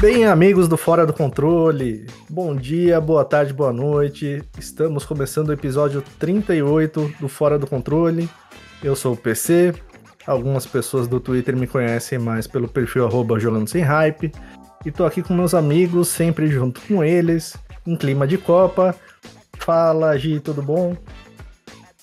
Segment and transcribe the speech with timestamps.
[0.00, 4.40] Bem, amigos do Fora do Controle, bom dia, boa tarde, boa noite.
[4.56, 8.30] Estamos começando o episódio 38 do Fora do Controle.
[8.80, 9.74] Eu sou o PC.
[10.24, 14.30] Algumas pessoas do Twitter me conhecem mais pelo perfil arroba jogando sem hype.
[14.86, 18.94] E tô aqui com meus amigos, sempre junto com eles, em clima de Copa.
[19.58, 20.96] Fala, Gi, tudo bom?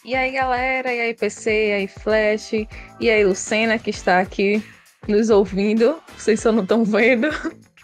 [0.04, 0.94] E aí, galera?
[0.94, 1.70] E aí, PC?
[1.70, 2.52] E aí, Flash?
[3.00, 4.62] E aí, Lucena, que está aqui
[5.08, 5.96] nos ouvindo.
[6.18, 7.30] Vocês só não estão vendo.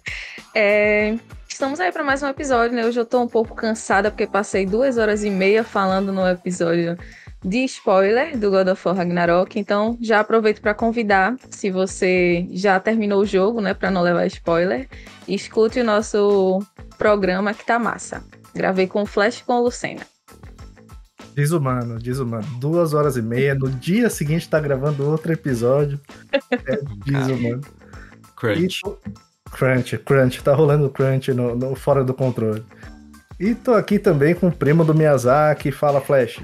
[0.54, 2.86] É, estamos aí para mais um episódio, né?
[2.86, 6.98] Hoje eu tô um pouco cansada porque passei duas horas e meia falando no episódio
[7.44, 9.58] de spoiler do God of War Ragnarok.
[9.58, 14.26] Então já aproveito para convidar, se você já terminou o jogo, né, para não levar
[14.28, 14.90] spoiler,
[15.28, 16.60] escute o nosso
[16.98, 18.22] programa que tá massa.
[18.54, 20.02] Gravei com o Flash e com o Lucena.
[21.34, 22.46] Desumano, desumano.
[22.60, 23.56] Duas horas e meia.
[23.56, 25.98] No dia seguinte tá gravando outro episódio.
[26.52, 26.78] É
[27.10, 27.62] desumano.
[28.36, 28.82] Crunch.
[29.52, 32.64] Crunch, Crunch, tá rolando Crunch no, no, fora do controle.
[33.40, 36.42] E tô aqui também com o primo do Miyazaki, fala Flash.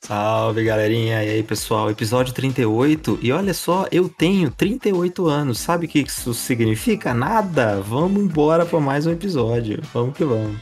[0.00, 5.86] Salve galerinha, e aí pessoal, episódio 38, e olha só, eu tenho 38 anos, sabe
[5.86, 7.14] o que isso significa?
[7.14, 10.58] Nada, vamos embora para mais um episódio, vamos que vamos.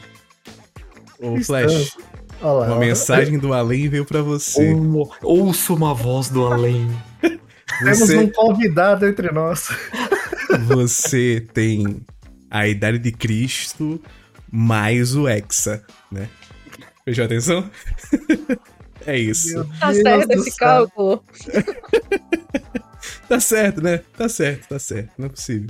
[1.19, 1.97] Ô Flash,
[2.41, 4.73] Olá, uma mensagem do além veio para você.
[5.21, 6.89] ouço uma voz do além.
[7.79, 9.67] Temos um convidado entre nós.
[10.59, 12.01] você tem
[12.49, 14.01] a idade de Cristo
[14.51, 16.29] mais o Hexa, né?
[17.03, 17.69] Fechou atenção?
[19.05, 19.67] é isso.
[19.79, 21.23] Tá certo esse cálculo.
[23.27, 24.01] tá certo, né?
[24.15, 25.11] Tá certo, tá certo.
[25.17, 25.69] Não é possível.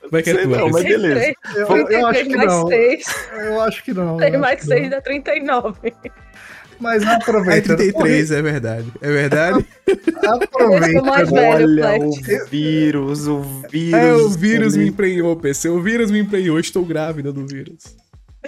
[0.00, 0.58] Como é que é tua?
[0.58, 1.34] Não, mas beleza.
[1.54, 2.72] Eu, eu, eu acho que não.
[2.72, 4.16] Eu acho que não.
[4.16, 5.94] 3 mais 6 dá 39.
[6.80, 7.72] Mas aproveita.
[7.72, 8.92] É 33, é verdade.
[9.00, 9.66] É verdade?
[10.26, 11.02] aproveita.
[11.26, 12.12] Velho, Olha, o
[12.48, 14.00] vírus, o vírus.
[14.00, 15.68] É, o vírus me emprenhou, PC.
[15.68, 16.58] O vírus me emprenhou.
[16.58, 17.96] Estou grávida do vírus.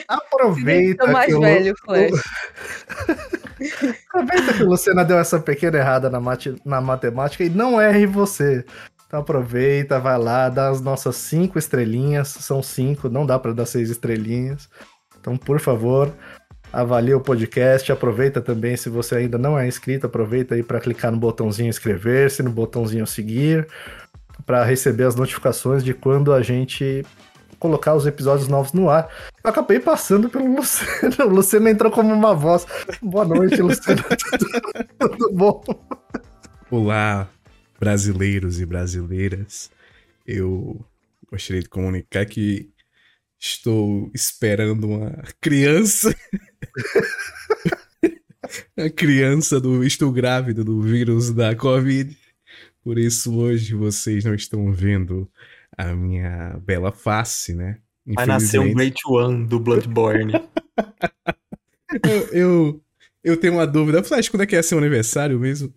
[0.09, 1.07] Aproveita.
[1.07, 1.77] mais que velho, o...
[1.79, 2.23] Flash.
[4.13, 6.55] Aproveita que o Luciana deu essa pequena errada na, mate...
[6.65, 8.65] na matemática e não erre você.
[9.07, 12.29] Então aproveita, vai lá, dá as nossas cinco estrelinhas.
[12.29, 14.69] São cinco, não dá para dar seis estrelinhas.
[15.19, 16.13] Então, por favor,
[16.77, 21.11] avalie o podcast, aproveita também se você ainda não é inscrito, aproveita aí para clicar
[21.11, 23.67] no botãozinho inscrever-se, no botãozinho seguir,
[24.45, 27.03] para receber as notificações de quando a gente
[27.59, 29.09] colocar os episódios novos no ar.
[29.43, 31.17] Eu acabei passando pelo Luciano.
[31.25, 32.67] O Luciano entrou como uma voz.
[33.01, 34.03] Boa noite, Luciano.
[34.03, 34.47] tudo,
[35.17, 35.65] tudo bom?
[36.71, 37.27] Olá,
[37.81, 39.71] brasileiros e brasileiras.
[40.27, 40.85] Eu
[41.31, 42.69] gostaria de comunicar que
[43.39, 45.11] Estou esperando uma
[45.41, 46.15] criança.
[48.77, 49.85] a criança do.
[49.85, 52.17] Estou grávida do vírus da Covid.
[52.83, 55.31] Por isso, hoje vocês não estão vendo
[55.77, 57.79] a minha bela face, né?
[58.07, 60.33] Vai nascer um Great One do Bloodborne.
[62.05, 62.81] eu, eu,
[63.25, 64.03] eu, tenho uma dúvida.
[64.03, 65.73] Flash, quando é que é seu aniversário mesmo?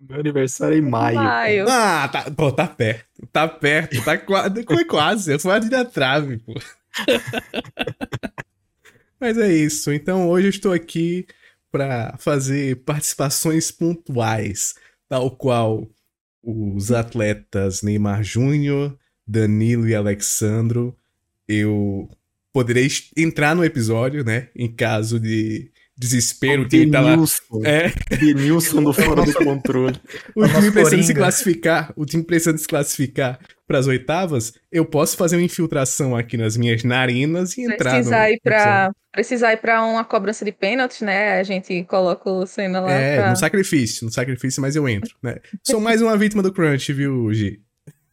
[0.00, 1.16] Meu aniversário é em maio.
[1.16, 1.66] maio.
[1.68, 3.26] Ah, tá, pô, tá perto.
[3.32, 4.64] Tá perto, tá quase.
[4.64, 5.32] Foi quase.
[5.32, 6.54] Eu fui ali da trave, pô.
[9.20, 9.92] Mas é isso.
[9.92, 11.26] Então hoje eu estou aqui
[11.70, 14.74] para fazer participações pontuais,
[15.08, 15.88] tal qual
[16.42, 18.96] os atletas Neymar Júnior,
[19.26, 20.96] Danilo e Alexandro.
[21.48, 22.10] Eu
[22.52, 24.48] poderei entrar no episódio, né?
[24.54, 27.16] Em caso de desespero, o time tá lá.
[27.64, 27.92] É.
[28.16, 29.96] Denilson do fora do controle.
[30.34, 35.16] O time precisando se classificar, o time precisando se classificar para as oitavas, eu posso
[35.16, 38.34] fazer uma infiltração aqui nas minhas narinas e entrar precisar no...
[38.34, 41.38] ir para precisar ir para uma cobrança de pênalti, né?
[41.38, 43.30] A gente coloca o Senna lá É, pra...
[43.30, 45.36] no sacrifício, no sacrifício, mas eu entro, né?
[45.62, 47.62] Sou mais uma vítima do crunch, viu, Gi?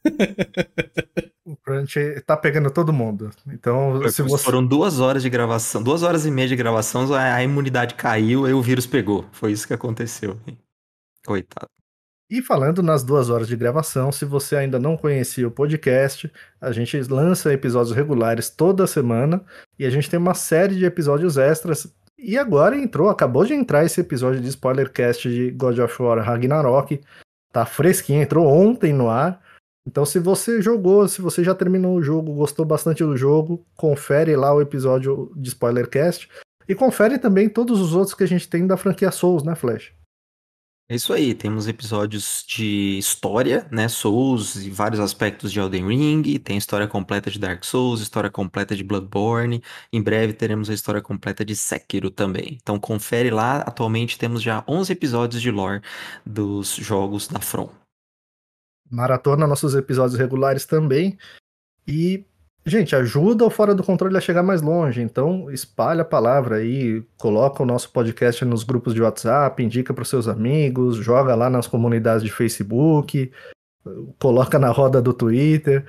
[1.45, 3.31] o Crunch tá pegando todo mundo.
[3.47, 4.43] Então, se você...
[4.43, 8.53] Foram duas horas de gravação, duas horas e meia de gravação, a imunidade caiu e
[8.53, 9.25] o vírus pegou.
[9.31, 10.37] Foi isso que aconteceu.
[11.25, 11.69] Coitado.
[12.29, 16.71] E falando nas duas horas de gravação, se você ainda não conhecia o podcast, a
[16.71, 19.43] gente lança episódios regulares toda semana
[19.77, 21.93] e a gente tem uma série de episódios extras.
[22.17, 27.01] E agora entrou, acabou de entrar esse episódio de spoilercast de God of War Ragnarok.
[27.51, 29.41] Tá fresquinho, entrou ontem no ar.
[29.87, 34.35] Então, se você jogou, se você já terminou o jogo, gostou bastante do jogo, confere
[34.35, 36.29] lá o episódio de Spoilercast.
[36.67, 39.91] E confere também todos os outros que a gente tem da franquia Souls, né, Flash?
[40.91, 46.37] É isso aí, temos episódios de história, né, Souls e vários aspectos de Elden Ring,
[46.37, 49.63] tem história completa de Dark Souls, história completa de Bloodborne,
[49.93, 52.57] em breve teremos a história completa de Sekiro também.
[52.61, 55.81] Então confere lá, atualmente temos já 11 episódios de lore
[56.25, 57.80] dos jogos da From.
[58.91, 61.17] Maratona nossos episódios regulares também.
[61.87, 62.25] E,
[62.65, 65.01] gente, ajuda o Fora do Controle a chegar mais longe.
[65.01, 70.01] Então, espalha a palavra aí, coloca o nosso podcast nos grupos de WhatsApp, indica para
[70.03, 73.31] os seus amigos, joga lá nas comunidades de Facebook,
[74.19, 75.85] coloca na roda do Twitter.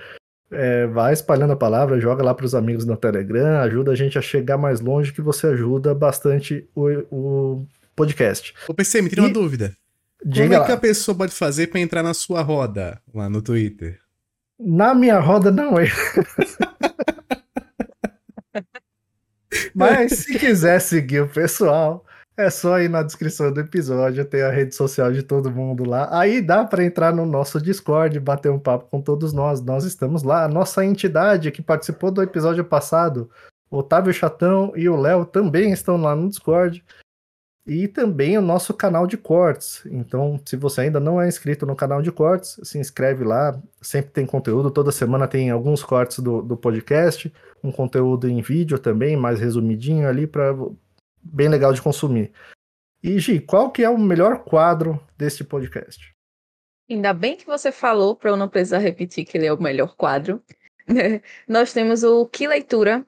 [0.55, 4.19] É, vai espalhando a palavra, joga lá para os amigos no Telegram, ajuda a gente
[4.19, 7.67] a chegar mais longe, que você ajuda bastante o, o
[7.97, 8.55] podcast.
[8.69, 9.73] Ô, PC, me tira E- uma dúvida.
[10.25, 10.67] Diga Como é lá.
[10.67, 13.99] que a pessoa pode fazer pra entrar na sua roda lá no Twitter?
[14.59, 15.87] Na minha roda não é.
[19.75, 22.05] Mas se quiser seguir o pessoal,
[22.37, 26.09] é só ir na descrição do episódio, tem a rede social de todo mundo lá.
[26.17, 29.61] Aí dá para entrar no nosso Discord, bater um papo com todos nós.
[29.61, 30.45] Nós estamos lá.
[30.45, 33.29] A nossa entidade que participou do episódio passado,
[33.71, 36.85] Otávio Chatão e o Léo também estão lá no Discord.
[37.65, 39.87] E também o nosso canal de cortes.
[39.87, 43.61] Então, se você ainda não é inscrito no canal de cortes, se inscreve lá.
[43.81, 44.71] Sempre tem conteúdo.
[44.71, 47.33] Toda semana tem alguns cortes do, do podcast.
[47.63, 50.57] Um conteúdo em vídeo também, mais resumidinho ali, para
[51.23, 52.33] bem legal de consumir.
[53.01, 56.13] E, Gi, qual que é o melhor quadro deste podcast?
[56.91, 59.95] Ainda bem que você falou, para eu não precisar repetir que ele é o melhor
[59.95, 60.43] quadro.
[60.87, 61.23] né?
[61.47, 63.07] Nós temos o Que Leitura,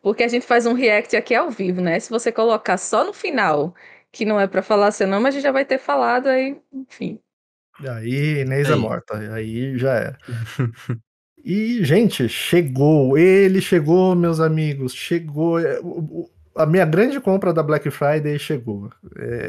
[0.00, 1.98] Porque a gente faz um react aqui ao vivo, né?
[1.98, 3.74] Se você colocar só no final,
[4.12, 7.18] que não é para falar seu nome, a gente já vai ter falado aí, enfim.
[7.80, 8.78] Aí, Inês é Aí.
[8.78, 9.34] morta.
[9.34, 10.18] Aí já era.
[11.48, 13.16] E, gente, chegou.
[13.16, 14.92] Ele chegou, meus amigos.
[14.92, 15.60] Chegou.
[15.60, 18.90] É, o- A minha grande compra da Black Friday chegou.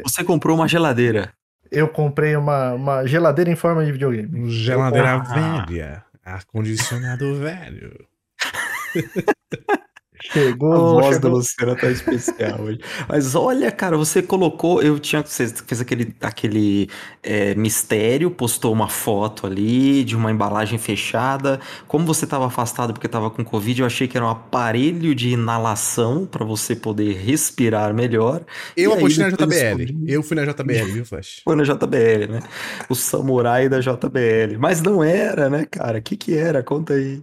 [0.04, 1.32] Você comprou uma geladeira.
[1.70, 4.50] Eu comprei uma, uma geladeira em forma de videogame.
[4.50, 5.64] Geladeira Ah.
[5.66, 6.04] velha.
[6.24, 8.06] Ar-condicionado velho.
[10.20, 10.72] Chegou.
[10.72, 11.20] A voz chegou.
[11.30, 12.80] da Luciana tá especial hoje.
[13.08, 14.82] Mas olha, cara, você colocou.
[14.82, 15.22] Eu tinha.
[15.22, 16.88] Você fez aquele, aquele
[17.22, 21.60] é, mistério, postou uma foto ali de uma embalagem fechada.
[21.86, 25.30] Como você estava afastado porque estava com Covid, eu achei que era um aparelho de
[25.30, 28.42] inalação para você poder respirar melhor.
[28.76, 29.76] Eu apostei na depois JBL.
[29.84, 31.40] descobri- Eu fui na JBL, viu, Flash?
[31.44, 32.40] Foi na JBL, né?
[32.88, 34.58] O samurai da JBL.
[34.58, 35.98] Mas não era, né, cara?
[35.98, 36.62] O que que era?
[36.62, 37.22] Conta aí.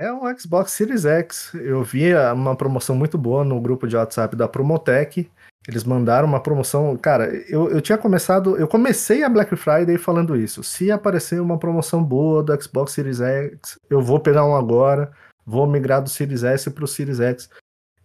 [0.00, 1.52] É um Xbox Series X.
[1.52, 5.30] Eu vi uma promoção muito boa no grupo de WhatsApp da Promotec.
[5.68, 6.96] Eles mandaram uma promoção.
[6.96, 8.56] Cara, eu, eu tinha começado.
[8.56, 10.62] Eu comecei a Black Friday falando isso.
[10.62, 15.12] Se aparecer uma promoção boa do Xbox Series X, eu vou pegar um agora.
[15.44, 17.50] Vou migrar do Series S pro Series X.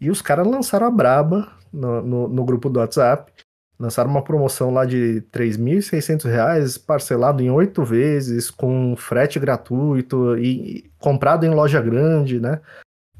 [0.01, 3.31] E os caras lançaram a braba no, no, no grupo do WhatsApp.
[3.77, 10.77] Lançaram uma promoção lá de 3.600 reais, parcelado em oito vezes, com frete gratuito e,
[10.77, 12.61] e comprado em loja grande, né?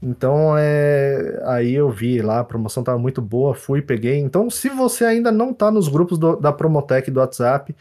[0.02, 1.42] Então, é...
[1.46, 4.18] aí eu vi lá, a promoção tava muito boa, fui, peguei.
[4.20, 7.76] Então, se você ainda não tá nos grupos do- da Promotec do WhatsApp,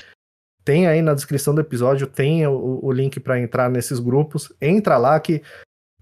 [0.65, 4.51] tem aí na descrição do episódio, tem o, o link para entrar nesses grupos.
[4.61, 5.43] Entra lá que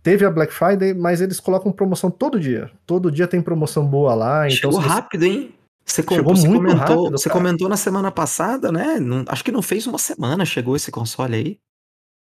[0.02, 2.70] teve a Black Friday, mas eles colocam promoção todo dia.
[2.87, 4.46] Todo dia tem promoção boa lá.
[4.49, 5.54] Então, Chegou você- rápido, hein?
[5.84, 7.40] Você, com- Chegou você muito comentou, rápido, você cara.
[7.40, 8.98] comentou na semana passada, né?
[9.00, 11.60] Não- acho que não fez uma semana chegou esse console aí.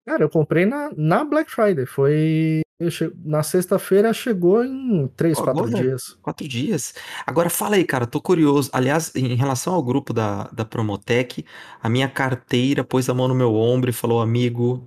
[0.06, 1.86] Cara, eu comprei na, na Black Friday.
[1.86, 2.62] Foi.
[2.90, 5.82] che- Na sexta-feira chegou em três, Pô, quatro agora?
[5.84, 6.18] dias.
[6.22, 6.94] Quatro dias.
[7.26, 8.70] Agora fala aí, cara, tô curioso.
[8.74, 11.46] Aliás, em relação ao grupo da, da Promotec,
[11.82, 14.86] a minha carteira pôs a mão no meu ombro e falou: amigo,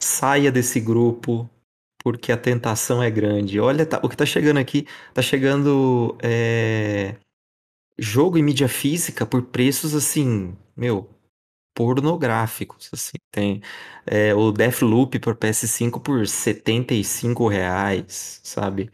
[0.00, 1.48] saia desse grupo,
[2.02, 3.60] porque a tentação é grande.
[3.60, 7.14] Olha, tá- o que tá chegando aqui, tá chegando é,
[7.98, 11.10] jogo em mídia física por preços assim, meu,
[11.74, 13.18] pornográficos, assim.
[13.32, 13.62] Tem
[14.06, 18.90] é, o Deathloop por PS5 por 75 reais, sabe?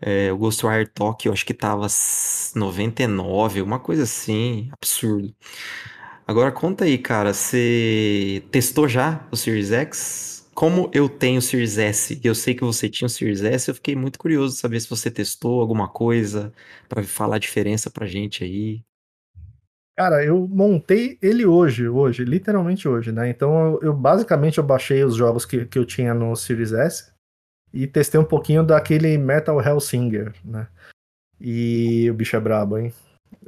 [0.00, 5.34] É, o Ghostwire Tokyo acho que tava s- 99, uma coisa assim, absurdo.
[6.26, 10.35] Agora conta aí, cara, você testou já o Series X?
[10.56, 13.74] Como eu tenho Series S e eu sei que você tinha o Series S, eu
[13.74, 16.50] fiquei muito curioso de saber se você testou alguma coisa
[16.88, 18.82] pra falar a diferença pra gente aí.
[19.94, 23.28] Cara, eu montei ele hoje, hoje, literalmente hoje, né?
[23.28, 27.12] Então eu, eu basicamente eu baixei os jogos que, que eu tinha no Series S
[27.70, 30.68] e testei um pouquinho daquele Metal Hellsinger, né?
[31.38, 32.94] E o bicho é brabo, hein?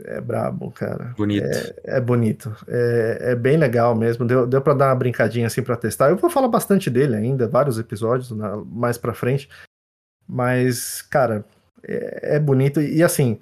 [0.05, 1.15] É brabo, cara.
[1.17, 1.47] Bonito.
[1.47, 2.55] É, é bonito.
[2.69, 4.25] É, é, bem legal mesmo.
[4.27, 6.11] Deu, deu pra dar uma brincadinha assim pra testar.
[6.11, 9.49] Eu vou falar bastante dele ainda, vários episódios na, mais pra frente.
[10.27, 11.45] Mas, cara,
[11.83, 12.81] é, é bonito.
[12.81, 13.41] E assim,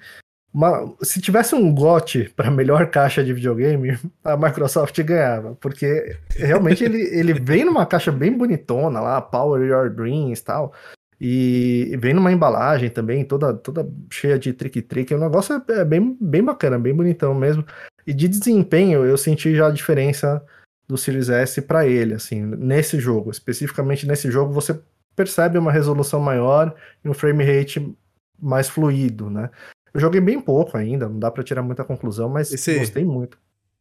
[0.53, 6.83] uma, se tivesse um GOT para melhor caixa de videogame, a Microsoft ganhava, porque realmente
[6.83, 10.73] ele, ele vem numa caixa bem bonitona lá, Power Your Dreams e tal,
[11.19, 16.15] e vem numa embalagem também, toda, toda cheia de trick-trick, o negócio é, é bem,
[16.21, 17.65] bem bacana, bem bonitão mesmo.
[18.05, 20.43] E de desempenho, eu senti já a diferença
[20.87, 24.79] do Series S para ele, assim, nesse jogo, especificamente nesse jogo, você
[25.15, 27.93] percebe uma resolução maior e um frame rate
[28.39, 29.49] mais fluido, né?
[29.93, 33.37] Eu joguei bem pouco ainda, não dá para tirar muita conclusão, mas esse, gostei muito.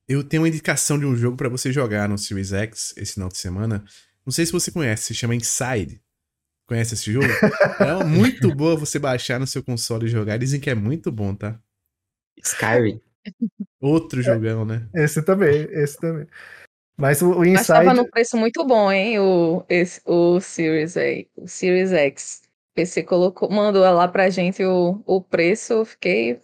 [0.08, 3.28] Eu tenho uma indicação de um jogo para você jogar no Series X esse final
[3.28, 3.84] de semana.
[4.24, 6.00] Não sei se você conhece, se chama Inside.
[6.66, 7.26] Conhece esse jogo?
[7.80, 10.36] é muito boa você baixar no seu console e jogar.
[10.36, 11.58] Dizem que é muito bom, tá?
[12.38, 13.00] Skyrim.
[13.80, 14.88] Outro jogão, né?
[14.94, 16.26] Esse também, esse também.
[16.96, 17.54] Mas o, o Inside.
[17.54, 19.18] Mas tava no preço muito bom, hein?
[19.18, 21.02] O, esse, o Series, A,
[21.36, 22.42] o Series X.
[22.74, 26.38] PC colocou, mandou lá pra gente o, o preço, eu fiquei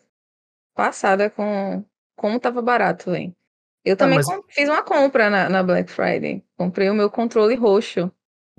[0.75, 1.85] passada com
[2.17, 3.37] como tava barato, hein?
[3.85, 4.41] Eu ah, também ah, mas...
[4.49, 6.43] fiz uma compra na, na, Black Friday.
[6.57, 8.11] Comprei o meu controle roxo,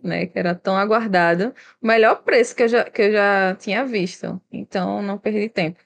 [0.02, 0.28] né?
[0.28, 1.54] Que era tão aguardado.
[1.82, 4.42] O melhor preço que eu já, que eu já tinha visto.
[4.52, 5.80] Então não perdi tempo.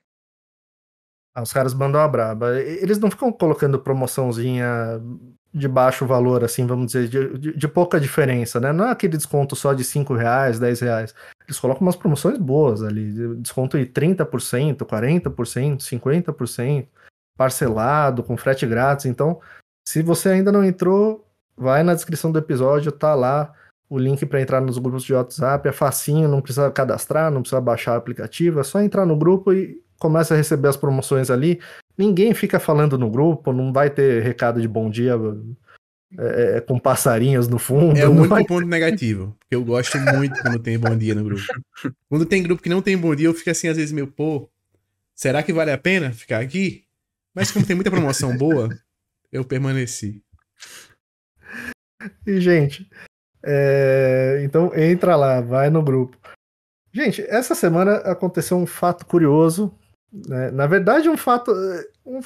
[1.35, 2.59] Ah, os caras mandam a braba.
[2.59, 4.99] Eles não ficam colocando promoçãozinha
[5.53, 8.71] de baixo valor, assim, vamos dizer, de, de, de, pouca diferença, né?
[8.71, 11.15] Não é aquele desconto só de 5 reais, 10 reais.
[11.45, 16.87] Eles colocam umas promoções boas ali, desconto de 30%, 40%, 50%,
[17.35, 19.05] parcelado, com frete grátis.
[19.05, 19.39] Então,
[19.87, 23.53] se você ainda não entrou, vai na descrição do episódio, tá lá
[23.89, 27.61] o link para entrar nos grupos de WhatsApp, é facinho, não precisa cadastrar, não precisa
[27.61, 31.59] baixar o aplicativo, é só entrar no grupo e começa a receber as promoções ali.
[31.97, 35.13] Ninguém fica falando no grupo, não vai ter recado de bom dia
[36.17, 37.97] é, é com passarinhos no fundo.
[37.97, 38.45] É o único vai...
[38.45, 39.35] ponto negativo.
[39.39, 41.43] Porque eu gosto muito quando tem bom dia no grupo.
[42.09, 44.49] Quando tem grupo que não tem bom dia, eu fico assim, às vezes, meu, pô,
[45.15, 46.83] será que vale a pena ficar aqui?
[47.33, 48.69] Mas como tem muita promoção boa,
[49.31, 50.21] eu permaneci.
[52.25, 52.87] E, gente,
[53.47, 54.41] é...
[54.43, 56.17] então entra lá, vai no grupo.
[56.91, 59.73] Gente, essa semana aconteceu um fato curioso
[60.11, 60.51] né?
[60.51, 61.51] Na verdade, um fato.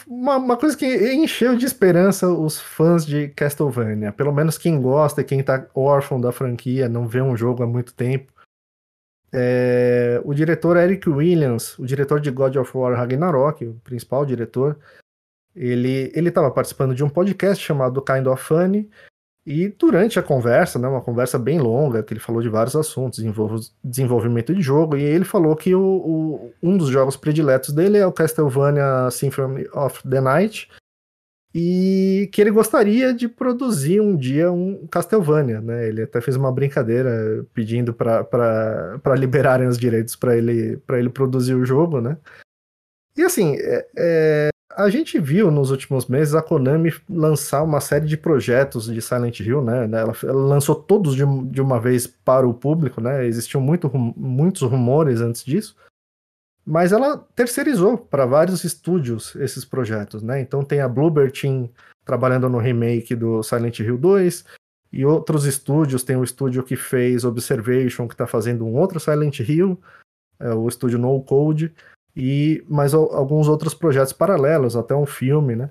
[0.08, 4.12] Uma, uma, coisa que encheu de esperança os fãs de Castlevania.
[4.12, 7.94] Pelo menos quem gosta, quem tá órfão da franquia, não vê um jogo há muito
[7.94, 8.32] tempo.
[9.34, 14.78] É, o diretor Eric Williams, o diretor de God of War Ragnarok, o principal diretor,
[15.56, 18.90] ele estava participando de um podcast chamado Kind of Funny,
[19.46, 23.24] e durante a conversa, né, uma conversa bem longa, que ele falou de vários assuntos,
[23.84, 28.06] desenvolvimento de jogo, e ele falou que o, o, um dos jogos prediletos dele é
[28.06, 30.70] o Castlevania Symphony of the Night,
[31.54, 35.86] e que ele gostaria de produzir um dia um Castlevania, né?
[35.88, 41.66] Ele até fez uma brincadeira pedindo para liberarem os direitos para ele, ele produzir o
[41.66, 42.18] jogo, né?
[43.18, 48.08] E assim, é, é, a gente viu nos últimos meses a Konami lançar uma série
[48.08, 49.86] de projetos de Silent Hill, né?
[49.86, 53.26] Ela, lançou todos de, de, uma vez para o público, né?
[53.26, 55.76] Existiam muito, muitos rumores antes disso,
[56.66, 60.42] mas ela terceirizou para vários estúdios esses projetos, né?
[60.42, 61.70] Então tem a Bluebird Team
[62.06, 64.46] trabalhando no remake do Silent Hill 2,
[64.92, 69.40] e outros estúdios, tem o estúdio que fez Observation, que está fazendo um outro Silent
[69.40, 69.80] Hill,
[70.38, 71.74] é o estúdio No Code
[72.16, 75.70] e mais alguns outros projetos paralelos, até um filme, né?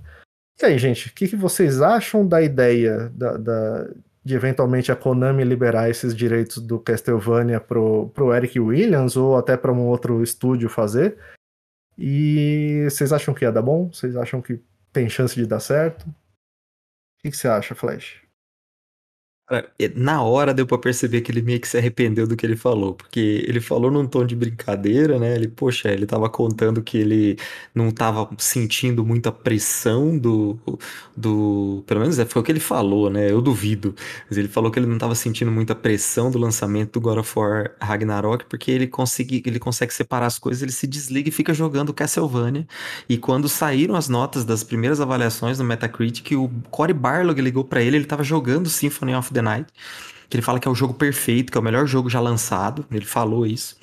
[0.61, 3.89] E aí, gente, o que, que, vocês acham da ideia da, da,
[4.23, 9.57] de eventualmente a Konami liberar esses direitos do Castlevania pro, pro Eric Williams ou até
[9.57, 11.17] para um outro estúdio fazer?
[11.97, 13.91] E vocês acham que ia dar bom?
[13.91, 14.61] Vocês acham que
[14.93, 16.07] tem chance de dar certo?
[16.07, 16.15] O
[17.23, 18.23] que, que você acha, Flash?
[19.97, 22.95] Na hora deu pra perceber que ele meio que se arrependeu do que ele falou,
[22.95, 25.35] porque ele falou num tom de brincadeira, né?
[25.35, 27.37] Ele, poxa, ele tava contando que ele
[27.75, 30.59] não tava sentindo muita pressão do,
[31.17, 31.83] do.
[31.87, 33.31] Pelo menos é, foi o que ele falou, né?
[33.31, 33.95] Eu duvido.
[34.29, 37.39] Mas ele falou que ele não tava sentindo muita pressão do lançamento do God of
[37.39, 41.53] War Ragnarok, porque ele consegue, ele consegue separar as coisas, ele se desliga e fica
[41.53, 42.67] jogando Castlevania.
[43.09, 47.83] E quando saíram as notas das primeiras avaliações no Metacritic, o Cory Barlog ligou para
[47.83, 49.73] ele, ele tava jogando Symphony of the the Night,
[50.29, 52.87] que ele fala que é o jogo perfeito, que é o melhor jogo já lançado,
[52.91, 53.77] ele falou isso.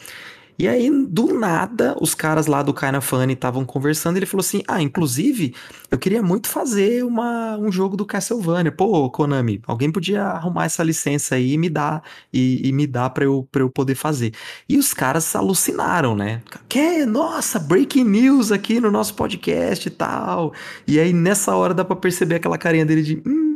[0.59, 4.41] E aí, do nada, os caras lá do Kinda Funny estavam conversando e ele falou
[4.41, 5.53] assim: Ah, inclusive,
[5.91, 8.71] eu queria muito fazer uma, um jogo do Castlevania.
[8.71, 12.01] Pô, Konami, alguém podia arrumar essa licença aí e me dar,
[12.33, 14.33] e, e me dar pra eu, pra eu poder fazer.
[14.67, 16.41] E os caras alucinaram, né?
[16.67, 20.53] Que, nossa, breaking news aqui no nosso podcast e tal.
[20.87, 23.21] E aí, nessa hora, dá pra perceber aquela carinha dele de.
[23.27, 23.46] Hum,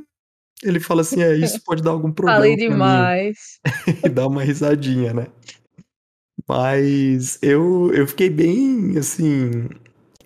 [0.64, 2.40] ele fala assim: é, isso pode dar algum problema.
[2.40, 3.60] Falei demais.
[4.04, 5.28] e dá uma risadinha, né?
[6.48, 9.70] Mas eu, eu fiquei bem, assim.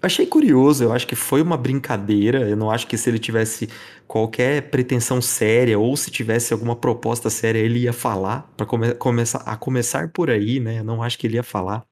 [0.02, 2.48] Achei curioso, eu acho que foi uma brincadeira.
[2.48, 3.68] Eu não acho que se ele tivesse
[4.08, 9.40] qualquer pretensão séria ou se tivesse alguma proposta séria, ele ia falar, para come começar
[9.40, 10.80] a começar por aí, né?
[10.80, 11.84] Eu não acho que ele ia falar.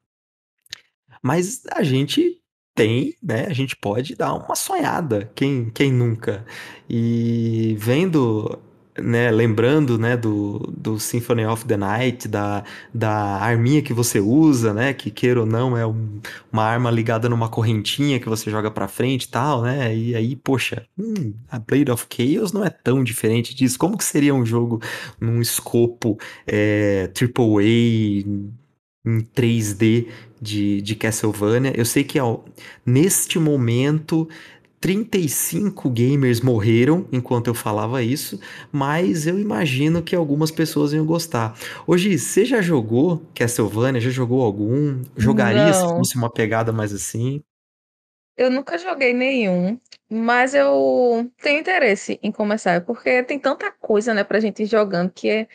[1.23, 2.42] Mas a gente
[2.75, 3.45] tem, né?
[3.47, 6.45] A gente pode dar uma sonhada, quem, quem nunca?
[6.89, 8.59] E vendo
[9.01, 12.63] né, lembrando, né, do, do Symphony of the Night, da,
[12.93, 16.19] da arminha que você usa, né, que queira ou não é um,
[16.51, 20.35] uma arma ligada numa correntinha que você joga pra frente e tal, né, e aí,
[20.35, 24.45] poxa, hum, a Blade of Chaos não é tão diferente disso, como que seria um
[24.45, 24.81] jogo
[25.19, 28.53] num escopo é, AAA,
[29.05, 30.07] em 3D
[30.41, 31.73] de, de Castlevania.
[31.75, 32.39] Eu sei que ó,
[32.85, 34.27] neste momento
[34.79, 38.39] 35 gamers morreram enquanto eu falava isso,
[38.71, 41.57] mas eu imagino que algumas pessoas iam gostar.
[41.87, 44.01] Hoje, você já jogou Castlevania?
[44.01, 45.01] Já jogou algum?
[45.15, 45.73] Jogaria Não.
[45.73, 47.41] se fosse uma pegada mais assim?
[48.35, 49.79] Eu nunca joguei nenhum,
[50.09, 55.11] mas eu tenho interesse em começar, porque tem tanta coisa, né, pra gente ir jogando
[55.11, 55.47] que é-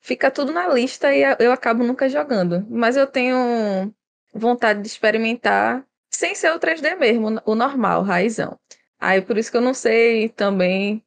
[0.00, 2.66] fica tudo na lista e eu acabo nunca jogando.
[2.70, 3.92] Mas eu tenho
[4.34, 8.58] vontade de experimentar sem ser o 3D mesmo, o normal, raizão.
[8.98, 11.02] Aí por isso que eu não sei também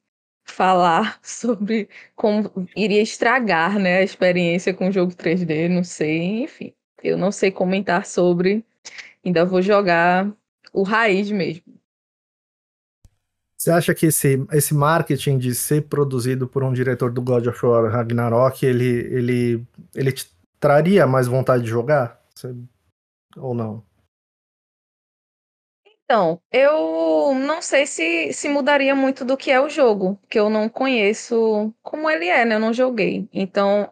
[0.45, 6.73] falar sobre como iria estragar, né, a experiência com o jogo 3D, não sei, enfim.
[7.03, 8.65] Eu não sei comentar sobre,
[9.25, 10.31] ainda vou jogar
[10.73, 11.78] o raiz mesmo.
[13.59, 17.65] Você acha que esse, esse marketing de ser produzido por um diretor do God of
[17.65, 22.21] War Ragnarok, ele, ele, ele te traria mais vontade de jogar?
[22.33, 22.55] Você-
[23.37, 23.83] Ou não?
[26.03, 30.49] Então, eu não sei se, se mudaria muito do que é o jogo, porque eu
[30.49, 32.55] não conheço como ele é, né?
[32.55, 33.29] Eu não joguei.
[33.31, 33.91] Então,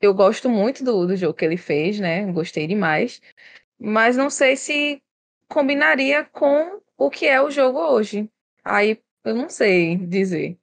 [0.00, 2.30] eu gosto muito do, do jogo que ele fez, né?
[2.32, 3.20] Gostei demais.
[3.78, 5.02] Mas não sei se
[5.50, 8.30] combinaria com o que é o jogo hoje.
[8.66, 10.58] Aí eu não sei dizer.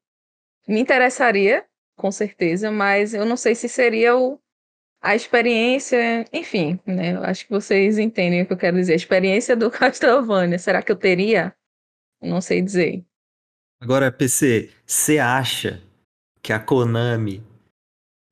[0.68, 4.38] Me interessaria, com certeza, mas eu não sei se seria o,
[5.02, 7.16] a experiência, enfim, né?
[7.16, 8.94] Eu acho que vocês entendem o que eu quero dizer.
[8.94, 11.56] A experiência do Castlevania, será que eu teria?
[12.22, 13.06] Não sei dizer.
[13.82, 15.82] Agora, PC, você acha
[16.42, 17.42] que a Konami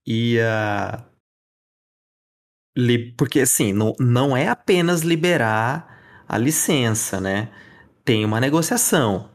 [0.05, 1.05] ia.
[3.17, 7.49] Porque assim, não, não é apenas liberar a licença, né?
[8.03, 9.30] Tem uma negociação.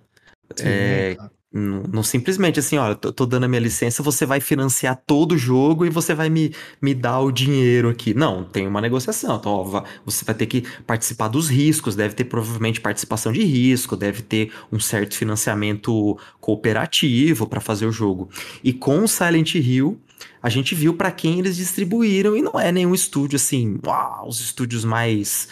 [0.55, 1.37] Sim, É, claro.
[1.53, 5.33] Não, não simplesmente assim, olha, tô, tô dando a minha licença, você vai financiar todo
[5.33, 8.13] o jogo e você vai me, me dar o dinheiro aqui.
[8.13, 9.37] Não, tem uma negociação.
[9.37, 13.97] Então, ó, você vai ter que participar dos riscos, deve ter provavelmente participação de risco,
[13.97, 18.29] deve ter um certo financiamento cooperativo para fazer o jogo.
[18.63, 19.99] E com o Silent Hill,
[20.43, 24.41] a gente viu para quem eles distribuíram e não é nenhum estúdio assim, uau, os
[24.41, 25.49] estúdios mais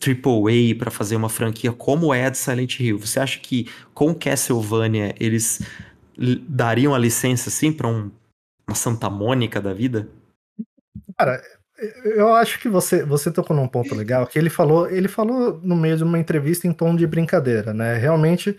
[0.00, 2.98] AAA para fazer uma franquia como é a de Silent Hill.
[2.98, 5.60] Você acha que com Castlevania eles
[6.48, 8.10] dariam a licença assim para um,
[8.66, 10.08] uma Santa Mônica da vida?
[11.18, 11.42] Cara,
[12.04, 15.76] eu acho que você, você tocou num ponto legal, que ele falou, ele falou no
[15.76, 17.96] meio de uma entrevista em tom de brincadeira, né?
[17.96, 18.56] Realmente,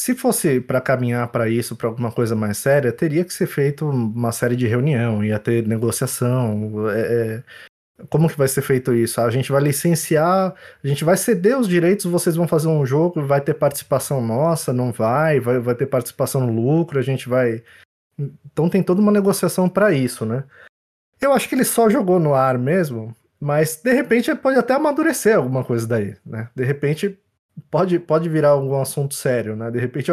[0.00, 3.88] se fosse para caminhar para isso, para alguma coisa mais séria, teria que ser feito
[3.88, 6.88] uma série de reunião, ia ter negociação.
[6.90, 7.44] é, é,
[8.08, 9.20] como que vai ser feito isso?
[9.20, 13.24] A gente vai licenciar, a gente vai ceder os direitos, vocês vão fazer um jogo,
[13.24, 17.62] vai ter participação nossa, não vai, vai, vai ter participação no lucro, a gente vai.
[18.52, 20.44] Então tem toda uma negociação para isso, né?
[21.20, 25.36] Eu acho que ele só jogou no ar mesmo, mas de repente pode até amadurecer
[25.36, 26.48] alguma coisa daí, né?
[26.54, 27.18] De repente
[27.70, 29.70] pode, pode virar algum assunto sério, né?
[29.70, 30.10] De repente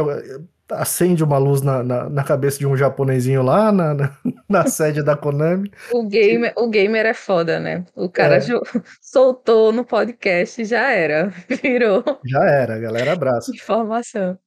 [0.72, 4.18] acende uma luz na, na, na cabeça de um japonesinho lá na, na,
[4.50, 5.72] na sede da Konami.
[5.92, 7.86] O gamer, o gamer é foda, né?
[7.96, 8.40] O cara É.
[9.02, 11.34] soltou no podcast, já era.
[11.62, 13.52] Virou Já era, galera, abraço.
[13.54, 14.38] informação.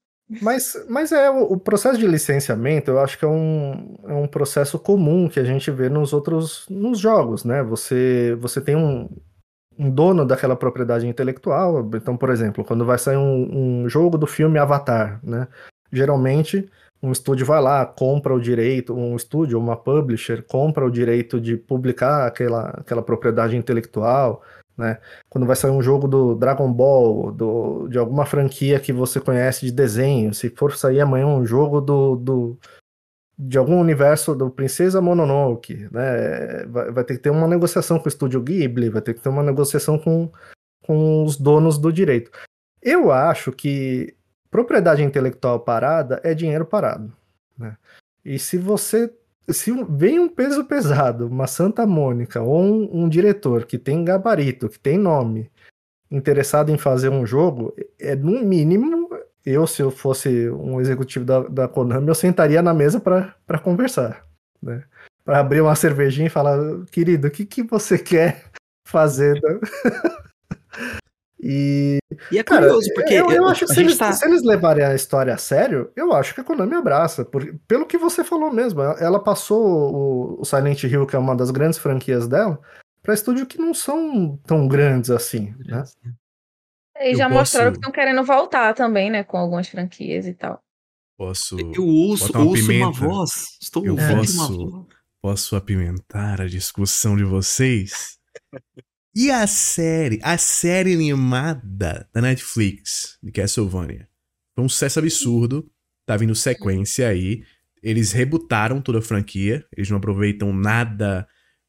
[0.41, 4.27] Mas, mas é o, o processo de licenciamento, eu acho que é um, é um
[4.27, 7.63] processo comum que a gente vê nos outros nos jogos, né?
[7.63, 9.07] Você, você tem um,
[9.79, 11.89] um dono daquela propriedade intelectual.
[11.95, 15.47] Então, por exemplo, quando vai sair um, um jogo do filme Avatar, né?
[15.95, 16.69] Geralmente
[17.05, 21.55] um estúdio vai lá, compra o direito, um estúdio, uma publisher, compra o direito de
[21.55, 24.43] publicar aquela, aquela propriedade intelectual,
[24.77, 24.99] né?
[25.29, 29.67] Quando vai sair um jogo do Dragon Ball, do, de alguma franquia que você conhece
[29.67, 32.59] de desenho, se for sair amanhã um jogo do, do
[33.39, 36.65] de algum universo do Princesa Mononoke, né?
[36.67, 39.29] Vai, vai, ter que ter uma negociação com o estúdio Ghibli, vai ter que ter
[39.29, 40.31] uma negociação com,
[40.87, 42.31] com os donos do direito.
[42.81, 44.15] Eu acho que
[44.55, 47.13] propriedade intelectual parada é dinheiro parado,
[47.59, 47.77] né?
[48.25, 49.13] E se você
[49.51, 54.69] se vem um peso pesado, uma Santa Mônica ou um, um, diretor que tem gabarito,
[54.69, 55.51] que tem nome,
[56.09, 59.11] interessado em fazer um jogo, é no mínimo,
[59.45, 64.25] eu, se eu fosse um executivo da, da Konami, eu sentaria na mesa para conversar,
[64.63, 64.85] né?
[65.25, 66.57] Para abrir uma cervejinha e falar,
[66.93, 68.53] querido, o que, que você quer
[68.87, 69.43] fazer?
[71.47, 71.99] E,
[72.33, 73.13] e é curioso, cara, porque.
[73.13, 74.11] Eu, eu acho que se eles, tá...
[74.11, 77.23] se eles, levarem a história a sério, eu acho que a Konami abraça.
[77.23, 81.37] Por, pelo que você falou mesmo, ela passou o, o, Silent Hill, que é uma
[81.37, 82.59] das grandes franquias dela,
[83.03, 85.85] para estúdios que não são tão grandes assim, né?
[86.99, 89.23] E já mostraram que estão querendo voltar também, né?
[89.23, 90.63] Com algumas franquias e tal.
[91.19, 91.59] Posso.
[91.61, 93.59] Eu ouço, uma, ouço uma voz.
[93.61, 94.87] Estou eu ouvindo posso, uma voz.
[95.21, 98.19] Posso apimentar a discussão de vocês?
[99.17, 104.09] E a série, a série animada da Netflix de Castlevania.
[104.57, 105.71] Foi um sucesso absurdo.
[106.05, 107.45] Tá vindo sequência aí.
[107.81, 109.65] Eles rebutaram toda a franquia.
[109.77, 111.29] Eles não aproveitam nada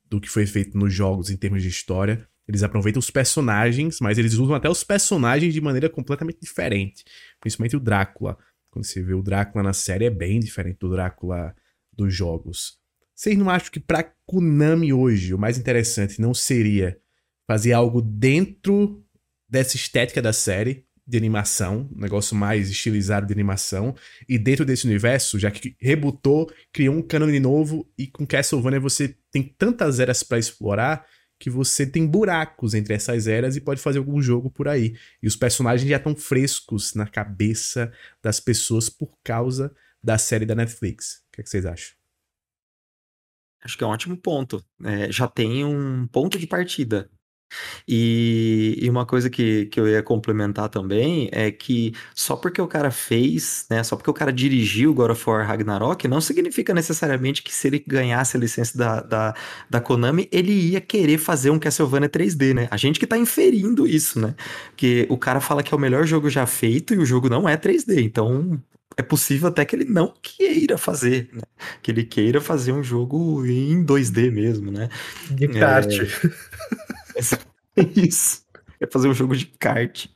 [0.09, 2.27] do que foi feito nos jogos em termos de história.
[2.47, 7.03] Eles aproveitam os personagens, mas eles usam até os personagens de maneira completamente diferente.
[7.39, 8.39] Principalmente o Drácula.
[8.71, 11.55] Quando você vê o Drácula na série, é bem diferente do Drácula
[11.93, 12.79] dos jogos.
[13.13, 16.99] Vocês não acham que pra Konami hoje o mais interessante não seria
[17.47, 19.03] fazer algo dentro
[19.47, 23.95] dessa estética da série de animação, um negócio mais estilizado de animação,
[24.27, 29.15] e dentro desse universo, já que rebutou, criou um cânone novo, e com Castlevania você
[29.31, 31.05] tem tantas eras para explorar
[31.37, 34.95] que você tem buracos entre essas eras e pode fazer algum jogo por aí.
[35.21, 37.91] E os personagens já estão frescos na cabeça
[38.23, 41.23] das pessoas por causa da série da Netflix.
[41.27, 41.95] O que, é que vocês acham?
[43.63, 44.63] Acho que é um ótimo ponto.
[44.83, 47.09] É, já tem um ponto de partida.
[47.87, 52.67] E, e uma coisa que, que eu ia complementar também é que só porque o
[52.67, 57.43] cara fez, né, só porque o cara dirigiu God of War Ragnarok, não significa necessariamente
[57.43, 59.35] que se ele ganhasse a licença da, da,
[59.69, 62.67] da Konami, ele ia querer fazer um Castlevania 3D, né?
[62.71, 64.35] A gente que tá inferindo isso, né?
[64.75, 67.47] Que o cara fala que é o melhor jogo já feito e o jogo não
[67.47, 68.59] é 3D, então
[68.97, 71.41] é possível até que ele não queira fazer, né?
[71.81, 74.89] Que ele queira fazer um jogo em 2D mesmo, né?
[75.29, 75.91] De kart.
[75.91, 76.94] É...
[77.15, 78.45] É isso.
[78.79, 80.07] É fazer um jogo de kart.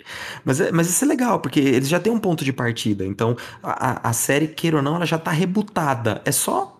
[0.44, 3.06] Mas, é, mas isso é legal, porque eles já têm um ponto de partida.
[3.06, 6.22] Então, a, a série, queira ou não, ela já tá rebutada.
[6.26, 6.78] É só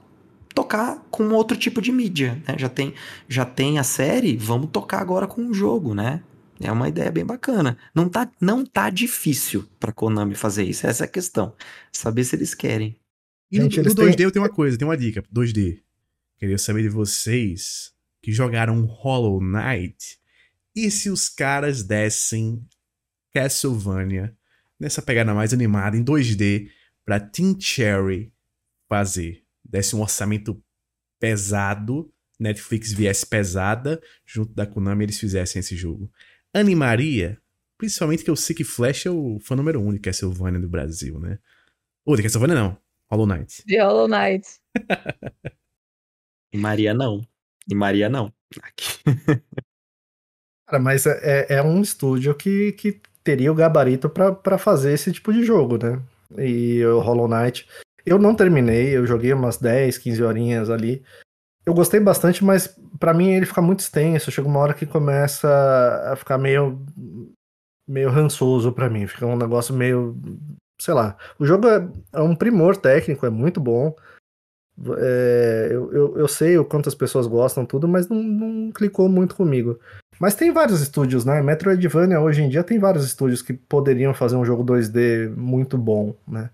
[0.54, 2.56] tocar com outro tipo de mídia, né?
[2.58, 2.94] Já tem,
[3.30, 6.22] já tem a série, vamos tocar agora com um jogo, né?
[6.60, 7.78] É uma ideia bem bacana.
[7.96, 10.86] Não tá, não tá difícil pra Konami fazer isso.
[10.86, 11.54] Essa é a questão.
[11.92, 12.98] Saber se eles querem.
[13.50, 14.26] E Gente, no, no 2D têm...
[14.26, 15.24] eu tenho uma coisa, tem uma dica.
[15.34, 15.80] 2D.
[16.38, 20.20] Queria saber de vocês que jogaram Hollow Knight,
[20.76, 22.66] e se os caras dessem
[23.34, 24.36] Castlevania
[24.80, 26.70] nessa pegada mais animada em 2D
[27.04, 28.32] para Team Cherry
[28.88, 30.62] fazer, desse um orçamento
[31.20, 36.12] pesado, Netflix viesse pesada, junto da Konami eles fizessem esse jogo.
[36.54, 37.38] Animaria,
[37.78, 41.20] principalmente que eu sei que Flash é o fã número um de Castlevania do Brasil,
[41.20, 41.38] né?
[42.06, 42.78] Ou de Castlevania não,
[43.12, 43.64] Hollow Knight.
[43.66, 44.48] De Hollow Knight.
[46.56, 47.28] Maria não.
[47.70, 48.34] E Maria não.
[50.68, 55.12] Cara, mas é, é, é um estúdio que, que teria o gabarito para fazer esse
[55.12, 56.02] tipo de jogo, né?
[56.38, 57.68] E o Hollow Knight.
[58.06, 61.04] Eu não terminei, eu joguei umas 10, 15 horinhas ali.
[61.66, 64.32] Eu gostei bastante, mas para mim ele fica muito extenso.
[64.32, 65.48] Chega uma hora que começa
[66.12, 66.84] a ficar meio
[67.88, 69.08] meio rançoso para mim.
[69.08, 70.16] Fica um negócio meio,
[70.80, 71.18] sei lá.
[71.40, 73.96] O jogo é, é um primor técnico, é muito bom.
[74.98, 79.10] É, eu, eu, eu, sei o quanto as pessoas gostam tudo, mas não, não clicou
[79.10, 79.80] muito comigo.
[80.20, 81.42] Mas tem vários estúdios, né?
[81.42, 86.16] Metroidvania hoje em dia tem vários estúdios que poderiam fazer um jogo 2D muito bom,
[86.28, 86.50] né?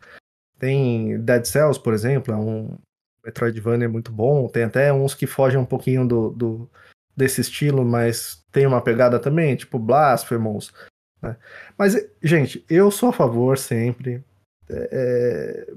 [0.58, 2.78] Tem Dead Cells, por exemplo, é um
[3.24, 4.48] Metroidvania muito bom.
[4.48, 6.70] Tem até uns que fogem um pouquinho do, do
[7.16, 10.74] desse estilo, mas tem uma pegada também, tipo Blasphemous.
[11.22, 11.36] Né?
[11.78, 14.24] Mas, gente, eu sou a favor sempre.
[14.70, 15.74] É,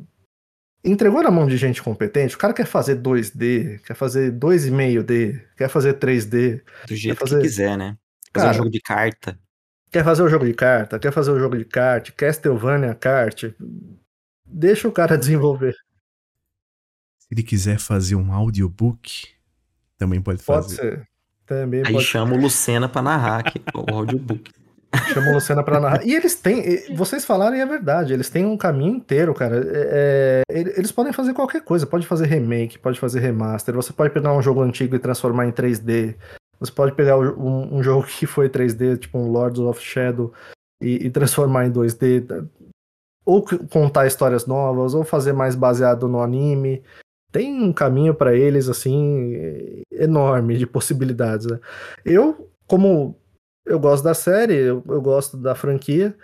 [0.84, 5.68] entregou na mão de gente competente, o cara quer fazer 2D, quer fazer 2,5D, quer
[5.68, 6.62] fazer 3D.
[6.86, 7.36] Do jeito fazer...
[7.36, 7.96] que quiser, né?
[8.32, 9.38] Fazer cara, um jogo de carta.
[9.90, 13.44] Quer fazer o jogo de carta, quer fazer o jogo de kart, Castlevania kart.
[14.44, 15.74] Deixa o cara desenvolver.
[17.18, 19.28] Se ele quiser fazer um audiobook,
[19.96, 20.76] também pode fazer.
[20.76, 21.08] Pode ser.
[21.46, 24.50] Também Aí pode chama o Lucena pra narrar aqui, o audiobook.
[25.12, 26.06] Chama o Luciana pra narrar.
[26.06, 29.56] E eles têm, vocês falaram e é verdade, eles têm um caminho inteiro, cara.
[29.56, 34.12] É, é, eles podem fazer qualquer coisa, pode fazer remake, pode fazer remaster, você pode
[34.12, 36.16] pegar um jogo antigo e transformar em 3D.
[36.58, 40.32] Você pode pegar um, um jogo que foi 3D, tipo um Lords of Shadow,
[40.82, 42.48] e, e transformar em 2D.
[43.24, 46.82] Ou contar histórias novas, ou fazer mais baseado no anime.
[47.30, 51.46] Tem um caminho para eles, assim, enorme de possibilidades.
[51.46, 51.60] Né?
[52.04, 53.14] Eu, como
[53.68, 56.16] eu gosto da série, eu, eu gosto da franquia.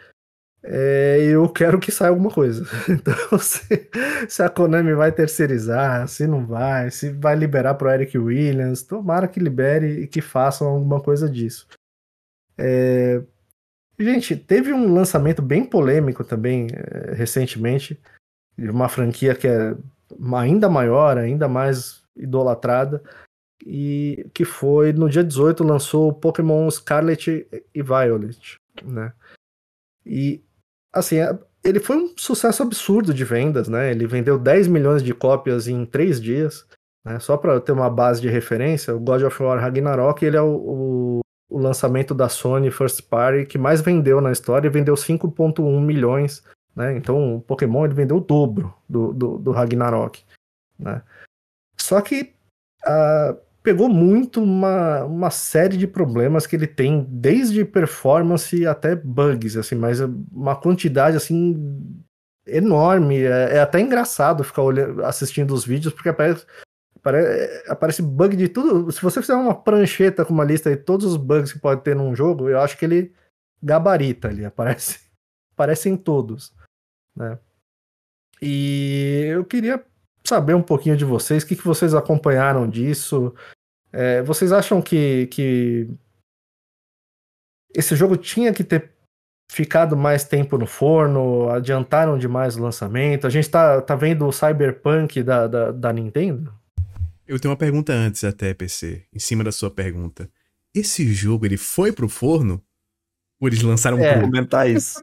[0.67, 2.65] É, eu quero que saia alguma coisa.
[2.89, 3.91] Então, se,
[4.29, 9.29] se, a Konami vai terceirizar, se não vai, se vai liberar pro Eric Williams, tomara
[9.29, 11.69] que libere e que façam alguma coisa disso.
[12.57, 13.23] É,
[13.99, 18.01] gente, teve um lançamento bem polêmico também é, recentemente,
[18.57, 19.77] de uma franquia que é
[20.37, 23.03] ainda maior, ainda mais idolatrada,
[23.65, 29.13] e que foi no dia 18 lançou o Pokémon Scarlet e Violet, né?
[30.05, 30.43] E
[30.93, 31.17] assim,
[31.63, 33.91] ele foi um sucesso absurdo de vendas, né?
[33.91, 36.67] Ele vendeu 10 milhões de cópias em 3 dias,
[37.05, 37.19] né?
[37.19, 40.55] Só para ter uma base de referência, o God of War Ragnarok, ele é o,
[40.55, 45.81] o, o lançamento da Sony First Party que mais vendeu na história e vendeu 5.1
[45.81, 46.45] milhões,
[46.77, 46.97] né?
[46.97, 50.23] Então, o Pokémon ele vendeu o dobro do, do, do Ragnarok,
[50.79, 51.03] né?
[51.79, 52.34] Só que
[52.87, 59.57] uh, pegou muito uma, uma série de problemas que ele tem, desde performance até bugs,
[59.57, 62.05] assim, mas uma quantidade assim
[62.47, 63.23] enorme.
[63.23, 66.47] É, é até engraçado ficar olhando, assistindo os vídeos, porque aparece,
[66.97, 68.93] aparece, aparece bug de tudo.
[68.93, 71.97] Se você fizer uma prancheta com uma lista de todos os bugs que pode ter
[71.97, 73.15] num jogo, eu acho que ele
[73.63, 75.01] gabarita ali, aparece,
[75.55, 76.55] aparecem todos,
[77.17, 77.39] né?
[78.43, 79.83] E eu queria
[80.27, 83.35] saber um pouquinho de vocês, o que, que vocês acompanharam disso.
[83.93, 85.89] É, vocês acham que, que
[87.75, 88.93] esse jogo tinha que ter
[89.51, 91.49] ficado mais tempo no forno?
[91.51, 93.27] Adiantaram demais o lançamento?
[93.27, 96.53] A gente tá, tá vendo o Cyberpunk da, da, da Nintendo?
[97.27, 100.29] Eu tenho uma pergunta antes até, PC, em cima da sua pergunta.
[100.75, 102.63] Esse jogo, ele foi pro forno?
[103.41, 104.23] Ou eles lançaram é, pro...
[104.23, 105.03] comentar isso.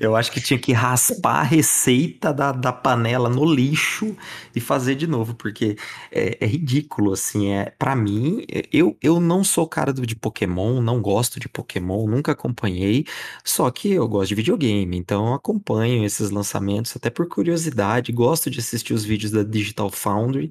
[0.00, 4.16] Eu acho que tinha que raspar a receita da, da panela no lixo
[4.54, 5.76] e fazer de novo, porque
[6.12, 11.00] é, é ridículo, assim, é, para mim, eu, eu não sou cara de Pokémon, não
[11.00, 13.04] gosto de Pokémon, nunca acompanhei,
[13.44, 18.60] só que eu gosto de videogame, então acompanho esses lançamentos até por curiosidade, gosto de
[18.60, 20.50] assistir os vídeos da Digital Foundry,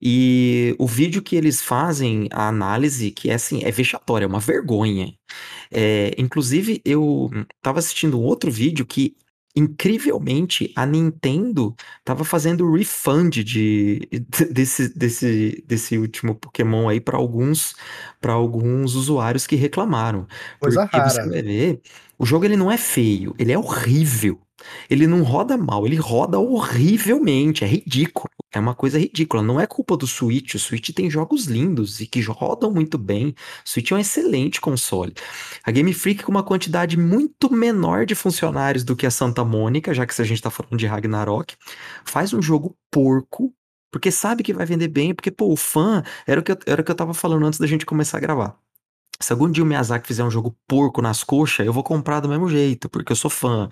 [0.00, 4.40] e o vídeo que eles fazem, a análise, que é assim, é vexatória, é uma
[4.40, 5.14] vergonha.
[5.70, 9.16] É, inclusive, eu estava assistindo um outro vídeo que,
[9.54, 14.08] incrivelmente, a Nintendo estava fazendo refund de,
[14.50, 17.74] desse, desse, desse último Pokémon aí para alguns,
[18.20, 20.26] para alguns usuários que reclamaram.
[20.60, 21.10] Coisa Porque rara.
[21.10, 21.80] você vai ver,
[22.18, 24.40] o jogo ele não é feio, ele é horrível.
[24.88, 28.30] Ele não roda mal, ele roda horrivelmente, é ridículo.
[28.52, 30.54] É uma coisa ridícula, não é culpa do Switch.
[30.54, 33.28] O Switch tem jogos lindos e que rodam muito bem.
[33.64, 35.12] O Switch é um excelente console.
[35.64, 39.92] A Game Freak com uma quantidade muito menor de funcionários do que a Santa Mônica,
[39.92, 41.54] já que a gente tá falando de Ragnarok,
[42.04, 43.52] faz um jogo porco,
[43.90, 46.80] porque sabe que vai vender bem, porque pô, o fã, era o que eu, era
[46.80, 48.65] o que eu tava falando antes da gente começar a gravar.
[49.20, 52.28] Se algum dia o Miyazaki fizer um jogo porco nas coxas, eu vou comprar do
[52.28, 53.68] mesmo jeito, porque eu sou fã.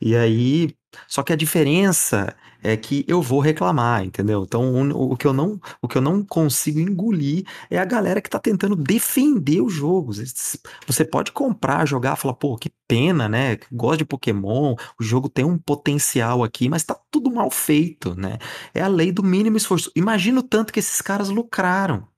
[0.00, 0.74] E aí.
[1.06, 4.44] Só que a diferença é que eu vou reclamar, entendeu?
[4.44, 8.20] Então, o, o que eu não, o que eu não consigo engolir é a galera
[8.20, 10.18] que tá tentando defender os jogos.
[10.86, 13.58] Você pode comprar, jogar, falar, pô, que pena, né?
[13.70, 18.38] Gosto de Pokémon, o jogo tem um potencial aqui, mas tá tudo mal feito, né?
[18.74, 19.90] É a lei do mínimo esforço.
[19.94, 22.08] Imagina o tanto que esses caras lucraram.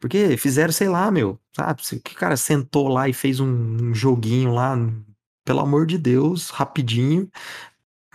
[0.00, 1.82] Porque fizeram, sei lá, meu, sabe?
[2.02, 4.76] Que cara sentou lá e fez um, joguinho lá,
[5.44, 7.30] pelo amor de Deus, rapidinho.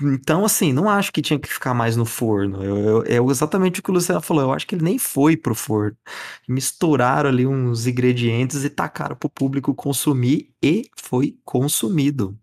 [0.02, 2.64] Então, assim, não acho que tinha que ficar mais no forno.
[2.64, 4.44] Eu, eu, é exatamente o que o Luciano falou.
[4.44, 5.96] Eu acho que ele nem foi pro forno.
[6.48, 12.38] Misturaram ali uns ingredientes e tacaram pro público consumir e foi consumido.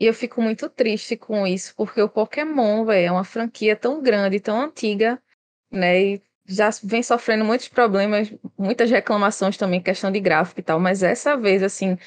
[0.00, 4.02] E eu fico muito triste com isso, porque o Pokémon, velho, é uma franquia tão
[4.02, 5.22] grande, tão antiga,
[5.70, 6.14] né?
[6.14, 11.02] E já vem sofrendo muitos problemas, muitas reclamações também, questão de gráfico e tal, mas
[11.02, 11.98] essa vez, assim,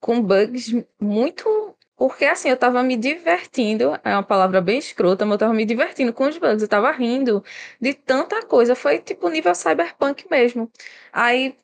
[0.00, 1.74] com bugs muito.
[1.96, 5.64] Porque, assim, eu tava me divertindo, é uma palavra bem escrota, mas eu tava me
[5.64, 7.42] divertindo com os bugs, eu tava rindo
[7.80, 10.70] de tanta coisa, foi tipo nível cyberpunk mesmo.
[11.12, 11.56] Aí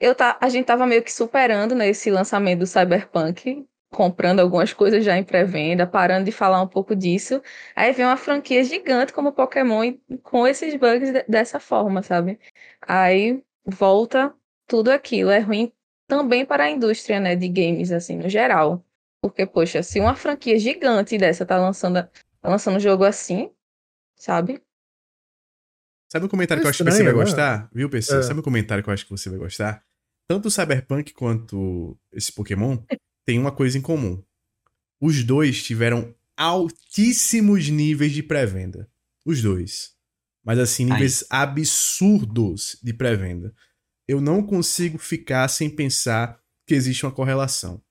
[0.00, 4.72] eu tá, a gente tava meio que superando né, esse lançamento do cyberpunk, comprando algumas
[4.72, 7.42] coisas já em pré-venda, parando de falar um pouco disso.
[7.74, 12.38] Aí vem uma franquia gigante como Pokémon com esses bugs dessa forma, sabe?
[12.80, 14.34] Aí volta
[14.66, 15.30] tudo aquilo.
[15.30, 15.72] É ruim
[16.06, 18.84] também para a indústria, né, de games, assim, no geral.
[19.20, 22.02] Porque, poxa, se uma franquia gigante dessa tá lançando,
[22.40, 23.50] tá lançando um jogo assim,
[24.16, 24.62] sabe?
[26.10, 27.18] Sabe um comentário É que eu acho que você vai né?
[27.18, 27.70] gostar?
[27.72, 28.18] Viu, PC?
[28.18, 28.22] É.
[28.22, 29.84] Sabe um comentário que eu acho que você vai gostar?
[30.28, 32.78] Tanto o Cyberpunk quanto esse Pokémon
[33.24, 34.22] tem uma coisa em comum.
[35.00, 38.88] Os dois tiveram altíssimos níveis de pré-venda.
[39.24, 39.92] Os dois.
[40.44, 43.54] Mas assim, níveis absurdos de pré-venda.
[44.08, 47.82] Eu não consigo ficar sem pensar que existe uma correlação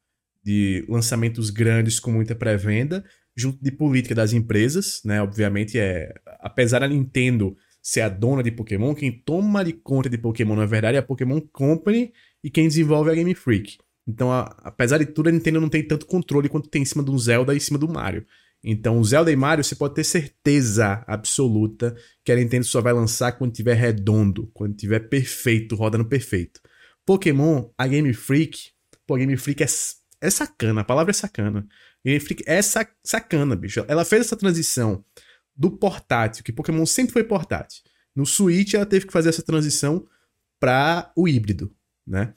[0.43, 5.21] de lançamentos grandes com muita pré-venda, junto de política das empresas, né?
[5.21, 10.17] Obviamente é, apesar da Nintendo ser a dona de Pokémon, quem toma de conta de
[10.17, 12.11] Pokémon na verdade é a Pokémon Company
[12.43, 13.77] e quem desenvolve é a Game Freak.
[14.09, 17.03] Então, a- apesar de tudo, a Nintendo não tem tanto controle quanto tem em cima
[17.03, 18.25] do Zelda e em cima do Mario.
[18.63, 23.33] Então, Zelda e Mario, você pode ter certeza absoluta que a Nintendo só vai lançar
[23.33, 26.59] quando tiver redondo, quando tiver perfeito, rodando perfeito.
[27.05, 28.71] Pokémon, a Game Freak,
[29.05, 29.67] pô, a Game Freak é,
[30.21, 31.67] é sacana, a palavra é sacana.
[32.03, 33.85] Game Freak é sa- sacana, bicho.
[33.87, 35.05] Ela fez essa transição
[35.55, 37.83] do portátil, que Pokémon sempre foi portátil.
[38.15, 40.05] No Switch, ela teve que fazer essa transição
[40.59, 41.71] para o híbrido,
[42.07, 42.33] né?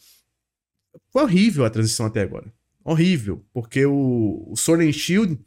[1.13, 2.53] Foi horrível a transição até agora.
[2.83, 5.39] Horrível, porque o, o Sword Shield,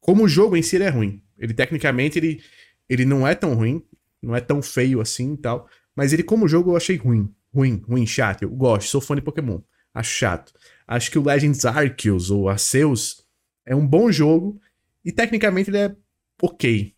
[0.00, 1.22] como jogo em si, ele é ruim.
[1.38, 2.42] Ele, tecnicamente, ele,
[2.88, 3.82] ele não é tão ruim,
[4.22, 7.34] não é tão feio assim e tal, mas ele, como jogo, eu achei ruim.
[7.52, 8.42] Ruim, ruim, chato.
[8.42, 9.60] Eu gosto, sou fã de Pokémon.
[9.94, 10.52] Acho chato.
[10.86, 13.24] Acho que o Legends Arceus, ou Arceus,
[13.64, 14.60] é um bom jogo,
[15.04, 15.96] e tecnicamente ele é
[16.40, 16.94] ok.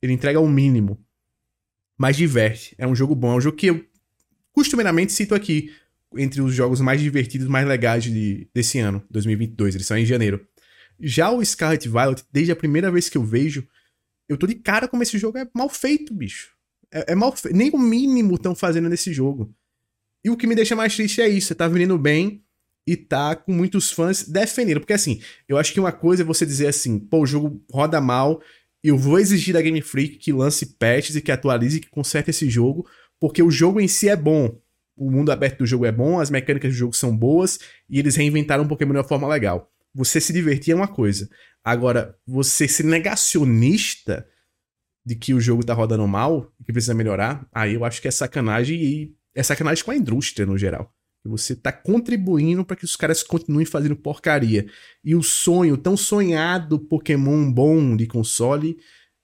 [0.00, 1.04] Ele entrega o mínimo.
[1.98, 2.74] Mas diverte.
[2.78, 3.32] É um jogo bom.
[3.32, 3.84] É um jogo que eu
[4.52, 5.72] costumeiramente cito aqui
[6.16, 9.74] entre os jogos mais divertidos, mais legais de, desse ano, 2022.
[9.74, 10.46] Eles são em janeiro.
[11.00, 13.66] Já o Scarlet Violet, desde a primeira vez que eu vejo,
[14.28, 16.52] eu tô de cara como esse jogo é mal feito, bicho.
[16.92, 17.56] É, é mal feito.
[17.56, 19.54] Nem o mínimo estão fazendo nesse jogo.
[20.24, 21.48] E o que me deixa mais triste é isso.
[21.48, 22.42] Você tá vendendo bem
[22.86, 24.80] e tá com muitos fãs defendendo.
[24.80, 28.00] Porque assim, eu acho que uma coisa é você dizer assim, pô, o jogo roda
[28.00, 28.40] mal,
[28.82, 32.30] eu vou exigir da Game Freak que lance patches e que atualize e que conserte
[32.30, 32.86] esse jogo,
[33.18, 34.60] porque o jogo em si é bom.
[34.96, 38.16] O mundo aberto do jogo é bom, as mecânicas do jogo são boas e eles
[38.16, 39.70] reinventaram um Pokémon de uma forma legal.
[39.94, 41.28] Você se divertir é uma coisa.
[41.62, 44.26] Agora, você ser negacionista
[45.04, 48.08] de que o jogo tá rodando mal e que precisa melhorar, aí eu acho que
[48.08, 50.92] é sacanagem e é sacanagem com a indústria no geral.
[51.26, 54.66] Você tá contribuindo para que os caras continuem fazendo porcaria.
[55.02, 58.76] E o sonho, tão sonhado Pokémon bom de console,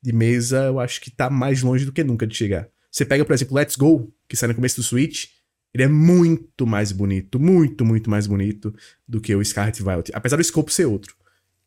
[0.03, 2.69] de mesa, eu acho que tá mais longe do que nunca de chegar.
[2.91, 5.27] Você pega, por exemplo, Let's Go, que sai no começo do Switch,
[5.73, 8.75] ele é muito mais bonito, muito, muito mais bonito
[9.07, 11.15] do que o Scarlet Violet, apesar do escopo ser outro.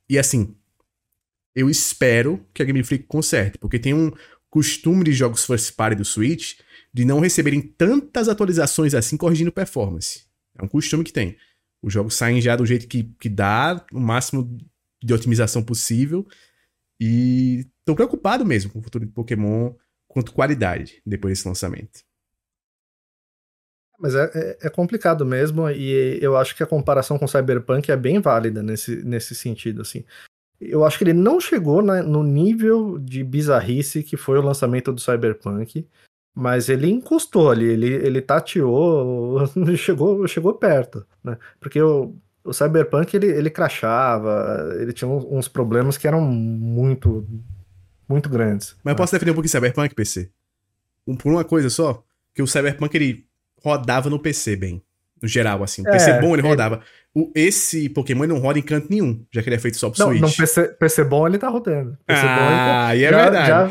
[0.10, 0.56] E assim,
[1.56, 4.12] eu espero que a Game Freak conserte, porque tem um
[4.50, 6.60] costume de jogos first party do Switch
[6.94, 10.26] de não receberem tantas atualizações assim corrigindo performance.
[10.56, 11.38] É um costume que tem.
[11.82, 14.58] Os jogos saem já do jeito que, que dá, o máximo
[15.04, 16.26] de otimização possível.
[17.00, 19.74] E tô preocupado mesmo com o futuro de Pokémon
[20.08, 22.02] quanto qualidade depois desse lançamento.
[24.04, 27.96] Mas é, é- é complicado mesmo, e eu acho que a comparação com Cyberpunk é
[27.96, 30.04] bem válida nesse, nesse sentido, assim.
[30.60, 34.92] Eu acho que ele não chegou na- no nível de bizarrice que foi o lançamento
[34.92, 35.88] do Cyberpunk,
[36.36, 39.38] mas ele encostou ali, ele, ele tateou,
[39.78, 41.38] chegou, chegou perto, né?
[41.62, 42.14] Porque o,
[42.44, 47.26] o Cyberpunk, ele, ele crachava, ele tinha uns problemas que eram muito,
[48.10, 48.76] muito grandes.
[48.84, 48.98] Mas eu né?
[48.98, 50.30] posso defender um pouquinho Cyberpunk, PC?
[51.08, 52.04] Um, por uma coisa só,
[52.36, 53.26] que o Cyberpunk ele
[53.64, 54.82] rodava no PC bem.
[55.22, 55.82] No geral, assim.
[55.84, 56.82] O PC É, bom ele ele- rodava.
[57.16, 60.00] O, esse Pokémon não roda em canto nenhum, já que ele é feito só pro
[60.00, 60.22] Não, Switch.
[60.22, 61.96] não PC, PC bom ele tá rodando.
[62.08, 63.48] PC bom ele tá ah, e é já, verdade.
[63.48, 63.70] Já,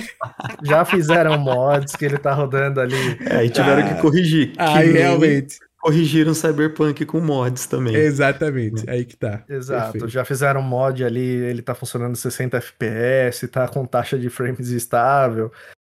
[0.63, 2.95] já fizeram mods que ele tá rodando ali.
[3.29, 3.95] É, aí tiveram Ah.
[3.95, 4.53] que corrigir.
[4.57, 5.59] Aí que realmente.
[5.81, 7.97] Corrigiram Cyberpunk com mods também.
[7.97, 8.89] Exatamente.
[8.89, 9.43] Aí que tá.
[9.49, 10.09] Exato, Perfeito.
[10.09, 15.51] já fizeram mod ali, ele tá funcionando 60 FPS, tá com taxa de frames estável,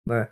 [0.05, 0.27] né?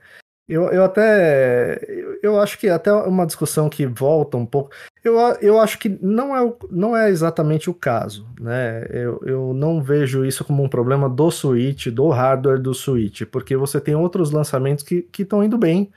[0.47, 1.79] Eu, eu até.
[2.21, 4.69] Eu, acho que até uma discussão que volta um pouco.
[5.03, 8.86] Eu, eu acho que não é, o- não é exatamente o caso, né?
[8.91, 13.56] Eu, eu não vejo isso como um problema do Switch, do hardware do Switch, porque
[13.58, 15.91] você tem outros lançamentos que estão indo bem.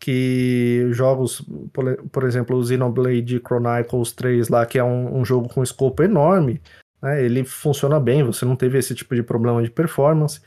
[0.00, 5.48] Que jogos, por, por exemplo, o Xenoblade Chronicles 3 lá, que é um, um jogo
[5.48, 6.60] com escopo enorme,
[7.02, 7.24] né?
[7.24, 10.40] Ele funciona bem, você não teve esse tipo de problema de performance.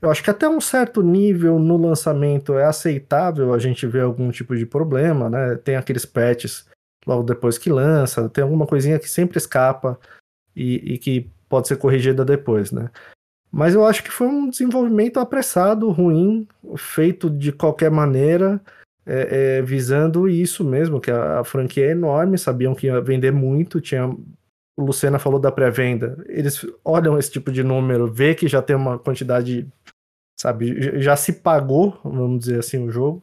[0.00, 4.30] Eu acho que até um certo nível no lançamento é aceitável a gente ver algum
[4.30, 5.56] tipo de problema, né?
[5.56, 6.66] Tem aqueles patches
[7.06, 9.98] logo depois que lança, tem alguma coisinha que sempre escapa
[10.54, 12.90] e, e que pode ser corrigida depois, né?
[13.50, 16.46] Mas eu acho que foi um desenvolvimento apressado, ruim,
[16.76, 18.60] feito de qualquer maneira.
[19.06, 23.32] é, é, visando isso mesmo, que a, a, franquia é enorme, sabiam que ia vender
[23.32, 24.06] muito, tinha.
[24.76, 26.22] O Lucena falou da pré-venda.
[26.28, 29.66] Eles olham esse tipo de número, vê que já tem uma quantidade,
[30.40, 33.22] sabe, já se pagou, vamos dizer assim, o jogo.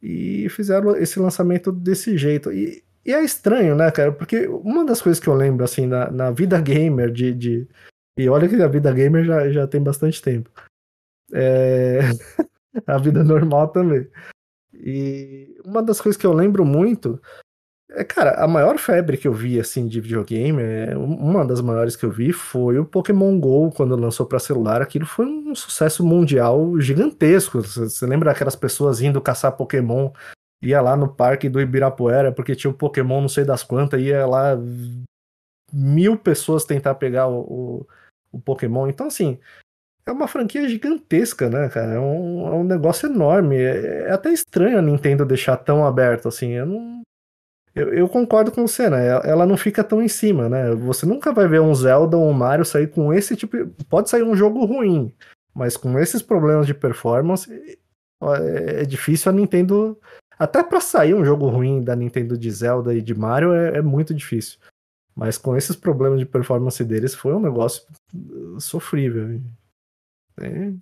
[0.00, 2.52] E fizeram esse lançamento desse jeito.
[2.52, 4.12] E, e é estranho, né, cara?
[4.12, 7.68] Porque uma das coisas que eu lembro, assim, na, na vida gamer de, de.
[8.16, 10.50] E olha que a vida gamer já, já tem bastante tempo.
[11.32, 12.00] É...
[12.86, 14.08] a vida normal também.
[14.72, 17.20] E uma das coisas que eu lembro muito
[18.06, 22.04] cara, a maior febre que eu vi, assim, de videogame, é, uma das maiores que
[22.04, 24.82] eu vi foi o Pokémon GO, quando lançou para celular.
[24.82, 27.60] Aquilo foi um sucesso mundial gigantesco.
[27.62, 30.10] Você lembra aquelas pessoas indo caçar Pokémon?
[30.62, 34.26] Ia lá no parque do Ibirapuera, porque tinha um Pokémon não sei das quantas, ia
[34.26, 34.58] lá
[35.72, 37.86] mil pessoas tentar pegar o, o,
[38.32, 38.88] o Pokémon.
[38.88, 39.38] Então, assim,
[40.08, 41.94] é uma franquia gigantesca, né, cara?
[41.94, 43.56] É um, é um negócio enorme.
[43.56, 46.52] É, é, até estranho a Nintendo deixar tão aberto assim.
[46.52, 47.02] Eu não.
[47.74, 49.06] Eu, eu, concordo com você, né?
[49.24, 50.74] Ela não fica tão em cima, né?
[50.74, 53.56] Você nunca vai ver um Zelda ou um Mario sair com esse tipo.
[53.88, 55.14] Pode sair um jogo ruim,
[55.54, 57.50] mas com esses problemas de performance,
[58.22, 59.98] é, é difícil a Nintendo.
[60.38, 63.82] Até para sair um jogo ruim da Nintendo de Zelda e de Mario é, é
[63.82, 64.58] muito difícil.
[65.14, 67.82] Mas com esses problemas de performance deles foi um negócio
[68.60, 69.40] sofrível.
[70.40, 70.72] É.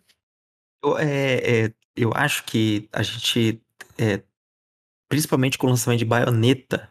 [0.85, 3.63] Eu, é, é, eu acho que a gente,
[3.97, 4.23] é,
[5.09, 6.89] principalmente com o lançamento de Bayonetta,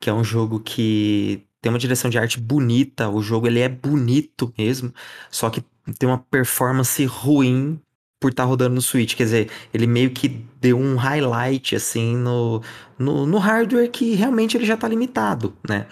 [0.00, 3.68] que é um jogo que tem uma direção de arte bonita, o jogo ele é
[3.68, 4.92] bonito mesmo,
[5.30, 5.64] só que
[5.98, 7.80] tem uma performance ruim
[8.20, 9.14] por estar tá rodando no Switch.
[9.14, 10.28] Quer dizer, ele meio que
[10.60, 12.62] deu um highlight assim no,
[12.98, 15.86] no, no, hardware que realmente ele já está limitado, né?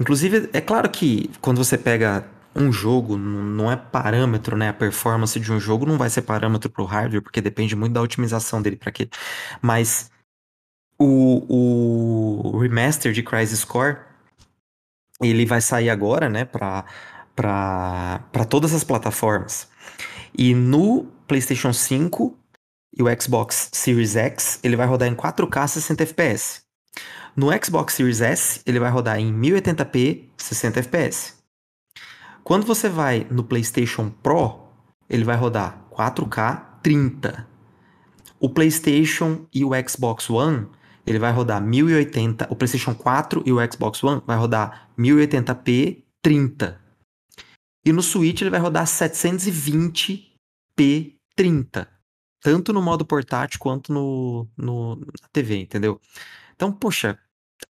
[0.00, 4.70] Inclusive, é claro que quando você pega um jogo não é parâmetro, né?
[4.70, 7.92] A performance de um jogo não vai ser parâmetro para o hardware, porque depende muito
[7.92, 9.08] da otimização dele para quê.
[9.62, 10.10] Mas
[10.98, 13.98] o, o remaster de Crisis Core
[15.20, 16.44] ele vai sair agora, né?
[16.44, 16.84] Para
[18.48, 19.68] todas as plataformas.
[20.36, 22.36] E no PlayStation 5
[22.96, 26.62] e o Xbox Series X, ele vai rodar em 4K 60 FPS.
[27.34, 31.34] No Xbox Series S, ele vai rodar em 1080p 60 FPS.
[32.42, 34.68] Quando você vai no PlayStation Pro,
[35.08, 37.46] ele vai rodar 4K 30.
[38.38, 40.68] O PlayStation e o Xbox One,
[41.06, 42.48] ele vai rodar 1080.
[42.50, 46.80] O PlayStation 4 e o Xbox One vai rodar 1080p 30.
[47.84, 51.88] E no Switch ele vai rodar 720p 30.
[52.42, 56.00] Tanto no modo portátil quanto no, no, na TV, entendeu?
[56.54, 57.18] Então, poxa,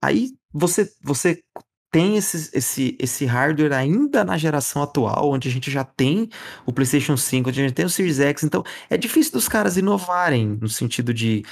[0.00, 1.42] aí você, você
[1.90, 6.28] tem esse, esse, esse hardware ainda na geração atual, onde a gente já tem
[6.64, 9.76] o PlayStation 5, onde a gente tem o Series X, então é difícil dos caras
[9.76, 11.44] inovarem no sentido de,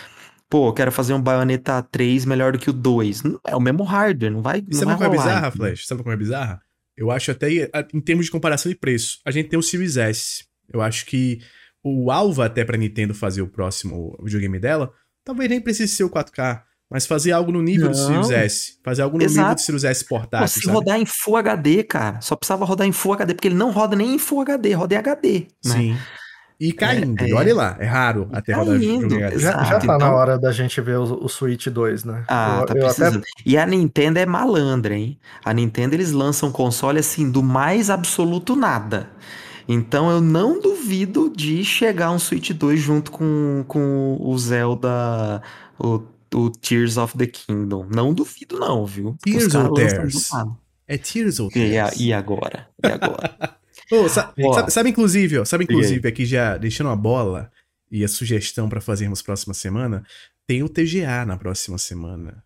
[0.49, 3.23] pô, eu quero fazer um Bayonetta 3 melhor do que o 2.
[3.47, 4.61] É o mesmo hardware, não vai.
[4.61, 5.87] Não Sabe vai como é bizarra, Flash?
[5.87, 6.61] Sabe como é bizarra?
[6.97, 7.49] Eu acho até
[7.93, 10.45] em termos de comparação de preço, a gente tem o Series S.
[10.73, 11.41] Eu acho que
[11.83, 14.93] o alvo até pra Nintendo fazer o próximo videogame dela,
[15.25, 16.63] talvez nem precise ser o 4K.
[16.91, 17.93] Mas fazer algo no nível não.
[17.93, 18.79] do Sirius S.
[18.85, 19.41] Fazer algo no Exato.
[19.41, 20.47] nível do Sirius S portátil.
[20.47, 20.77] Pô, se sabe?
[20.77, 22.21] rodar em Full HD, cara.
[22.21, 24.95] Só precisava rodar em Full HD, porque ele não roda nem em Full HD, roda
[24.95, 25.47] em HD.
[25.65, 25.99] Né?
[26.59, 27.35] E caindo, é, é...
[27.35, 29.39] olha lá, é raro até caindo, rodar jogo HD.
[29.39, 29.99] Já, já tá então...
[29.99, 32.25] na hora da gente ver o, o Switch 2, né?
[32.29, 33.17] Ah, eu, tá eu precisando.
[33.17, 33.27] Até...
[33.45, 35.19] E a Nintendo é malandra, hein?
[35.45, 39.11] A Nintendo eles lançam console assim, do mais absoluto nada.
[39.67, 45.43] Então eu não duvido de chegar um Switch 2 junto com, com o Zelda,
[45.79, 46.03] o
[46.35, 47.87] o Tears of the Kingdom.
[47.89, 49.17] Não duvido, não, viu?
[49.23, 50.31] Tears of Tears.
[50.87, 51.99] É Tears of Tears.
[51.99, 52.69] E, e agora?
[52.83, 53.37] E agora?
[54.01, 57.51] oh, sabe, sabe, sabe, inclusive, ó, sabe, inclusive, aqui já deixando a bola
[57.91, 60.05] e a sugestão para fazermos próxima semana,
[60.47, 62.43] tem o TGA na próxima semana.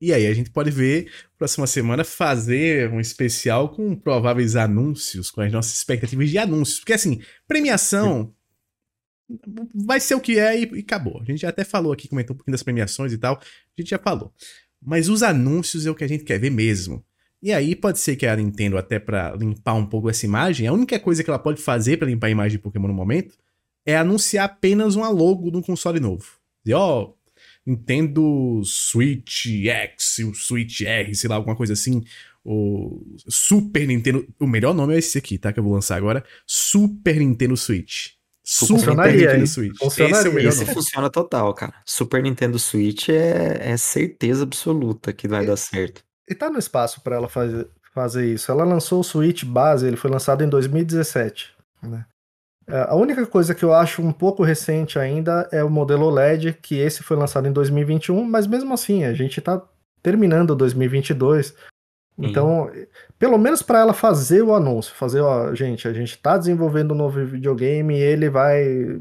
[0.00, 5.40] E aí a gente pode ver, próxima semana, fazer um especial com prováveis anúncios, com
[5.40, 6.80] as nossas expectativas de anúncios.
[6.80, 8.34] Porque assim, premiação
[9.74, 11.20] vai ser o que é e, e, acabou.
[11.20, 13.90] A gente já até falou aqui, comentou um pouquinho das premiações e tal, a gente
[13.90, 14.32] já falou.
[14.82, 17.04] Mas os anúncios é o que a gente quer ver mesmo.
[17.42, 20.72] E aí pode ser que a Nintendo, até para limpar um pouco essa imagem, a
[20.72, 23.34] única coisa que ela pode fazer para limpar a imagem de Pokémon no momento
[23.86, 26.26] é anunciar apenas uma logo de um console novo.
[26.62, 27.14] Dizer, ó, oh,
[27.66, 32.02] Nintendo Switch X, o Switch R, sei lá, alguma coisa assim.
[32.44, 34.26] O Super Nintendo.
[34.38, 35.52] O melhor nome é esse aqui, tá?
[35.52, 36.24] Que eu vou lançar agora.
[36.46, 38.12] Super Nintendo Switch.
[38.42, 39.78] Super funcionaria, Nintendo Switch.
[39.78, 40.48] Funcionaria.
[40.48, 41.74] Esse, é esse funciona total, cara.
[41.86, 46.02] Super Nintendo Switch é, é certeza absoluta que vai e, dar certo.
[46.30, 48.50] E tá no espaço para ela fazer, fazer isso.
[48.50, 51.52] Ela lançou o Switch base, ele foi lançado em 2017,
[51.82, 52.06] né?
[52.68, 56.52] É, a única coisa que eu acho um pouco recente ainda é o modelo OLED,
[56.62, 59.60] que esse foi lançado em 2021, mas mesmo assim, a gente está
[60.00, 61.54] terminando 2022.
[62.16, 62.70] Então,
[63.18, 66.96] pelo menos para ela fazer o anúncio, fazer, ó, gente, a gente está desenvolvendo um
[66.96, 69.00] novo videogame e ele vai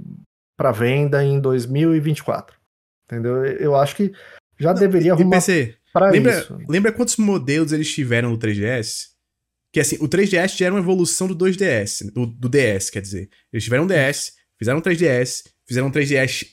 [0.57, 2.57] para venda em 2024.
[3.05, 3.45] Entendeu?
[3.45, 4.13] Eu acho que
[4.57, 6.57] já deveria arrumar PC, para isso.
[6.67, 9.07] lembra quantos modelos eles tiveram no 3DS?
[9.71, 13.29] Que assim, o 3DS já era uma evolução do 2DS, do, do DS, quer dizer.
[13.53, 16.47] Eles tiveram um DS, fizeram um 3DS, fizeram um 3DS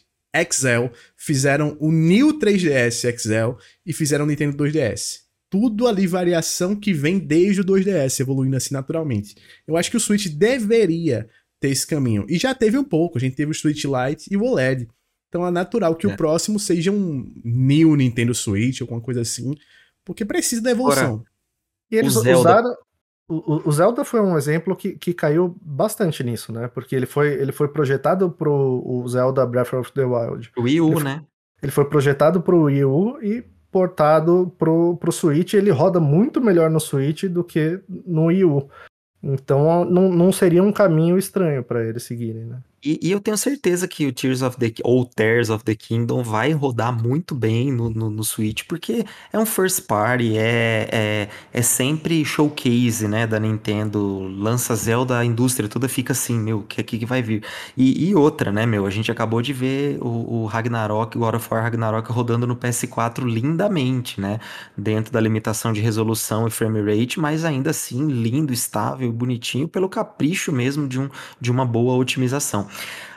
[0.45, 5.21] XL, fizeram o New 3DS XL e fizeram o Nintendo 2DS.
[5.49, 9.35] Tudo ali variação que vem desde o 2DS, evoluindo assim naturalmente.
[9.67, 11.29] Eu acho que o Switch deveria
[11.61, 12.27] ter esse caminho.
[12.29, 14.89] E já teve um pouco, a gente teve o Switch Lite e o OLED.
[15.29, 16.13] Então é natural que É.
[16.13, 19.55] o próximo seja um New Nintendo Switch, alguma coisa assim,
[20.05, 21.25] porque precisa da evolução.
[21.91, 22.39] E eles O Zelda.
[22.51, 22.75] usaram.
[23.29, 26.69] O, o- o Zelda foi um exemplo que, que caiu bastante nisso, né?
[26.69, 30.51] Porque ele foi, ele foi projetado pro o Zelda Breath of the Wild.
[30.57, 31.25] O Wii U, Ele- né?
[31.63, 35.55] Ele foi projetado pro Wii U e portado pro, pro Switch.
[35.55, 38.69] Ele roda muito melhor no Switch do que no Wii U.
[39.23, 42.63] Então não, não seria um caminho estranho para eles seguirem, né?
[42.87, 46.23] E, e eu tenho certeza que o Tears of the ou Tears of the Kingdom
[46.23, 51.29] vai rodar muito bem no, no, no Switch, porque é um first party, é, é,
[51.53, 54.29] é sempre showcase, né, da Nintendo.
[54.39, 57.43] Lança Zelda, a indústria toda fica assim, meu, o que, que vai vir?
[57.77, 61.35] E, e outra, né, meu, a gente acabou de ver o, o Ragnarok, o God
[61.35, 64.39] of War Ragnarok rodando no PS4 lindamente, né,
[64.79, 69.89] dentro da limitação de resolução e frame rate, mas ainda assim lindo, estável, bonitinho, pelo
[69.89, 71.11] capricho mesmo de um
[71.41, 72.69] de uma boa otimização.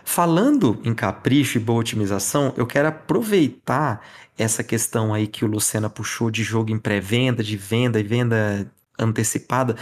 [0.03, 4.01] Falando em capricho e boa otimização, eu quero aproveitar
[4.38, 8.72] essa questão aí que o Lucena puxou de jogo em pré-venda, de venda e venda
[8.97, 9.76] antecipada,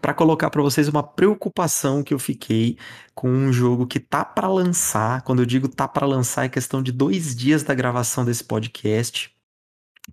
[0.00, 2.78] para colocar para vocês uma preocupação que eu fiquei
[3.14, 5.22] com um jogo que tá para lançar.
[5.22, 9.30] Quando eu digo tá para lançar, é questão de dois dias da gravação desse podcast.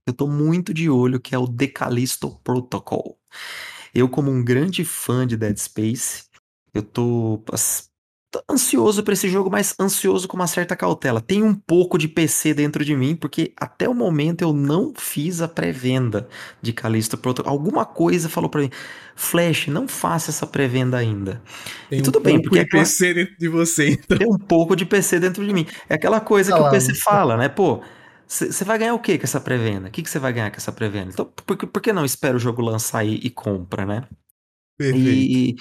[0.06, 3.18] Eu tô muito de olho, que é o The Callisto Protocol.
[3.94, 6.26] Eu, como um grande fã de Dead Space,
[6.74, 7.42] eu tô
[8.50, 11.22] ansioso para esse jogo, mas ansioso com uma certa cautela.
[11.22, 15.42] Tem um pouco de PC dentro de mim, porque até o momento eu não fiz
[15.42, 16.28] a pré-venda
[16.62, 17.52] de Callisto Protocol.
[17.52, 18.70] Alguma coisa falou para mim,
[19.16, 21.42] Flash, não faça essa pré-venda ainda.
[21.90, 24.18] Tem E tudo um bem, pouco porque de é PC dentro de você, então.
[24.18, 25.66] Tem um pouco de PC dentro de mim.
[25.90, 27.50] É aquela coisa que o PC fala, né?
[27.50, 27.82] Pô,
[28.28, 29.88] você vai ganhar o que com essa pré-venda?
[29.90, 31.12] O que você vai ganhar com essa pré-venda?
[31.12, 34.08] Então, por, que- por que não espera o jogo lançar e, e compra, né?
[34.78, 35.40] Perfeito.
[35.50, 35.56] E,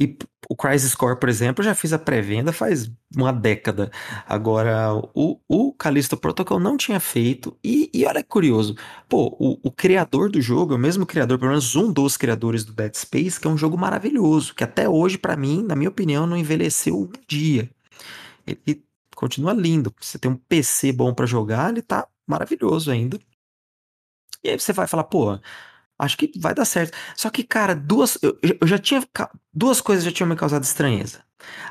[0.00, 0.16] e
[0.48, 3.90] o Crisis Core, por exemplo, eu já fiz a pré-venda faz uma década.
[4.26, 7.56] Agora, o, o Callisto Protocol não tinha feito.
[7.62, 8.74] E, e olha que curioso.
[9.08, 12.64] Pô, o, o criador do jogo é o mesmo criador, pelo menos um dos criadores
[12.64, 15.90] do Dead Space, que é um jogo maravilhoso, que até hoje, pra mim, na minha
[15.90, 17.70] opinião, não envelheceu um dia.
[18.46, 18.82] Ele
[19.14, 19.94] continua lindo.
[20.00, 23.18] Você tem um PC bom pra jogar, ele tá maravilhoso ainda.
[24.42, 25.38] E aí você vai falar, pô,
[26.00, 26.96] acho que vai dar certo.
[27.16, 29.02] Só que, cara, duas, eu, eu já tinha,
[29.52, 31.22] duas coisas já tinham me causado estranheza.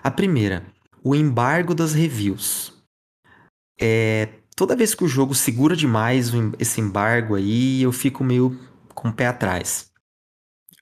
[0.04, 0.66] A primeira,
[1.04, 2.74] o embargo das reviews.
[3.80, 8.60] É, toda vez que o jogo segura demais esse embargo aí, eu fico meio
[8.94, 9.92] com o pé atrás.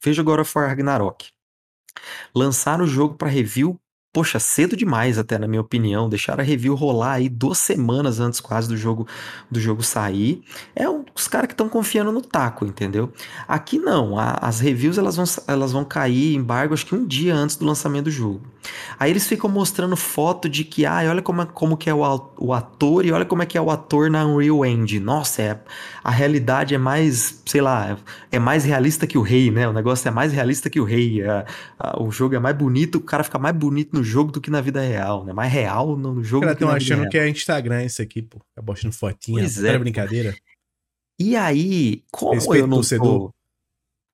[0.03, 1.29] Veja agora War Ragnarok.
[2.33, 3.79] Lançaram o jogo pra review,
[4.17, 8.39] poxa, cedo demais até na minha opinião, deixaram a review rolar aí duas semanas antes
[8.39, 9.05] quase do jogo
[9.51, 10.41] do jogo sair.
[10.75, 13.13] É um- os caras que estão confiando no taco, entendeu?
[13.47, 17.05] Aqui não, a- as reviews elas vão, elas vão cair em embargo acho que um
[17.05, 18.41] dia antes do lançamento do jogo.
[18.99, 22.31] Aí eles ficam mostrando foto de que, ah, olha como, é- como que é o,
[22.39, 24.99] o ator e olha como é que é o ator na Unreal Engine.
[25.05, 25.61] Nossa, é,
[26.03, 27.97] a realidade é mais, sei lá,
[28.31, 29.67] é mais realista que o rei, né?
[29.69, 31.21] O negócio é mais realista que o rei.
[31.23, 31.45] a-
[31.79, 34.49] a- o jogo é mais bonito, o cara fica mais bonito no jogo do que
[34.49, 35.33] na vida real, né?
[35.33, 37.11] Mais real no jogo caras do que estão na vida achando real.
[37.11, 38.39] que é Instagram isso aqui, pô.
[38.55, 39.39] Tá postando fotinha.
[39.39, 40.35] Pois Pois é, brincadeira.
[41.19, 43.33] E aí, como Respeito eu não tô,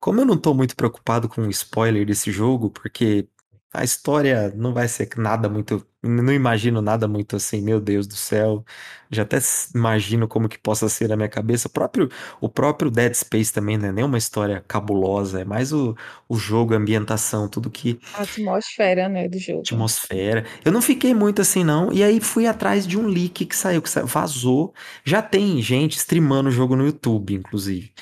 [0.00, 3.28] como eu não tô muito preocupado com o spoiler desse jogo, porque
[3.74, 8.14] a história não vai ser nada muito, não imagino nada muito assim, meu Deus do
[8.16, 8.64] céu.
[9.10, 9.38] Já até
[9.74, 11.68] imagino como que possa ser na minha cabeça.
[11.68, 12.08] O próprio,
[12.40, 15.96] o próprio Dead Space também não é nem uma história cabulosa, é mais o,
[16.28, 19.68] o jogo, a ambientação, tudo que A atmosfera, né, do jogo.
[19.70, 20.44] atmosfera.
[20.64, 21.92] Eu não fiquei muito assim, não.
[21.92, 24.74] E aí fui atrás de um leak que saiu, que sa- vazou.
[25.04, 27.92] Já tem gente streamando o jogo no YouTube, inclusive.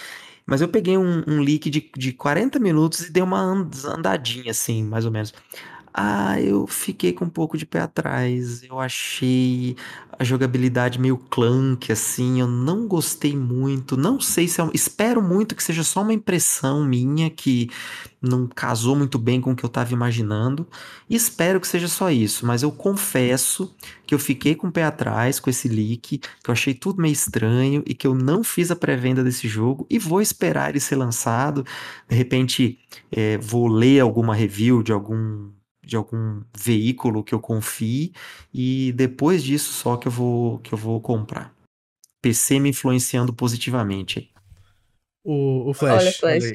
[0.46, 4.50] Mas eu peguei um, um leak de, de 40 minutos e dei uma and- andadinha,
[4.50, 5.32] assim, mais ou menos.
[5.94, 8.62] Ah, eu fiquei com um pouco de pé atrás.
[8.62, 9.76] Eu achei
[10.18, 12.40] a jogabilidade meio clunky, assim.
[12.40, 13.96] Eu não gostei muito.
[13.96, 14.64] Não sei se é.
[14.64, 17.68] um- Espero muito que seja só uma impressão minha que
[18.22, 20.66] não casou muito bem com o que eu tava imaginando.
[21.10, 22.46] E espero que seja só isso.
[22.46, 23.74] Mas eu confesso
[24.06, 27.12] que eu fiquei com o pé atrás com esse leak, que eu achei tudo meio
[27.12, 30.96] estranho e que eu não fiz a pré-venda desse jogo e vou esperar ele ser
[30.96, 31.64] lançado.
[32.08, 32.78] De repente,
[33.10, 35.50] é, vou ler alguma review de algum
[35.92, 38.14] de algum veículo que eu confie
[38.52, 41.54] e depois disso só que eu vou que eu vou comprar.
[42.22, 44.18] PC me influenciando positivamente.
[44.20, 44.28] aí.
[45.22, 46.02] O, o Flash.
[46.02, 46.52] Olha, Flash.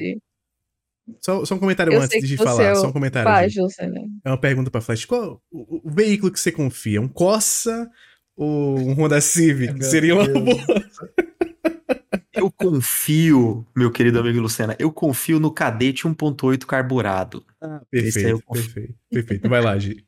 [1.24, 2.64] Só, só um comentário Eu antes de falar.
[2.64, 3.30] é o Só um comentário.
[3.30, 3.62] pai, gente.
[3.62, 4.04] José, né?
[4.24, 5.04] É uma pergunta pra Flash.
[5.04, 7.00] Qual o, o veículo que você confia?
[7.00, 7.88] Um Corsa
[8.36, 9.84] ou um Honda Civic?
[9.84, 10.64] Seria uma boa.
[12.38, 17.44] Eu confio, meu querido amigo Lucena, eu confio no Cadete 1.8 carburado.
[17.60, 19.48] Ah, perfeito, perfeito, perfeito.
[19.48, 20.04] Vai lá, Gi.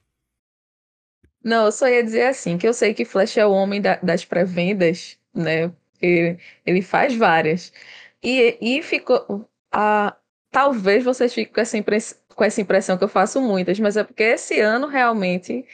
[1.43, 3.97] Não, eu só ia dizer assim, que eu sei que Flash é o homem da-
[3.97, 5.69] das pré-vendas, né?
[5.93, 7.73] Porque ele faz várias.
[8.23, 9.49] E, e ficou.
[9.73, 10.17] A,
[10.51, 14.05] talvez vocês fiquem com essa, impress, com essa impressão que eu faço muitas, mas é
[14.05, 15.65] porque esse ano realmente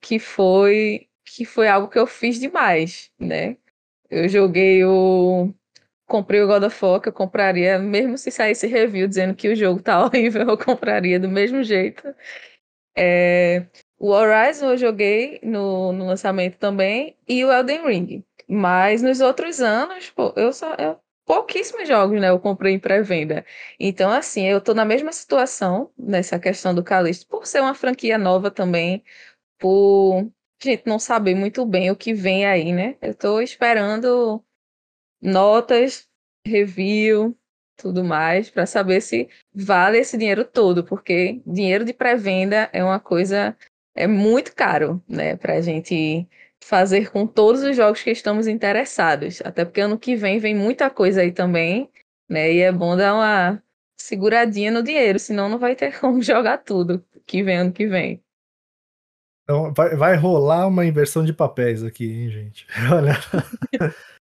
[0.00, 3.56] que foi que foi algo que eu fiz demais, né?
[4.10, 5.52] Eu joguei o.
[6.06, 9.56] Comprei o God of War, que eu compraria, mesmo se saísse review dizendo que o
[9.56, 12.14] jogo tá horrível, eu compraria do mesmo jeito.
[12.96, 13.66] É,
[13.98, 18.24] o Horizon eu joguei no, no lançamento também, e o Elden Ring.
[18.48, 20.74] Mas nos outros anos, pô, eu só.
[20.74, 22.28] Eu, pouquíssimos jogos, né?
[22.30, 23.44] Eu comprei em pré-venda.
[23.80, 28.18] Então, assim, eu tô na mesma situação nessa questão do Calixto, por ser uma franquia
[28.18, 29.02] nova também,
[29.58, 30.30] por
[30.62, 32.96] gente não saber muito bem o que vem aí, né?
[33.02, 34.44] Eu tô esperando
[35.24, 36.06] notas,
[36.46, 37.36] review,
[37.76, 43.00] tudo mais, para saber se vale esse dinheiro todo, porque dinheiro de pré-venda é uma
[43.00, 43.56] coisa,
[43.96, 46.28] é muito caro, né, pra gente
[46.62, 49.40] fazer com todos os jogos que estamos interessados.
[49.44, 51.90] Até porque ano que vem vem muita coisa aí também,
[52.28, 53.62] né, e é bom dar uma
[53.98, 58.22] seguradinha no dinheiro, senão não vai ter como jogar tudo que vem ano que vem.
[59.42, 62.66] Então vai, vai rolar uma inversão de papéis aqui, hein, gente?
[62.92, 63.14] Olha.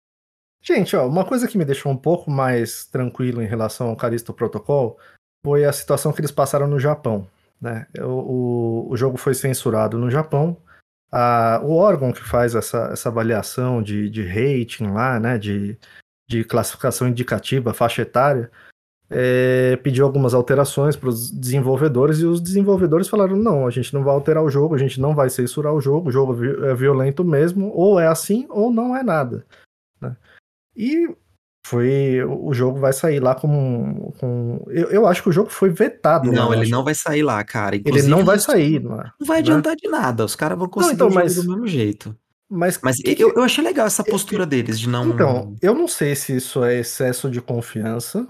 [0.62, 4.34] gente, ó, uma coisa que me deixou um pouco mais tranquilo em relação ao Callisto
[4.34, 4.98] Protocol
[5.46, 7.28] foi a situação que eles passaram no Japão.
[7.60, 7.88] Né?
[8.00, 8.06] O,
[8.88, 10.58] o, o jogo foi censurado no Japão.
[11.12, 15.78] A, o órgão que faz essa, essa avaliação de, de rating lá, né, de,
[16.30, 18.50] de classificação indicativa, faixa etária,
[19.10, 24.06] é, pediu algumas alterações para os desenvolvedores e os desenvolvedores falaram: não, a gente não
[24.06, 26.74] vai alterar o jogo, a gente não vai censurar o jogo, o jogo vi- é
[26.74, 29.46] violento mesmo, ou é assim ou não é nada.
[30.00, 30.16] né?
[30.76, 31.08] E
[31.66, 32.24] foi.
[32.24, 34.12] O jogo vai sair lá com.
[34.20, 36.32] com eu, eu acho que o jogo foi vetado.
[36.32, 36.72] Não, lá, eu ele acho.
[36.72, 37.76] não vai sair lá, cara.
[37.76, 39.14] Ele Inclusive, não vai sair lá.
[39.20, 39.42] Não vai né?
[39.42, 40.26] adiantar de nada.
[40.26, 42.16] Os caras vão conseguir então, o jogo mas- do mesmo jeito.
[42.54, 45.08] Mas, Mas que eu, eu achei legal essa postura deles de não.
[45.08, 48.28] Então, eu não sei se isso é excesso de confiança,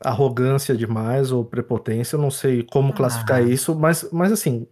[0.00, 3.42] arrogância demais ou prepotência, eu não sei como classificar Ah.
[3.42, 4.64] isso, mas, mas assim,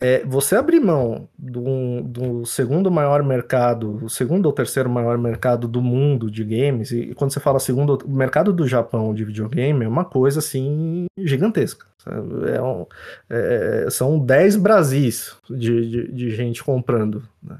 [0.00, 5.66] é, você abrir mão do, do segundo maior mercado, o segundo ou terceiro maior mercado
[5.66, 9.84] do mundo de games, e, quando você fala segundo, o mercado do Japão de videogame
[9.84, 11.86] é uma coisa assim gigantesca.
[11.98, 12.50] sabe?
[12.50, 12.86] É um-
[13.28, 17.22] é- são 10 Brasis de, de, de gente comprando.
[17.42, 17.58] né?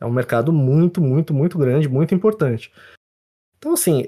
[0.00, 2.72] É um mercado muito, muito, muito grande, muito importante.
[3.58, 4.04] Então, assim,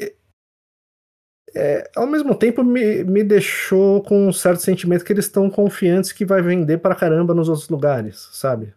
[1.58, 6.12] é, ao mesmo tempo me, me deixou com um certo sentimento que eles estão confiantes
[6.12, 8.72] que vai vender pra caramba nos outros lugares, sabe?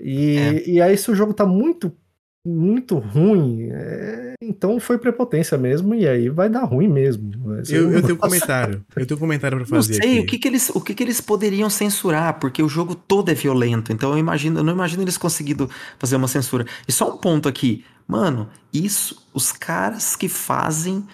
[0.00, 0.68] E, É.
[0.68, 1.92] e aí, se o jogo tá muito,
[2.46, 7.32] muito ruim, é, então foi prepotência mesmo, e aí vai dar ruim mesmo.
[7.44, 8.84] Mas Eu, eu tenho um comentário.
[8.94, 10.20] Eu tenho um comentário pra Não fazer sei aqui.
[10.20, 13.34] o que, que eles o que, que eles poderiam censurar, porque o jogo todo é
[13.34, 13.92] violento.
[13.92, 16.64] Então eu imagino, eu não imagino eles conseguindo fazer uma censura.
[16.86, 21.04] E só um ponto aqui, mano, isso, os caras que fazem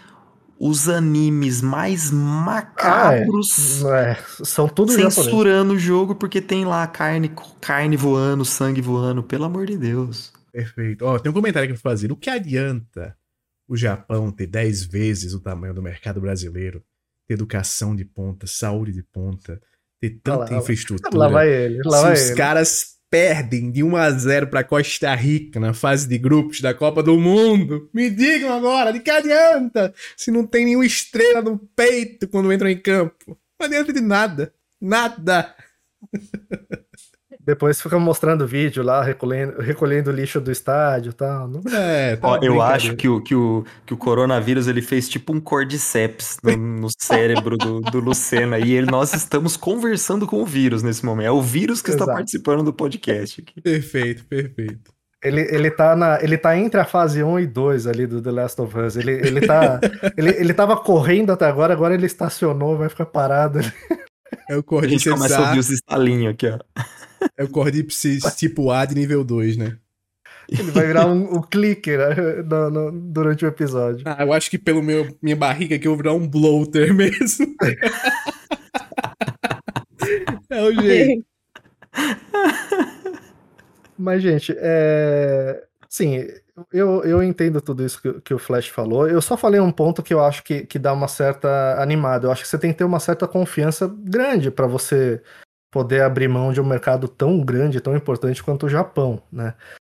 [0.64, 5.14] os animes mais macabros é, são tudo japonês.
[5.14, 10.32] censurando o jogo porque tem lá carne, carne voando, sangue voando, pelo amor de Deus.
[10.52, 11.04] Perfeito.
[11.04, 12.12] Ó, tem um comentário aqui pra fazer.
[12.12, 13.16] O que adianta
[13.66, 16.80] o Japão ter 10 vezes o tamanho do mercado brasileiro,
[17.26, 19.60] ter educação de ponta, saúde de ponta,
[20.00, 21.18] ter tanta lá, infraestrutura?
[21.18, 22.36] Lá vai ele, lá se vai os ele.
[22.36, 27.02] caras perdem de 1 a 0 pra Costa Rica na fase de grupos da Copa
[27.02, 32.26] do Mundo, me digam agora, de que adianta se não tem nenhuma estrela no peito
[32.26, 33.38] quando entram em campo?
[33.60, 34.54] Não adianta de nada.
[34.80, 35.54] Nada.
[37.44, 41.48] Depois fica mostrando vídeo lá, recolhendo, recolhendo o lixo do estádio e tal.
[41.48, 41.60] Não...
[41.72, 45.32] É, tá Ó, eu acho que o, que, o, que o coronavírus ele fez tipo
[45.32, 50.46] um cordyceps no, no cérebro do, do Lucena e ele, nós estamos conversando com o
[50.46, 51.26] vírus nesse momento.
[51.26, 52.16] É o vírus que está Exato.
[52.16, 53.60] participando do podcast aqui.
[53.60, 54.92] Perfeito, perfeito.
[55.22, 58.30] Ele, ele, tá na, ele tá entre a fase 1 e 2 ali do The
[58.30, 58.96] Last of Us.
[58.96, 59.80] Ele, ele, tá,
[60.16, 63.60] ele, ele tava correndo até agora, agora ele estacionou, vai ficar parado.
[64.48, 66.58] É o A gente começa a A, ouvir os estalinhos aqui, ó.
[67.36, 69.76] É o Cordyceps tipo A de nível 2, né?
[70.48, 74.02] Ele vai virar um, um clicker né, no- no- durante o episódio.
[74.06, 77.54] Ah, eu acho que pelo meu minha barriga aqui eu vou virar um bloater mesmo.
[80.50, 81.24] é o jeito.
[83.96, 85.62] Mas, gente, é...
[85.88, 86.26] sim,
[86.72, 89.08] eu, eu entendo tudo isso que, que o Flash falou.
[89.08, 92.26] Eu só falei um ponto que eu acho que, que dá uma certa animada.
[92.26, 95.22] Eu acho que você tem que ter uma certa confiança grande para você
[95.72, 99.54] poder abrir mão de um mercado tão grande, tão importante quanto o Japão, né?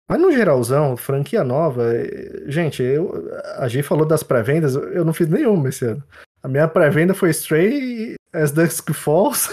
[0.09, 5.13] Mas no geralzão, franquia nova, eh, gente, eu, a Gi falou das pré-vendas, eu não
[5.13, 6.03] fiz nenhuma esse ano.
[6.41, 9.49] A minha pré-venda foi Stray, As Dusk Falls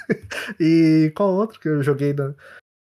[0.58, 2.34] e qual outro que eu joguei na...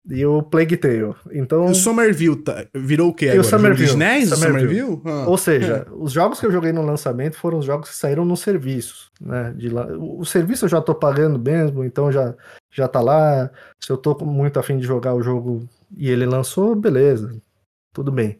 [0.09, 1.13] E o Plague Tale.
[1.33, 3.43] Então, O Somerville tá- virou o quê E o agora?
[3.43, 3.89] Jogo Somerville?
[3.89, 4.27] O Somerville.
[4.38, 5.01] Somerville?
[5.05, 5.25] Ah.
[5.27, 8.39] ou seja, os jogos que eu joguei no lançamento foram os jogos que saíram nos
[8.39, 9.53] serviços, né?
[9.57, 9.85] De lá.
[9.88, 12.33] O o serviço eu já tô pagando mesmo, então já,
[12.78, 13.49] já tá lá.
[13.84, 15.67] Se eu tô muito afim de jogar o jogo
[15.97, 17.41] e ele lançou, beleza.
[17.93, 18.38] Tudo bem.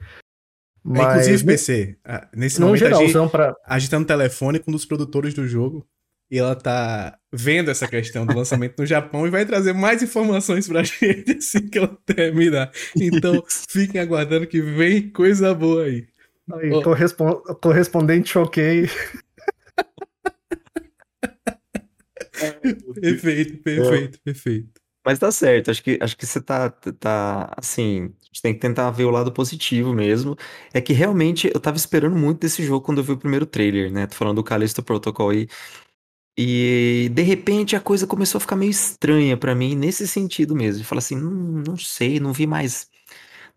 [0.85, 1.97] É, inclusive, PC,
[2.33, 3.53] nesse momento a gente, geralzão pra.
[3.65, 5.85] a gente tá no telefone com um dos produtores do jogo
[6.31, 10.67] e ela tá vendo essa questão do lançamento no Japão e vai trazer mais informações
[10.67, 12.71] pra gente assim que ela terminar.
[12.95, 16.07] Então, fiquem aguardando que vem coisa boa aí.
[16.53, 16.81] Aí, Ô.
[16.81, 18.89] correspon- correspondente choquei.
[23.01, 24.81] Perfeito, perfeito, perfeito.
[25.05, 28.59] Mas tá certo, acho que, acho que você tá, tá, assim, a gente tem que
[28.59, 30.35] tentar ver o lado positivo mesmo.
[30.73, 33.89] É que realmente eu tava esperando muito desse jogo quando eu vi o primeiro trailer,
[33.91, 34.05] né?
[34.05, 35.47] Tô falando do Callisto Protocol aí.
[36.38, 40.81] E de repente a coisa começou a ficar meio estranha pra mim, nesse sentido mesmo.
[40.81, 42.88] De falar assim, "Hum, não sei, não vi mais.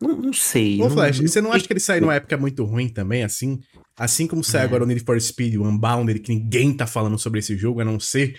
[0.01, 0.77] Não, não sei.
[0.81, 3.23] Ô, não- Flash, não você não acha que ele saiu numa época muito ruim também,
[3.23, 3.61] assim?
[3.97, 4.65] Assim como sai É.
[4.65, 7.85] agora o Need for Speed, o Unbounded, que ninguém tá falando sobre esse jogo, a
[7.85, 8.39] não ser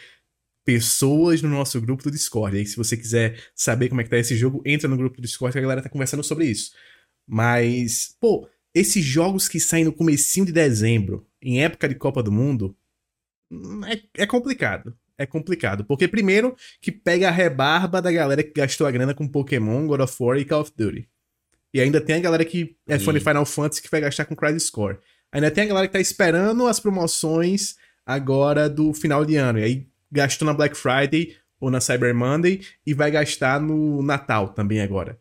[0.72, 2.57] pessoas no nosso grupo do Discord.
[2.57, 5.22] Aí, se você quiser saber como é que tá esse jogo, entra no grupo do
[5.22, 6.72] Discord que a galera tá conversando sobre isso.
[7.28, 12.32] Mas, pô, esses jogos que saem no comecinho de dezembro, em época de Copa do
[12.32, 12.74] Mundo,
[13.51, 14.97] hum, é, é complicado.
[15.17, 15.84] É complicado.
[15.84, 19.99] Porque, primeiro, que pega a rebarba da galera que gastou a grana com Pokémon, God
[19.99, 21.07] of War e Call of Duty.
[21.74, 23.19] E ainda tem a galera que é fã de.
[23.19, 24.99] Final Fantasy que vai gastar com Crisis Core.
[25.34, 29.59] Ainda tem a galera que tá esperando as promoções agora do final de ano.
[29.59, 34.49] E aí gastou na Black Friday ou na Cyber Monday e vai gastar no Natal
[34.49, 35.20] também agora.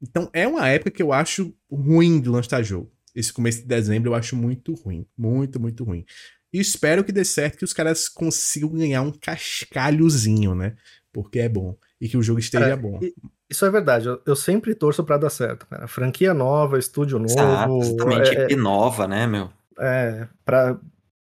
[0.00, 2.90] Então é uma época que eu acho ruim de lançar jogo.
[3.14, 5.06] Esse começo de dezembro eu acho muito ruim.
[5.16, 6.04] Muito, muito ruim.
[6.52, 10.74] E espero que dê certo que os caras consigam ganhar um cascalhozinho, né?
[11.12, 11.76] Porque é bom.
[12.00, 13.00] E que o jogo esteja Cara, bom.
[13.48, 15.86] Isso é verdade, eu, eu sempre torço pra dar certo, cara.
[15.86, 17.82] Franquia nova, estúdio Exato, novo.
[17.82, 18.36] exatamente.
[18.36, 19.50] é- E nova, né, meu?
[19.78, 20.78] É, para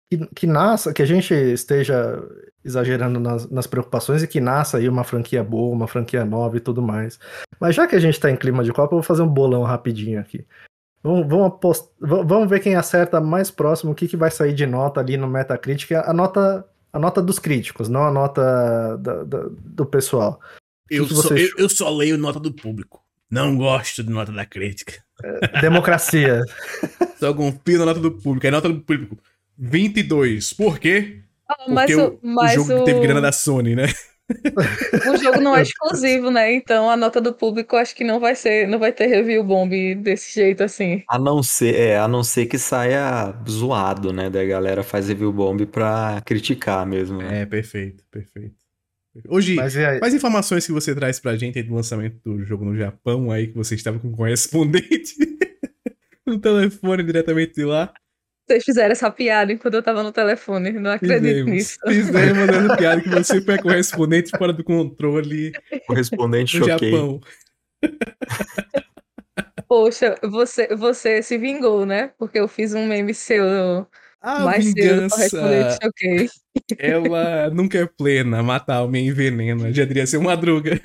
[0.10, 2.22] que, que nasça, que a gente esteja
[2.64, 6.60] exagerando nas, nas preocupações e que nasça aí uma franquia boa, uma franquia nova e
[6.60, 7.20] tudo mais.
[7.60, 9.64] Mas já que a gente tá em clima de Copa, eu vou fazer um bolão
[9.64, 10.46] rapidinho aqui.
[11.04, 14.54] Vamos, vamos, apost- va- vamos ver quem acerta mais próximo, o que, que vai sair
[14.54, 19.24] de nota ali no Metacritic, a nota, a nota dos críticos, não a nota da-
[19.24, 20.40] da- do pessoal.
[20.90, 23.02] Eu, que só, você eu, eu só leio nota do público.
[23.32, 24.94] Não gosto de nota da crítica.
[25.62, 26.42] Democracia.
[27.18, 28.46] Só confio na nota do público.
[28.46, 29.18] É nota do público.
[29.58, 30.52] 22.
[30.54, 31.22] Por quê?
[31.52, 33.88] Ah, mas o, o, o mas jogo o, teve grana da Sony, né?
[35.14, 36.54] o jogo não é exclusivo, né?
[36.54, 39.96] Então a nota do público acho que não vai ser, não vai ter review bomb
[39.96, 41.04] desse jeito assim.
[41.10, 44.30] A não ser, é, a não ser que saia zoado, né?
[44.30, 47.42] Da galera faz review bomb pra criticar mesmo, né?
[47.42, 48.62] É, perfeito, perfeito.
[49.28, 50.00] Hoje, Mas aí?
[50.00, 53.48] quais informações que você traz pra gente aí do lançamento do jogo no Japão aí,
[53.48, 55.16] que você estava com um correspondente
[56.26, 57.92] no telefone diretamente de lá?
[58.52, 61.78] Vocês fizeram essa piada enquanto eu tava no telefone, não acredito Fizemos, nisso.
[61.88, 65.54] fizemos essa piada que você foi correspondente fora do controle
[65.88, 66.92] Correspondente no choquei.
[66.92, 67.22] Japão.
[69.68, 72.12] Poxa, você, você se vingou, né?
[72.20, 73.88] Porque eu fiz um meme seu
[74.22, 75.30] A mais vingança,
[75.82, 76.28] choquei.
[76.78, 79.72] ela nunca é plena, mata a alma e envenena.
[79.72, 80.78] Já diria ser uma madruga.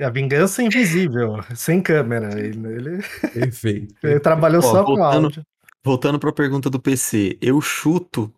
[0.00, 2.38] A vingança invisível, sem câmera.
[2.38, 3.02] Ele, ele-
[3.34, 3.94] Perfeito.
[4.04, 5.42] ele trabalhou Ó, só com voltando- áudio.
[5.82, 8.32] Voltando pra pergunta do PC, eu chuto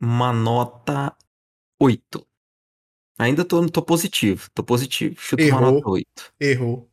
[0.00, 1.14] uma nota
[1.80, 2.26] 8.
[3.18, 5.14] Ainda tô, tô positivo, tô positivo.
[5.18, 5.60] Chuta Errou.
[5.60, 6.06] uma nota 8.
[6.40, 6.90] Errou.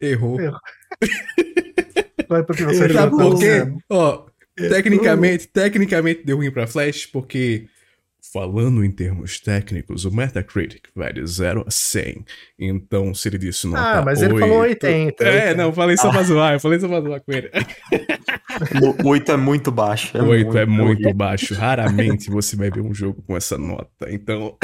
[0.00, 0.40] Errou.
[0.40, 0.60] Errou.
[2.28, 3.44] Vai porque você Sabe chutou por quê?
[3.44, 3.78] zero.
[3.90, 7.68] Ó, tecnicamente, tecnicamente deu ruim pra Flash, porque
[8.32, 12.24] falando em termos técnicos, o Metacritic vai de 0 a 100.
[12.58, 15.24] Então, se ele disse nota Ah, mas ele falou 8, 80.
[15.24, 15.54] É, 80.
[15.56, 17.50] não, falei só pra zoar, eu falei só pra zoar com ele.
[19.04, 20.16] 8 é muito baixo.
[20.16, 21.54] 8 é muito baixo.
[21.54, 24.06] Raramente você vai ver um jogo com essa nota.
[24.08, 24.56] Então,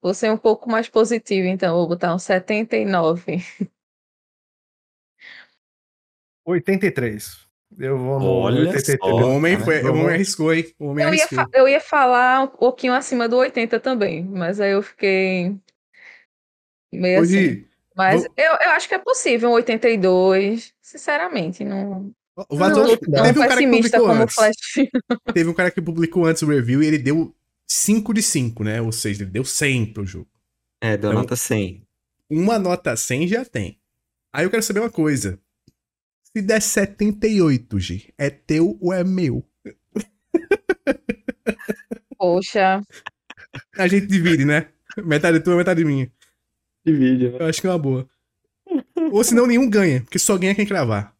[0.00, 3.36] vou ser um pouco mais positivo, então vou botar um 79.
[6.46, 7.47] 83.
[7.76, 8.98] Eu vou no Olha 83.
[9.02, 10.64] O Ó, homem, foi, o homem arriscou, hein?
[10.78, 11.38] O homem Eu ia, arriscou.
[11.38, 15.54] fa- eu ia falar um pouquinho acima do 80 também, mas aí eu fiquei
[16.92, 17.36] meio assim.
[17.36, 21.64] Hoje, Mas vou- eu, eu acho que é possível um 82, sinceramente.
[21.64, 22.10] Não,
[22.48, 24.34] o Vazou, Não, não teve um cara que pessimista publicou como o antes.
[24.34, 24.56] Flash.
[25.34, 27.34] Teve um cara que publicou antes o review e ele deu
[27.66, 28.80] 5 de 5, né?
[28.80, 30.28] Ou seja, ele deu 100 pro jogo.
[30.80, 31.82] É, deu Então- nota 100.
[32.30, 33.78] Uma nota 100 já tem.
[34.32, 35.38] Aí eu quero saber uma coisa.
[36.38, 39.44] Se der 78, G, é teu ou é meu?
[42.16, 42.80] Poxa,
[43.76, 44.68] A gente divide, né?
[44.98, 46.08] Metade tua, metade minha.
[46.86, 47.38] Divide, né?
[47.40, 48.08] Eu acho que é uma boa.
[49.10, 51.12] Ou senão nenhum ganha, porque só ganha quem cravar.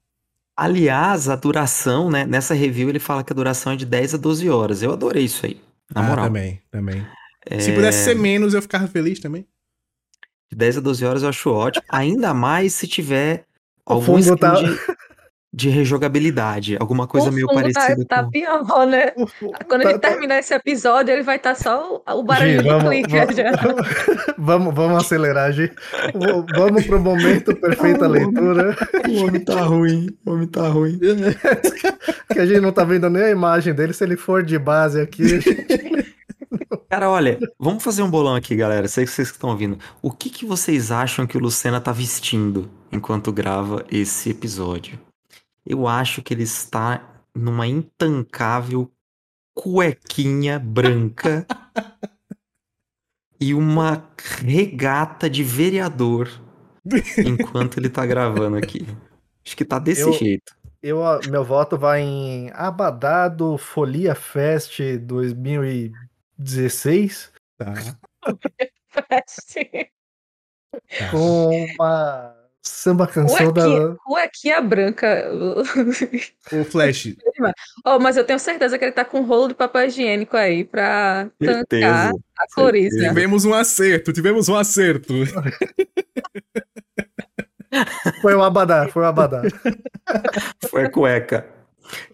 [0.56, 2.24] Aliás, a duração, né?
[2.24, 4.84] Nessa review ele fala que a duração é de 10 a 12 horas.
[4.84, 5.60] Eu adorei isso aí.
[5.92, 6.26] Na ah, moral.
[6.26, 7.04] também, também.
[7.44, 9.44] É, Se pudesse ser menos, eu ficava feliz também.
[10.48, 11.84] De 10 a 12 horas eu acho ótimo.
[11.88, 13.48] Ainda mais se tiver
[13.84, 14.68] algum fungo skin tá- de,
[15.58, 16.76] de rejogabilidade.
[16.78, 18.30] Alguma coisa o meio tá, parecida tá com...
[18.30, 19.10] pior, né?
[19.68, 22.56] Quando Tá- ele tá- terminar esse episódio, ele vai estar só o, o barulho Gi,
[22.58, 23.50] do vamos, clique vamos, já.
[24.38, 25.66] vamos, vamos acelerar, Gi.
[26.14, 28.76] V- Vamos pro momento perfeita leitura,
[29.10, 30.06] O homem tá ruim.
[30.24, 30.98] O homem tá ruim.
[32.32, 33.92] que a gente não tá vendo nem a imagem dele.
[33.92, 36.14] Se ele for de base aqui, a gente-
[36.88, 38.86] Cara, olha, vamos fazer um bolão aqui, galera.
[38.88, 39.76] Sei que vocês que estão ouvindo.
[40.00, 44.98] O que, que vocês acham que o Lucena tá vestindo enquanto grava esse episódio?
[45.68, 48.90] Eu acho que ele está numa intancável
[49.54, 51.46] cuequinha branca
[53.40, 54.08] e uma
[54.42, 56.28] regata de vereador
[57.26, 58.86] enquanto ele tá gravando aqui.
[59.44, 60.56] Acho que tá desse Eu- jeito.
[60.82, 60.98] eu,
[61.30, 67.74] meu voto vai em Abadado Folia Fest 2016 Tá.
[68.92, 69.22] tá.
[71.10, 72.34] com uma
[72.68, 73.62] samba canção da.
[73.62, 75.30] Cuequinha, cuequinha branca.
[76.52, 77.14] Ô, Flash,
[77.84, 80.64] Oh, mas eu tenho certeza que ele tá com um rolo de papel higiênico aí
[80.64, 82.10] pra tancar Certeza.
[82.38, 83.08] a coriza.
[83.08, 85.14] tivemos um acerto, tivemos um acerto.
[88.22, 89.42] Foi o Abadá, foi o Abadá.
[90.70, 91.57] Foi a cueca.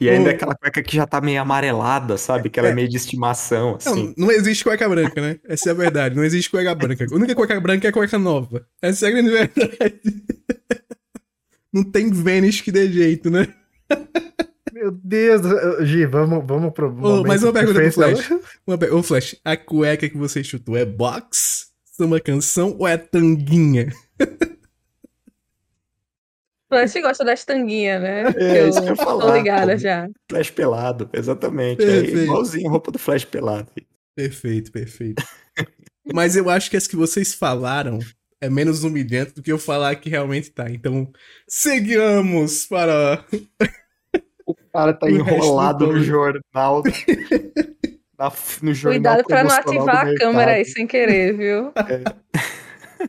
[0.00, 2.48] E ainda é aquela cueca que já tá meio amarelada, sabe?
[2.50, 4.14] Que ela é, meio de estimação, assim.
[4.16, 5.38] Não, não existe cueca branca, né?
[5.48, 6.14] Essa é a verdade.
[6.16, 7.06] Não existe cueca branca.
[7.10, 8.66] A única cueca branca é a cueca nova.
[8.80, 10.00] Essa é a grande verdade.
[11.72, 13.48] Não tem Vênus que dê jeito, né?
[14.72, 16.92] Meu Deus, do- Gi, vamos, vamos pro.
[16.92, 17.92] momento mais uma pergunta pro.
[17.92, 18.32] Flash.
[18.66, 21.66] Uma pe- Ô, Flash, a cueca que você chutou é box,
[21.96, 23.92] samba canção ou é tanguinha?
[26.74, 28.22] Flash gosta das tanguinhas, né?
[28.36, 29.78] É, isso que eu ia tô falar, ligada pô.
[29.78, 30.08] já.
[30.30, 31.78] Flash pelado, exatamente.
[31.78, 32.18] Perfeito.
[32.18, 33.68] É igualzinho a roupa do Flash pelado.
[34.16, 35.22] Perfeito, perfeito.
[36.12, 37.98] Mas eu acho que as que vocês falaram
[38.40, 40.70] é menos humilhante do que eu falar que realmente tá.
[40.70, 41.10] Então,
[41.48, 43.24] seguimos para.
[44.46, 46.82] O cara tá O enrolado do no jornal.
[48.18, 51.72] na- no jornal Cuidado pra não ativar a câmera aí sem querer, viu?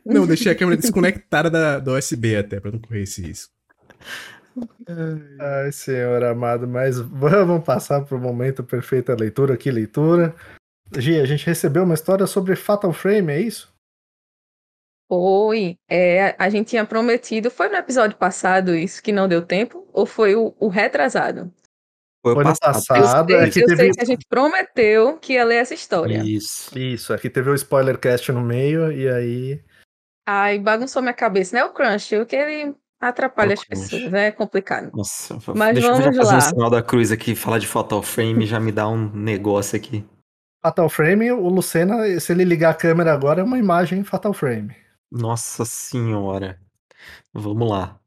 [0.04, 3.52] Não, deixei a câmera desconectada da, da USB até, pra não correr esse risco.
[5.38, 9.56] Ai, senhor amado, mas vamos passar pro momento perfeita leitura.
[9.56, 10.34] Que leitura.
[10.96, 13.74] Gi, a gente recebeu uma história sobre Fatal Frame, é isso?
[15.08, 15.76] Foi.
[15.88, 17.50] É, a gente tinha prometido.
[17.50, 19.86] Foi no episódio passado isso que não deu tempo?
[19.92, 21.52] Ou foi o, o retrasado?
[22.22, 22.98] Foi, o no passado.
[22.98, 23.28] Eu, passado.
[23.28, 23.76] sei, é que eu teve...
[23.76, 26.22] sei que a gente prometeu que ia ler essa história.
[26.24, 26.76] Isso.
[26.76, 29.64] Isso, aqui teve o spoiler cast no meio, e aí.
[30.26, 31.64] Ai, bagunçou minha cabeça, né?
[31.64, 34.90] O Crunch, o que ele atrapalha as pessoas, é complicado.
[34.94, 36.38] Nossa, Mas deixa eu já vamos fazer lá.
[36.38, 40.04] um sinal da cruz aqui, falar de Fatal Frame já me dá um negócio aqui.
[40.62, 44.74] Fatal Frame, o Lucena, se ele ligar a câmera agora, é uma imagem Fatal Frame.
[45.10, 46.60] Nossa senhora.
[47.32, 48.00] Vamos lá.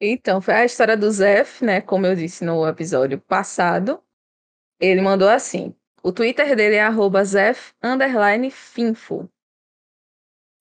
[0.00, 1.80] Então, foi a história do Zef, né?
[1.80, 4.02] Como eu disse no episódio passado.
[4.80, 5.74] Ele mandou assim.
[6.02, 7.72] O Twitter dele é arroba Zef
[8.52, 9.30] Finfo.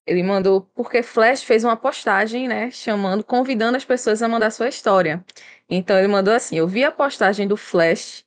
[0.05, 4.69] Ele mandou porque Flash fez uma postagem, né, chamando, convidando as pessoas a mandar sua
[4.69, 5.23] história.
[5.69, 8.25] Então ele mandou assim: "Eu vi a postagem do Flash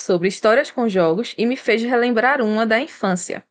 [0.00, 3.44] sobre histórias com jogos e me fez relembrar uma da infância.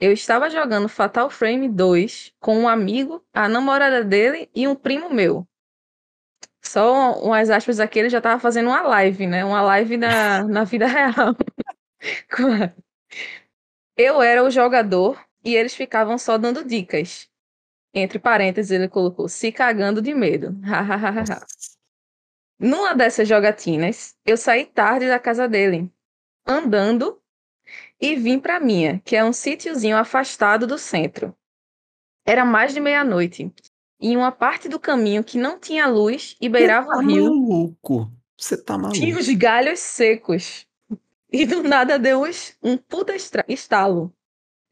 [0.00, 5.10] Eu estava jogando Fatal Frame 2 com um amigo, a namorada dele e um primo
[5.10, 5.46] meu.
[6.62, 9.44] Só umas aspas aqui, ele já estava fazendo uma live, né?
[9.44, 11.36] Uma live na, na vida real.
[13.96, 17.28] Eu era o jogador e eles ficavam só dando dicas.
[17.92, 20.56] Entre parênteses, ele colocou se cagando de medo.
[22.58, 25.92] Numa dessas jogatinas, eu saí tarde da casa dele,
[26.46, 27.20] andando,
[28.00, 31.36] e vim para minha, que é um sítiozinho afastado do centro.
[32.26, 33.52] Era mais de meia-noite,
[34.00, 37.24] em uma parte do caminho que não tinha luz e beirava tá o rio.
[37.24, 38.10] maluco.
[38.36, 38.98] Você tá maluco.
[38.98, 40.66] Tinha os galhos secos.
[41.30, 42.22] E do nada deu
[42.62, 43.14] um puta
[43.48, 44.12] estalo.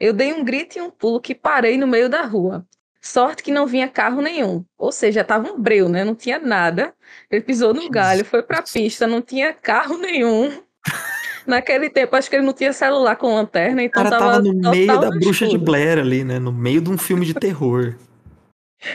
[0.02, 2.66] Eu dei um grito e um pulo que parei no meio da rua.
[3.00, 4.64] Sorte que não vinha carro nenhum.
[4.76, 6.02] Ou seja, tava um breu, né?
[6.04, 6.92] Não tinha nada.
[7.30, 10.50] Ele pisou no galho, foi pra pista, não tinha carro nenhum.
[11.46, 14.42] Naquele tempo, acho que ele não tinha celular com lanterna, então o cara tava, tava
[14.42, 15.56] no meio da bruxa de.
[15.56, 16.40] Blair ali, né?
[16.40, 17.94] No meio de um filme de terror.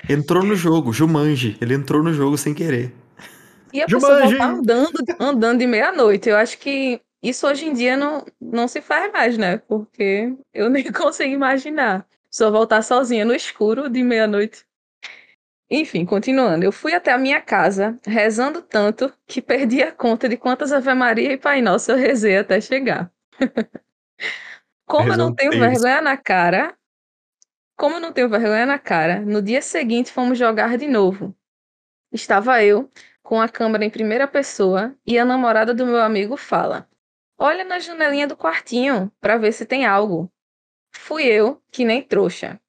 [0.09, 1.55] Entrou no jogo, Jumanji.
[1.61, 2.93] Ele entrou no jogo sem querer.
[3.71, 4.37] E a pessoa Jumanji!
[4.37, 4.91] voltar andando,
[5.21, 6.27] andando de meia-noite.
[6.27, 6.99] Eu acho que
[7.29, 9.57] isso hoje em dia não, não se faz mais, né?
[9.57, 12.07] Porque eu nem consigo imaginar.
[12.29, 14.65] Só voltar sozinha no escuro de meia-noite.
[15.69, 16.63] Enfim, continuando.
[16.63, 20.93] Eu fui até a minha casa, rezando tanto que perdi a conta de quantas Ave
[20.93, 23.11] Maria e Pai Nosso eu rezei até chegar.
[24.85, 26.73] Como eu não tenho vergonha na cara,
[27.75, 31.35] como eu não tenho vergonha na cara, no dia seguinte fomos jogar de novo.
[32.11, 32.89] Estava eu,
[33.21, 36.87] com a câmera em primeira pessoa, e a namorada do meu amigo fala:
[37.37, 40.31] Olha na janelinha do quartinho para ver se tem algo.
[40.91, 42.59] Fui eu, que nem trouxa.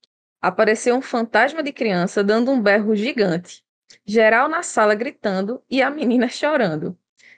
[0.41, 3.65] Apareceu um fantasma de criança dando um berro gigante.
[4.05, 6.97] Geral na sala gritando e a menina chorando.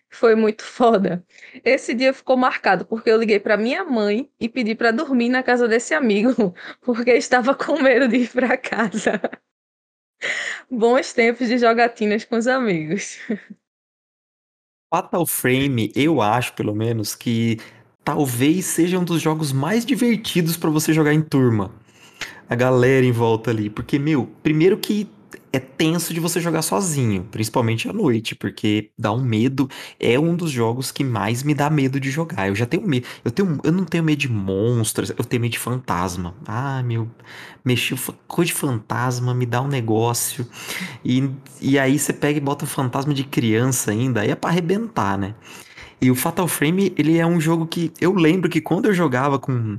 [0.08, 1.24] Foi muito foda.
[1.64, 5.42] Esse dia ficou marcado porque eu liguei para minha mãe e pedi para dormir na
[5.42, 6.52] casa desse amigo,
[6.82, 9.20] porque estava com medo de ir para casa.
[10.68, 13.18] Bons tempos de jogatinas com os amigos.
[14.93, 17.59] Fatal Frame, eu acho, pelo menos, que
[18.05, 21.70] talvez seja um dos jogos mais divertidos pra você jogar em turma.
[22.49, 23.70] A galera em volta ali.
[23.70, 25.09] Porque, meu, primeiro que
[25.52, 29.68] é tenso de você jogar sozinho, principalmente à noite, porque dá um medo.
[29.98, 32.48] É um dos jogos que mais me dá medo de jogar.
[32.48, 33.06] Eu já tenho medo.
[33.24, 36.34] Eu, tenho, eu não tenho medo de monstros, eu tenho medo de fantasma.
[36.46, 37.08] Ah, meu.
[37.64, 40.46] Mexer coisa de fantasma me dá um negócio.
[41.04, 41.28] E,
[41.60, 45.18] e aí você pega e bota um fantasma de criança ainda, aí é pra arrebentar,
[45.18, 45.34] né?
[46.00, 49.38] E o Fatal Frame, ele é um jogo que eu lembro que quando eu jogava
[49.38, 49.78] com.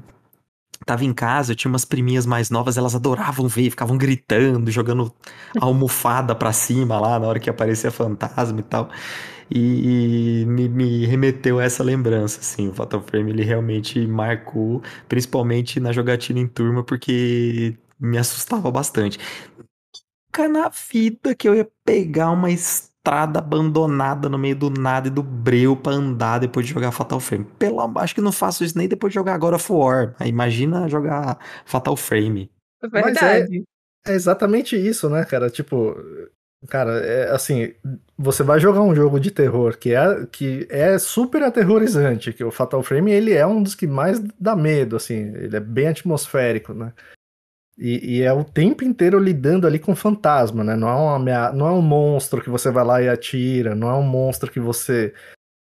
[0.86, 5.14] Tava em casa, eu tinha umas priminhas mais novas, elas adoravam ver, ficavam gritando, jogando
[5.60, 8.90] almofada pra cima lá na hora que aparecia fantasma e tal.
[9.50, 12.70] E me, me remeteu a essa lembrança, assim.
[12.70, 19.20] O Fatal Frame, ele realmente marcou, principalmente na jogatina em turma, porque me assustava bastante.
[20.34, 22.50] Nunca na vida que eu ia pegar uma
[23.02, 27.20] estrada abandonada no meio do nada e do breu pra andar depois de jogar Fatal
[27.20, 27.46] Frame.
[27.58, 30.16] Pelo amor, acho que não faço isso nem depois de jogar God of War.
[30.24, 32.52] Imagina jogar Fatal Frame.
[32.82, 33.64] Mas Verdade.
[34.06, 35.50] É exatamente isso, né, cara?
[35.50, 35.96] Tipo,
[36.68, 37.74] cara, é assim,
[38.18, 42.52] você vai jogar um jogo de terror que é, que é super aterrorizante, que o
[42.52, 46.74] Fatal Frame ele é um dos que mais dá medo, assim, ele é bem atmosférico,
[46.74, 46.94] né?
[47.78, 50.76] E, e é o tempo inteiro lidando ali com fantasma, né?
[50.76, 53.94] Não é, uma não é um monstro que você vai lá e atira, não é
[53.94, 55.14] um monstro que você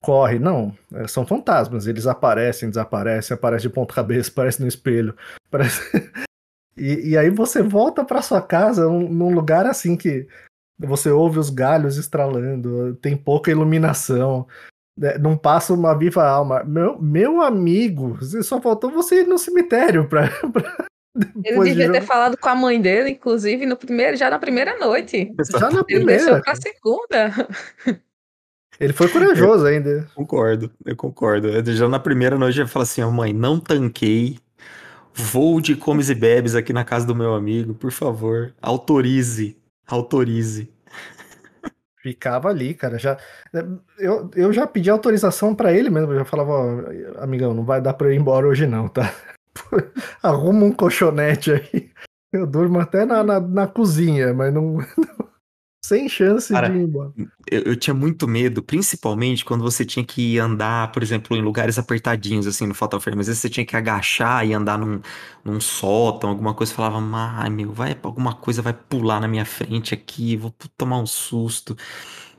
[0.02, 0.76] corre, não.
[0.94, 5.14] É, São fantasmas, eles aparecem, desaparecem, aparecem de ponta cabeça, aparecem no espelho.
[6.76, 10.26] E, e aí você volta pra sua casa num, num lugar assim que
[10.78, 14.46] você ouve os galhos estralando, tem pouca iluminação,
[14.96, 16.64] né, não passa uma viva alma.
[16.64, 20.30] Meu, meu amigo, só faltou você ir no cemitério pra
[21.16, 24.38] Ele depois de devia ter falado com a mãe dele, inclusive, no primeiro, já na
[24.38, 25.32] primeira noite.
[25.50, 26.40] Já na Ele deixou primeira.
[26.42, 27.48] pra segunda.
[28.78, 30.08] Ele foi corajoso ainda.
[30.14, 31.48] Concordo, eu concordo.
[31.48, 34.38] Eu já na primeira noite eu falo assim, ó, mãe, não tanquei.
[35.12, 38.54] Vou de comes e bebes aqui na casa do meu amigo, por favor.
[38.62, 39.58] Autorize.
[39.86, 40.72] Autorize.
[42.00, 42.98] Ficava ali, cara.
[42.98, 43.18] Já,
[43.98, 46.12] eu, eu já pedi autorização para ele mesmo.
[46.12, 49.12] Eu já falava, ó, amigão, não vai dar pra eu ir embora hoje, não, tá?
[50.22, 51.90] Arruma um colchonete aí.
[52.32, 54.78] Eu durmo até na, na, na cozinha, mas não,
[55.84, 57.12] sem chance Cara, de ir embora.
[57.50, 61.76] Eu, eu tinha muito medo, principalmente quando você tinha que andar, por exemplo, em lugares
[61.78, 63.20] apertadinhos, assim, no Fatal Frame.
[63.20, 65.00] Às vezes você tinha que agachar e andar num,
[65.44, 66.72] num sótão, alguma coisa.
[66.72, 67.00] Falava,
[67.38, 71.76] ai meu, vai, alguma coisa vai pular na minha frente aqui, vou tomar um susto.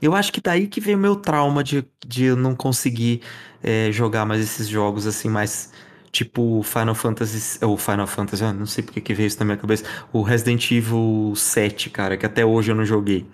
[0.01, 3.21] Eu acho que daí que veio o meu trauma de, de não conseguir
[3.61, 5.71] é, jogar mais esses jogos, assim, mais
[6.11, 9.57] tipo Final Fantasy, ou Final Fantasy, eu não sei porque que veio isso na minha
[9.57, 13.25] cabeça, o Resident Evil 7, cara, que até hoje eu não joguei.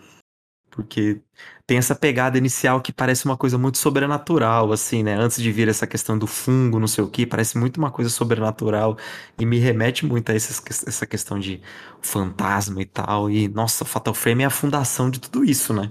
[0.70, 1.22] Porque
[1.66, 5.16] tem essa pegada inicial que parece uma coisa muito sobrenatural, assim, né?
[5.16, 8.12] Antes de vir essa questão do fungo, não sei o que, parece muito uma coisa
[8.12, 8.96] sobrenatural
[9.40, 11.62] e me remete muito a essa questão de
[12.00, 13.30] fantasma e tal.
[13.32, 15.90] E, nossa, Fatal Frame é a fundação de tudo isso, né?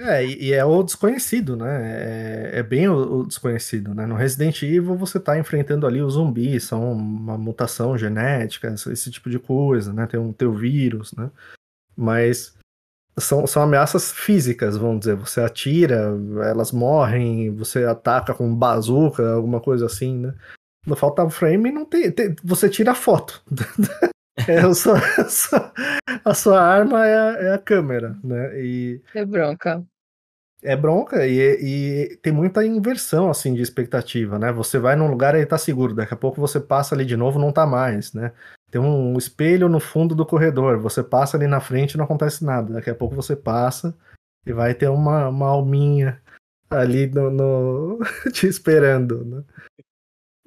[0.00, 2.50] É, e, é o desconhecido, né?
[2.52, 4.06] É, é bem o, o, desconhecido, né?
[4.06, 9.30] No Resident Evil você tá enfrentando ali os zumbis, são uma mutação genética, esse tipo
[9.30, 10.06] de coisa, né?
[10.06, 11.30] Tem um teu vírus, né?
[11.96, 12.56] Mas
[13.16, 15.14] são, são ameaças físicas, vamos dizer.
[15.14, 16.12] Você atira,
[16.44, 20.34] elas morrem, você ataca com bazuca, alguma coisa assim, né?
[20.84, 23.42] No Fatal Frame não tem, tem você tira a foto.
[24.48, 25.72] é, a, sua, a, sua,
[26.24, 28.60] a sua arma é a, é a câmera, né?
[28.60, 29.84] E, é bronca.
[30.62, 34.50] É bronca e, e, tem muita inversão assim de expectativa, né?
[34.50, 37.38] Você vai num lugar e tá seguro, daqui a pouco você passa ali de novo,
[37.38, 38.32] não tá mais, né?
[38.70, 42.44] Tem um espelho no fundo do corredor, você passa ali na frente e não acontece
[42.44, 42.72] nada.
[42.72, 43.96] Daqui a pouco você passa
[44.46, 46.20] e vai ter uma, uma alminha
[46.70, 47.98] ali no, no...
[48.32, 49.44] te esperando, né?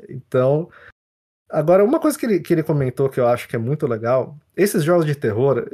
[0.09, 0.69] Então,
[1.49, 4.37] agora uma coisa que ele, que ele comentou que eu acho que é muito legal,
[4.55, 5.65] esses jogos de terror,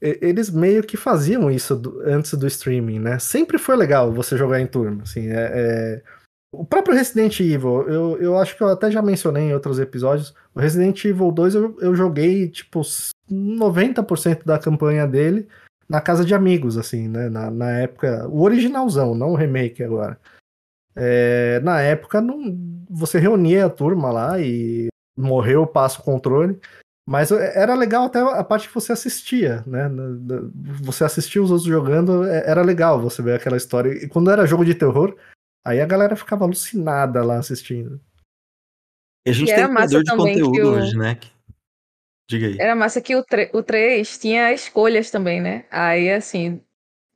[0.00, 3.18] eles meio que faziam isso do, antes do streaming, né?
[3.18, 6.02] Sempre foi legal você jogar em turma, assim, é, é
[6.50, 10.34] o próprio Resident Evil, eu, eu acho que eu até já mencionei em outros episódios.
[10.54, 12.80] O Resident Evil 2 eu, eu joguei, tipo,
[13.30, 15.46] 90% da campanha dele
[15.86, 17.28] na casa de amigos, assim, né?
[17.28, 18.26] Na, na época.
[18.28, 20.18] O originalzão, não o remake agora.
[20.96, 22.56] É, na época, não,
[22.88, 24.88] você reunia a turma lá e
[25.18, 26.58] morreu, passa o controle.
[27.06, 29.90] Mas era legal até a parte que você assistia, né?
[30.82, 33.90] Você assistia os outros jogando, é, era legal você ver aquela história.
[33.92, 35.16] E quando era jogo de terror,
[35.68, 38.00] Aí a galera ficava alucinada lá assistindo.
[39.26, 40.70] E a gente e tem um criador de conteúdo o...
[40.72, 41.20] hoje, né?
[42.26, 42.58] Diga aí.
[42.58, 43.50] Era massa que o, tre...
[43.52, 45.66] o 3 tinha escolhas também, né?
[45.70, 46.62] Aí, assim,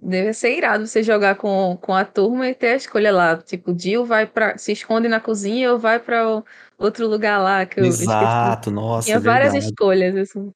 [0.02, 3.36] deve ser irado você jogar com, com a turma e ter a escolha lá.
[3.36, 6.42] Tipo, o Jill vai para se esconde na cozinha ou vai para
[6.76, 7.64] outro lugar lá.
[7.64, 9.06] Que Exato, eu nossa.
[9.06, 10.50] Tinha várias escolhas, assim.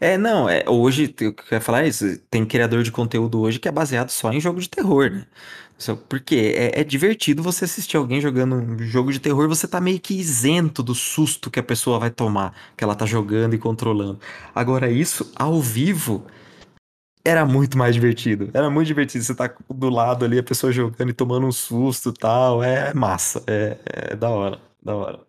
[0.00, 3.40] É, não, é, hoje, o que eu quero falar é isso, tem criador de conteúdo
[3.40, 5.26] hoje que é baseado só em jogo de terror, né?
[6.08, 9.98] Porque é, é, divertido você assistir alguém jogando um jogo de terror, você tá meio
[9.98, 14.20] que isento do susto que a pessoa vai tomar, que ela tá jogando e controlando.
[14.54, 16.24] Agora, isso ao vivo
[17.24, 18.50] era muito mais divertido.
[18.52, 22.10] Era muito divertido você tá do lado ali, a pessoa jogando e tomando um susto
[22.10, 22.62] e tal.
[22.62, 25.20] É massa, é, é da hora, da hora.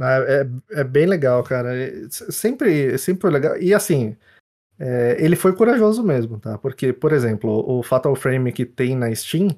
[0.00, 1.76] É, é, é bem legal, cara.
[1.76, 3.56] É, sempre, sempre legal.
[3.58, 4.16] E assim,
[4.78, 6.58] é, ele foi corajoso mesmo, tá?
[6.58, 9.48] Porque, por exemplo, o Fatal Frame que tem na Steam,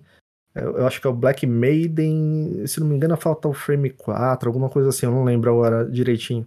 [0.54, 3.90] é, eu acho que é o Black Maiden, se não me engano é Fatal Frame
[3.90, 6.46] 4, alguma coisa assim, eu não lembro agora direitinho.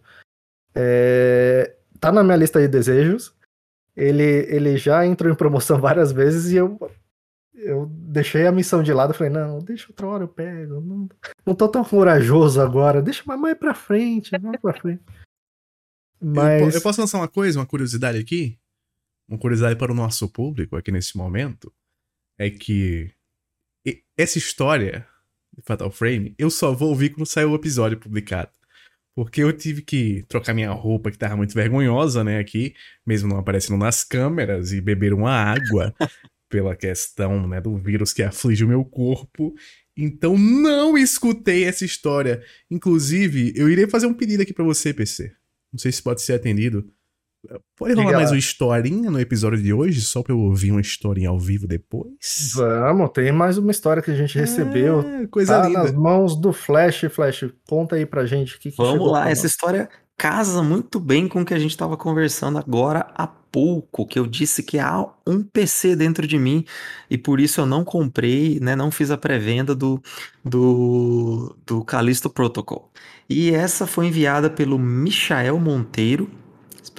[0.76, 3.34] É, tá na minha lista de desejos.
[4.00, 6.80] Ele, ele já entrou em promoção várias vezes e eu,
[7.54, 9.14] eu deixei a missão de lado.
[9.14, 10.80] Falei, não, deixa outra hora eu pego.
[10.82, 11.10] Não,
[11.46, 13.02] não tô tão corajoso agora.
[13.02, 15.04] Deixa mais pra frente, mais pra frente.
[16.22, 16.62] Mas...
[16.62, 18.60] Eu, eu, posso lançar uma coisa, uma curiosidade aqui?
[19.28, 21.72] Uma curiosidade para o nosso público aqui nesse momento.
[22.38, 23.14] É que
[24.18, 25.08] essa história
[25.56, 28.52] de Fatal Frame eu só vou ouvir quando sair o episódio publicado.
[29.20, 32.74] Porque eu tive que trocar minha roupa, que tava muito vergonhosa, né, aqui,
[33.06, 35.94] mesmo não aparecendo nas câmeras, e beber uma água
[36.48, 39.54] pela questão, né, do vírus que aflige o meu corpo.
[39.98, 42.42] Então não escutei essa história.
[42.72, 45.34] Inclusive, eu irei fazer um pedido aqui para você, PC.
[45.70, 46.90] Não sei se pode ser atendido.
[47.78, 51.30] Pode rolar mais uma historinha no episódio de hoje, só pra eu ouvir uma historinha
[51.30, 52.52] ao vivo depois?
[52.54, 55.02] Vamos, tem mais uma história que a gente recebeu.
[55.02, 55.84] É, coisa tá linda.
[55.84, 57.06] nas mãos do Flash.
[57.10, 59.90] Flash, conta aí pra gente o que, que Vamos lá, essa história
[60.20, 64.28] casa muito bem com o que a gente estava conversando agora há pouco, que eu
[64.28, 66.66] disse que há um PC dentro de mim
[67.10, 70.02] e por isso eu não comprei, né, não fiz a pré-venda do,
[70.44, 72.92] do, do Callisto Protocol.
[73.30, 76.30] E essa foi enviada pelo Michael Monteiro.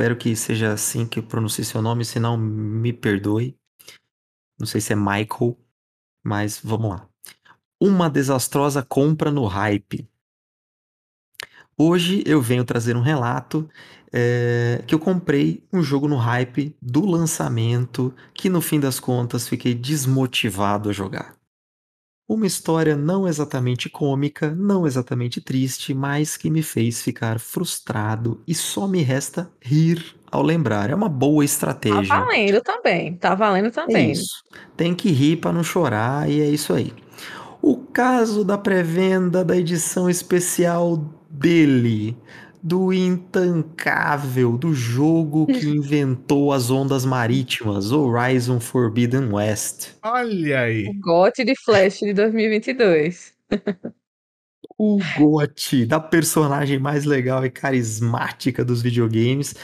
[0.01, 3.55] Espero que seja assim que eu pronuncie seu nome, se não, me perdoe.
[4.59, 5.59] Não sei se é Michael,
[6.25, 7.07] mas vamos lá.
[7.79, 10.09] Uma desastrosa compra no hype.
[11.77, 13.69] Hoje eu venho trazer um relato
[14.11, 19.47] é, que eu comprei um jogo no hype do lançamento que no fim das contas
[19.47, 21.40] fiquei desmotivado a jogar.
[22.31, 28.55] Uma história não exatamente cômica, não exatamente triste, mas que me fez ficar frustrado e
[28.55, 30.91] só me resta rir ao lembrar.
[30.91, 32.07] É uma boa estratégia.
[32.07, 34.13] Tá valendo também, tá valendo É também.
[34.13, 34.45] isso.
[34.77, 36.93] Tem que rir para não chorar e é isso aí.
[37.63, 40.97] O caso da pré-venda da edição especial
[41.29, 42.17] dele,
[42.63, 49.91] do intancável, do jogo que inventou as ondas marítimas, Horizon Forbidden West.
[50.03, 50.87] Olha aí.
[50.87, 53.33] O GOT de Flash de 2022.
[54.79, 59.55] O GOT da personagem mais legal e carismática dos videogames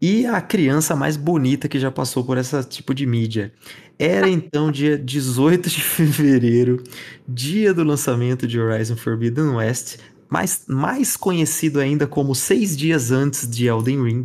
[0.00, 3.52] e a criança mais bonita que já passou por esse tipo de mídia.
[3.98, 6.82] Era então dia 18 de fevereiro,
[7.26, 9.98] dia do lançamento de Horizon Forbidden West,
[10.28, 14.24] mais, mais conhecido ainda como seis dias antes de Elden Ring.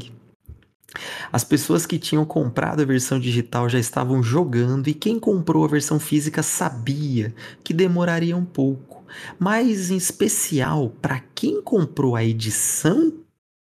[1.31, 5.67] As pessoas que tinham comprado a versão digital já estavam jogando e quem comprou a
[5.67, 9.03] versão física sabia que demoraria um pouco.
[9.39, 13.13] Mas em especial, para quem comprou a edição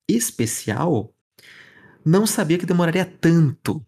[0.09, 1.11] especial,
[2.05, 3.85] não sabia que demoraria tanto.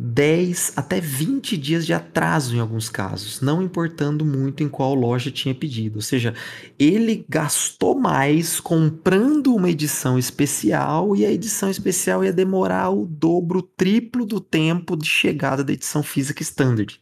[0.00, 5.28] 10 até 20 dias de atraso em alguns casos, não importando muito em qual loja
[5.28, 5.96] tinha pedido.
[5.96, 6.34] Ou seja,
[6.78, 13.58] ele gastou mais comprando uma edição especial e a edição especial ia demorar o dobro,
[13.58, 17.00] o triplo do tempo de chegada da edição física standard.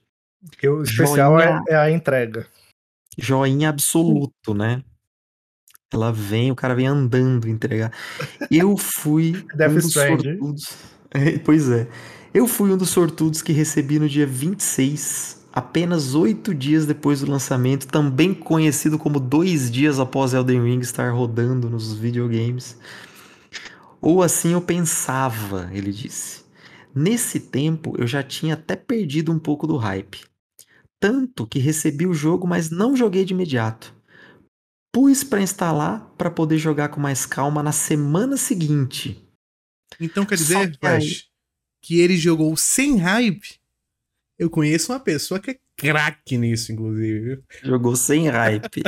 [0.48, 1.64] Porque o especial é, Joinha.
[1.68, 2.46] é a entrega.
[3.18, 4.82] Joinha absoluto, né?
[5.92, 7.92] Ela vem, o cara vem andando entregar.
[8.50, 10.76] Eu fui Death um dos sortudos.
[11.10, 11.88] É, pois é.
[12.36, 17.30] Eu fui um dos sortudos que recebi no dia 26, apenas oito dias depois do
[17.30, 22.76] lançamento, também conhecido como dois dias após Elden Ring estar rodando nos videogames.
[24.02, 26.44] Ou assim eu pensava, ele disse.
[26.94, 30.22] Nesse tempo eu já tinha até perdido um pouco do hype.
[31.00, 33.94] Tanto que recebi o jogo, mas não joguei de imediato.
[34.92, 39.26] Pus para instalar para poder jogar com mais calma na semana seguinte.
[39.98, 41.30] Então quer dizer, Flash,
[41.86, 43.60] que ele jogou sem hype?
[44.36, 47.40] Eu conheço uma pessoa que é craque nisso, inclusive.
[47.62, 48.82] Jogou sem hype.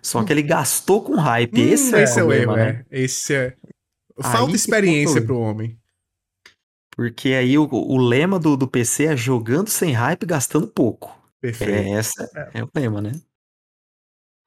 [0.00, 1.60] Só que ele gastou com hype.
[1.60, 2.86] Hum, Esse é, esse é o erro, né?
[2.90, 3.02] é.
[3.02, 3.56] Esse é.
[4.18, 5.78] Aí Falta que experiência tá pro homem.
[6.96, 11.14] Porque aí o, o lema do, do PC é jogando sem hype, gastando pouco.
[11.38, 11.70] Perfeito.
[11.70, 13.12] É, essa é o lema, né?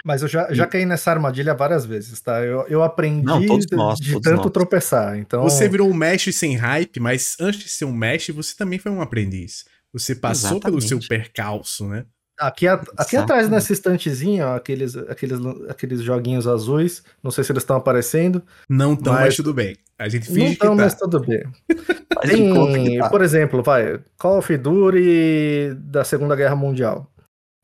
[0.03, 2.39] Mas eu já, já caí nessa armadilha várias vezes, tá?
[2.41, 4.51] Eu, eu aprendi Não, nós, de todos tanto nós.
[4.51, 5.17] tropeçar.
[5.17, 8.80] Então, Você virou um mesh sem hype, mas antes de ser um mesh, você também
[8.80, 9.65] foi um aprendiz.
[9.91, 11.07] Você passou pelo seu Exatamente.
[11.09, 12.05] percalço, né?
[12.41, 13.49] aqui, a- aqui atrás Exatamente.
[13.51, 18.41] nessa estantezinha, ó, aqueles, aqueles, aqueles joguinhos azuis, não sei se eles estão aparecendo.
[18.69, 19.76] Não tão, mas, Mas- tudo bem.
[19.97, 20.99] A gente Não finge estão, que mas tá.
[21.01, 21.43] tudo bem.
[22.21, 23.09] Tem, tá.
[23.09, 27.11] por exemplo, vai, Call of Duty da Segunda Guerra Mundial.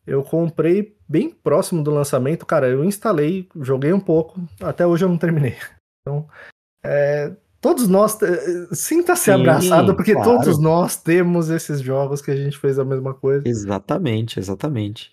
[0.06, 5.10] Eu comprei bem próximo do lançamento, cara, eu instalei, joguei um pouco, até hoje eu
[5.10, 5.56] não terminei.
[6.08, 6.28] Então,
[6.86, 8.16] é, todos nós,
[8.72, 10.38] sinta-se abraçado, porque claro.
[10.38, 13.42] todos nós temos esses jogos que a gente fez a mesma coisa.
[13.44, 15.12] Exatamente, exatamente.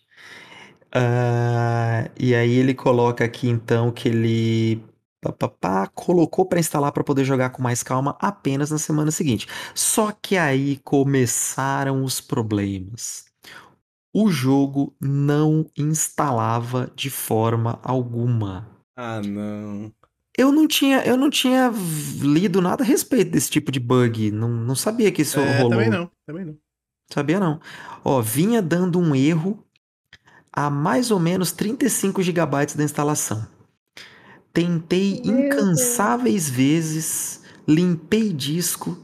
[0.94, 4.84] Ah, e aí ele coloca aqui então que ele
[5.94, 9.46] colocou para instalar para poder jogar com mais calma apenas na semana seguinte.
[9.74, 13.31] Só que aí começaram os problemas.
[14.14, 18.68] O jogo não instalava de forma alguma.
[18.96, 19.92] Ah, não.
[20.36, 21.70] Eu não tinha, eu não tinha
[22.20, 24.30] lido nada a respeito desse tipo de bug.
[24.30, 25.70] Não, não sabia que isso É, rolou.
[25.70, 26.56] também não, também não.
[27.12, 27.60] Sabia não.
[28.04, 29.62] Ó, vinha dando um erro
[30.52, 33.46] a mais ou menos 35 GB da instalação.
[34.52, 38.98] Tentei Meu incansáveis vezes, limpei disco,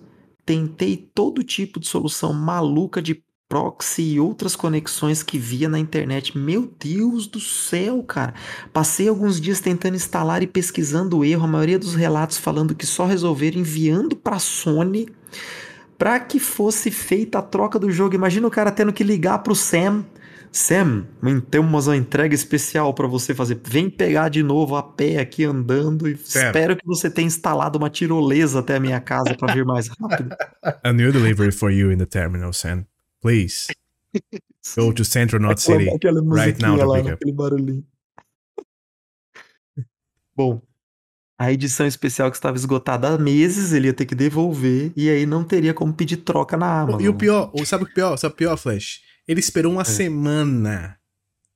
[0.44, 6.36] tentei todo tipo de solução maluca de proxy e outras conexões que via na internet.
[6.36, 8.34] Meu Deus do céu, cara.
[8.72, 12.84] Passei alguns dias tentando instalar e pesquisando o erro, a maioria dos relatos falando que
[12.84, 15.08] só resolveram enviando para Sony
[15.96, 18.14] para que fosse feita a troca do jogo.
[18.14, 20.04] Imagina o cara tendo que ligar pro Sam.
[20.50, 21.06] Sam,
[21.50, 23.60] temos uma entrega especial para você fazer.
[23.64, 26.46] Vem pegar de novo a pé aqui andando e Sam.
[26.46, 30.34] espero que você tenha instalado uma tirolesa até a minha casa para vir mais rápido.
[30.82, 32.86] A new delivery for you in the terminal, Sam.
[33.20, 33.66] Please.
[34.76, 35.88] Go to Central North City.
[35.90, 37.12] Aquela right now to pick up.
[37.14, 37.84] aquele barulhinho.
[40.36, 40.62] Bom,
[41.38, 45.24] A edição especial que estava esgotada há meses, ele ia ter que devolver e aí
[45.24, 47.00] não teria como pedir troca na Amazon.
[47.00, 48.16] E o pior, sabe o pior?
[48.16, 49.00] Sabe o pior, Flash?
[49.26, 49.84] Ele esperou uma É.
[49.84, 50.98] semana.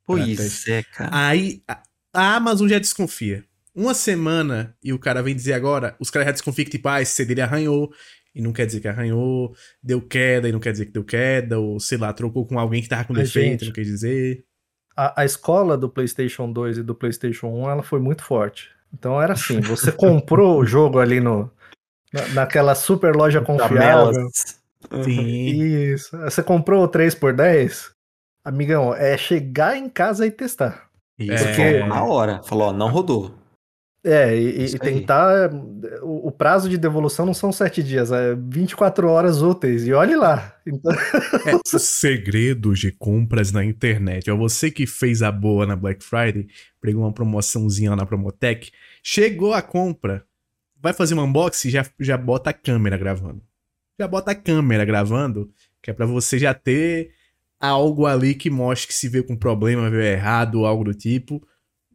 [0.05, 1.11] Pois é, cara.
[1.13, 1.83] Aí a-
[2.15, 3.45] a Amazon já desconfia.
[3.75, 7.01] Uma semana e o cara vem dizer agora, os caras já desconfiam que, tipo, ah,
[7.01, 7.91] esse CD ele arranhou,
[8.35, 11.59] e não quer dizer que arranhou, deu queda e não quer dizer que deu queda,
[11.59, 14.45] ou sei lá, trocou com alguém que tava com defeito, gente, não quer dizer.
[14.97, 18.71] A, a escola do PlayStation 2 e do PlayStation 1 ela foi muito forte.
[18.93, 21.51] Então era assim: você comprou o jogo ali no,
[22.13, 24.29] na- naquela super loja confiável.
[25.05, 25.21] Sim.
[25.93, 26.17] Isso.
[26.19, 27.91] Você comprou o 3 por 10
[28.45, 30.89] Amigão, é chegar em casa e testar.
[31.17, 31.55] Isso, É.
[31.55, 32.43] falou na hora.
[32.43, 33.33] Falou, ó, não rodou.
[34.05, 35.53] É, e, e tentar.
[36.03, 39.87] O, o prazo de devolução não são 7 dias, é 24 horas úteis.
[39.87, 40.57] E olhe lá.
[40.67, 44.29] Então, É, os segredos de compras na internet.
[44.31, 46.49] Ó, você que fez a boa na Black Friday,
[46.81, 48.73] pegou uma promoçãozinha lá na Promotec,
[49.03, 50.25] chegou a compra,
[50.81, 53.41] vai fazer um unboxing, já, já bota a câmera gravando.
[54.01, 55.49] Já bota a câmera gravando,
[55.81, 57.13] que é pra você já ter
[57.61, 61.41] algo ali que mostre que se veio com problema, veio errado, algo do tipo.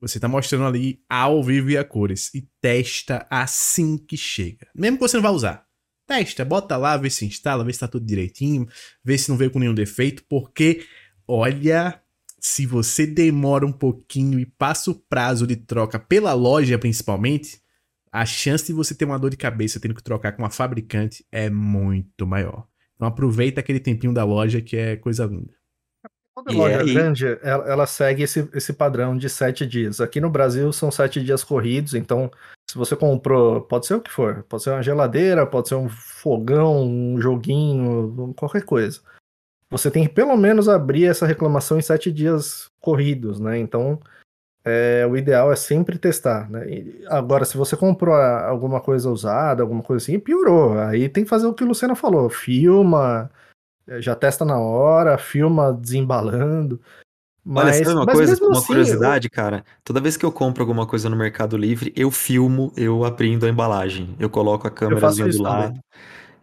[0.01, 2.33] Você tá mostrando ali ao vivo e a cores.
[2.33, 4.67] E testa assim que chega.
[4.75, 5.65] Mesmo que você não vá usar.
[6.07, 8.65] Testa, bota lá, vê se instala, vê se tá tudo direitinho,
[9.03, 10.85] vê se não veio com nenhum defeito, porque
[11.27, 12.01] olha,
[12.39, 17.61] se você demora um pouquinho e passa o prazo de troca pela loja principalmente,
[18.09, 21.25] a chance de você ter uma dor de cabeça tendo que trocar com uma fabricante
[21.29, 22.65] é muito maior.
[22.95, 25.56] Então aproveita aquele tempinho da loja que é coisa linda.
[26.37, 26.93] Toda E loja aí?
[26.93, 29.99] grande, ela, ela segue esse, esse padrão de sete dias.
[29.99, 32.29] Aqui no Brasil são sete dias corridos, então
[32.69, 35.89] se você comprou, pode ser o que for, pode ser uma geladeira, pode ser um
[35.89, 39.01] fogão, um joguinho, qualquer coisa.
[39.71, 43.57] Você tem que pelo menos abrir essa reclamação em sete dias corridos, né?
[43.57, 43.99] Então,
[44.63, 46.69] é, o ideal é sempre testar, né?
[46.69, 50.77] E agora, se você comprou alguma coisa usada, alguma coisa assim, piorou.
[50.77, 53.46] Aí tem que fazer o que o Luciano falou, filma, é,
[53.99, 56.81] já testa na hora, filma desembalando.
[57.45, 59.63] Olha, Mas, sabe uma coisa, uma assim, curiosidade, cara?
[59.83, 63.49] Toda vez que eu compro alguma coisa no Mercado Livre, eu filmo, eu abrindo a
[63.49, 64.15] embalagem.
[64.19, 64.71] Eu coloco a
[65.29, 65.67] isso do também.
[65.67, 65.79] lado.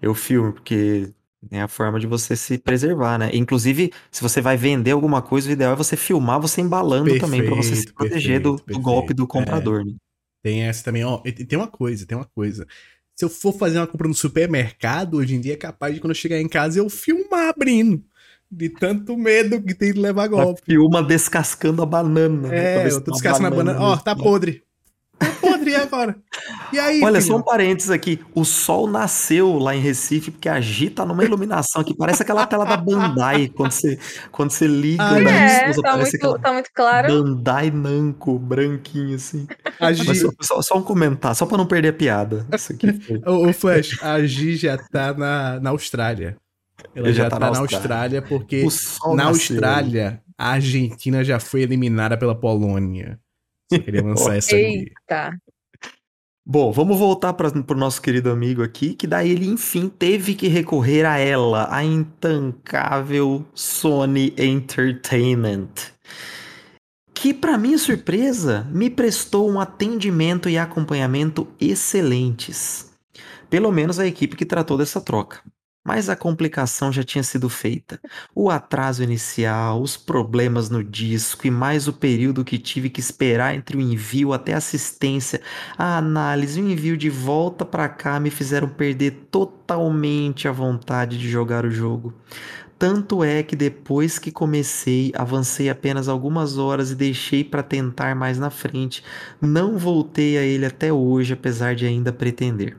[0.00, 1.12] Eu filmo, porque
[1.50, 3.30] é a forma de você se preservar, né?
[3.34, 7.44] Inclusive, se você vai vender alguma coisa, o ideal é você filmar você embalando também,
[7.44, 9.28] pra você se Perfeito, proteger do, perfeito, do golpe do perfeito.
[9.28, 9.92] comprador, né?
[10.42, 11.22] Tem essa também, ó.
[11.24, 12.66] E tem uma coisa, tem uma coisa.
[13.16, 16.10] Se eu for fazer uma compra no supermercado, hoje em dia é capaz de quando
[16.10, 18.02] eu chegar em casa eu filmar abrindo.
[18.50, 20.62] De tanto medo que tem de levar Ela golpe.
[20.64, 22.48] filma descascando a banana.
[22.48, 22.84] né?
[22.86, 23.80] É, se eu tô descascando a banana.
[23.80, 24.62] Ó, tá no- podre.
[25.18, 26.16] Tá podre e agora.
[26.72, 27.32] E aí, Olha, filho?
[27.32, 28.20] só um parênteses aqui.
[28.34, 32.46] O sol nasceu lá em Recife porque a Gi tá numa iluminação que parece aquela
[32.46, 33.98] tela da Bandai quando você,
[34.32, 37.08] quando você liga Ah, na É, esposa, tá muito, tá muito claro.
[37.24, 39.46] Bandai Namco branquinho assim.
[39.80, 42.46] A Gi- Mas só, só- só um comentário, só pra não perder a piada.
[42.52, 43.20] Isso aqui foi.
[43.26, 46.36] Ô, ô, Flash, a Gi já tá na, na Austrália.
[46.94, 49.54] Ela já, tá, na Austrália, porque O sol na nasceu.
[49.56, 53.18] Austrália a Argentina já foi eliminada pela Polônia.
[53.72, 54.92] Só queria lançar essa aqui.
[55.06, 55.38] Eita.
[56.46, 60.46] Bom, vamos voltar para o nosso querido amigo aqui, que daí ele enfim teve que
[60.46, 65.70] recorrer a ela, a intancável Sony Entertainment.
[67.14, 72.92] Que, para minha surpresa, me prestou um atendimento e acompanhamento excelentes.
[73.48, 75.40] Pelo menos a equipe que tratou dessa troca.
[75.84, 78.00] Mas a complicação já tinha sido feita.
[78.34, 83.54] O atraso inicial, os problemas no disco e mais o período que tive que esperar
[83.54, 85.40] entre o envio até a assistência
[85.76, 91.28] a análise o envio de volta pra cá me fizeram perder totalmente a vontade de
[91.28, 92.14] jogar o jogo.
[92.78, 98.38] Tanto é que depois que comecei, avancei apenas algumas horas e deixei pra tentar mais
[98.38, 99.02] na frente.
[99.40, 102.76] Não voltei a ele até hoje, apesar de ainda pretender.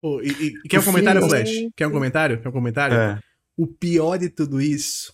[0.00, 1.28] Pô, e, e- quer um comentário, Sim.
[1.28, 1.50] Flash?
[1.76, 2.40] Quer um comentário?
[2.40, 2.96] Quer um comentário?
[2.96, 3.18] É.
[3.56, 5.12] O pior de tudo isso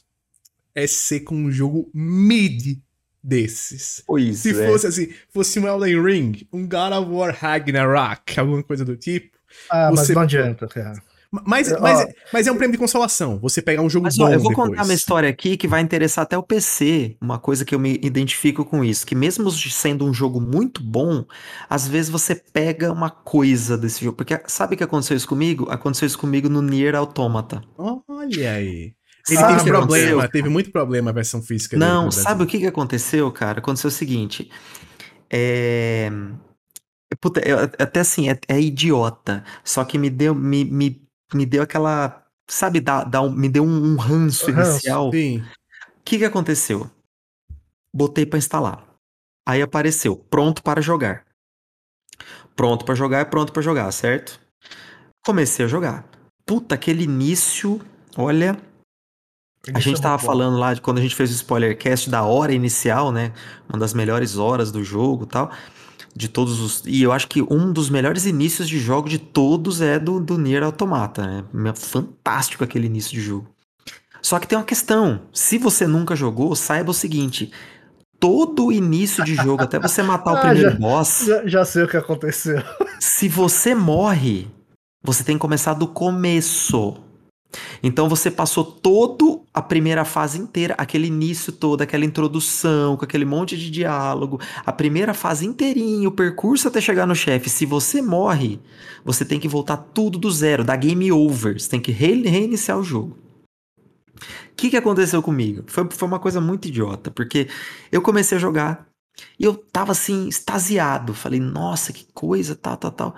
[0.75, 2.79] é ser com um jogo mid
[3.23, 4.03] desses.
[4.07, 4.67] Pois Se é.
[4.67, 9.39] fosse assim, fosse um Elden Ring, um God of War Ragnarok, alguma coisa do tipo.
[9.71, 11.03] Ah, mas Você- não adianta, cara.
[11.47, 11.81] Mas, Ó.
[11.81, 13.39] mas, mas é um prêmio de consolação.
[13.41, 14.69] Você pegar um jogo Mas bom ó, eu vou depois.
[14.71, 17.17] contar uma história aqui que vai interessar até o PC.
[17.21, 21.25] Uma coisa que eu me identifico com isso, que mesmo sendo um jogo muito bom,
[21.69, 24.17] às vezes você pega uma coisa desse jogo.
[24.17, 25.69] Porque sabe o que aconteceu isso comigo?
[25.71, 27.63] Aconteceu isso comigo no Nier Automata.
[27.77, 28.95] Olha aí.
[29.29, 30.31] Ele Sabe teve problema, aconteceu?
[30.31, 33.59] teve muito problema a versão física dele Não, no sabe o que que aconteceu, cara?
[33.61, 34.51] Aconteceu o seguinte.
[35.31, 36.11] É.
[37.21, 37.53] Puta, é-
[37.83, 39.45] até assim, é, é idiota.
[39.65, 41.03] Só que me deu, me, me,
[41.33, 42.23] me deu aquela.
[42.49, 45.11] Sabe, dá, dá um- me deu um, um ranço Ranço, inicial.
[45.13, 45.39] Sim.
[45.41, 46.91] O que que aconteceu?
[47.93, 48.85] Botei pra instalar.
[49.47, 51.25] Aí apareceu, pronto para jogar.
[52.57, 54.41] Pronto pra jogar é pronto pra jogar, certo?
[55.25, 56.05] Comecei a jogar.
[56.47, 57.81] Puta, aquele início,
[58.17, 58.59] olha,
[59.75, 62.53] a gente tava falando lá de quando a gente fez o spoiler cast da hora
[62.53, 63.33] inicial, né?
[63.69, 65.51] Uma das melhores horas do jogo, tal,
[66.17, 69.81] de todos os, e eu acho que um dos melhores inícios de jogo de todos
[69.81, 71.73] é do do Nier Automata, né?
[71.75, 73.49] Fantástico aquele início de jogo.
[74.23, 77.51] Só que tem uma questão, se você nunca jogou, saiba o seguinte,
[78.19, 81.83] todo início de jogo até você matar o Ah, primeiro já- boss, Já, já sei
[81.83, 82.63] o que aconteceu.
[83.01, 84.47] se você morre,
[85.05, 86.97] você tem que começar do começo.
[87.83, 93.25] Então você passou toda a primeira fase inteira, aquele início todo, aquela introdução, com aquele
[93.25, 97.49] monte de diálogo, a primeira fase inteirinha, o percurso até chegar no chefe.
[97.51, 98.61] Se você morre,
[99.05, 101.61] você tem que voltar tudo do zero, da game over.
[101.61, 103.17] Você tem que re- reiniciar o jogo.
[104.17, 105.65] O que, que aconteceu comigo?
[105.67, 107.49] Foi, foi uma coisa muito idiota, porque
[107.91, 108.87] eu comecei a jogar
[109.39, 111.13] e eu tava assim, extasiado.
[111.13, 113.15] Falei, nossa, que coisa, tal, tal, tal.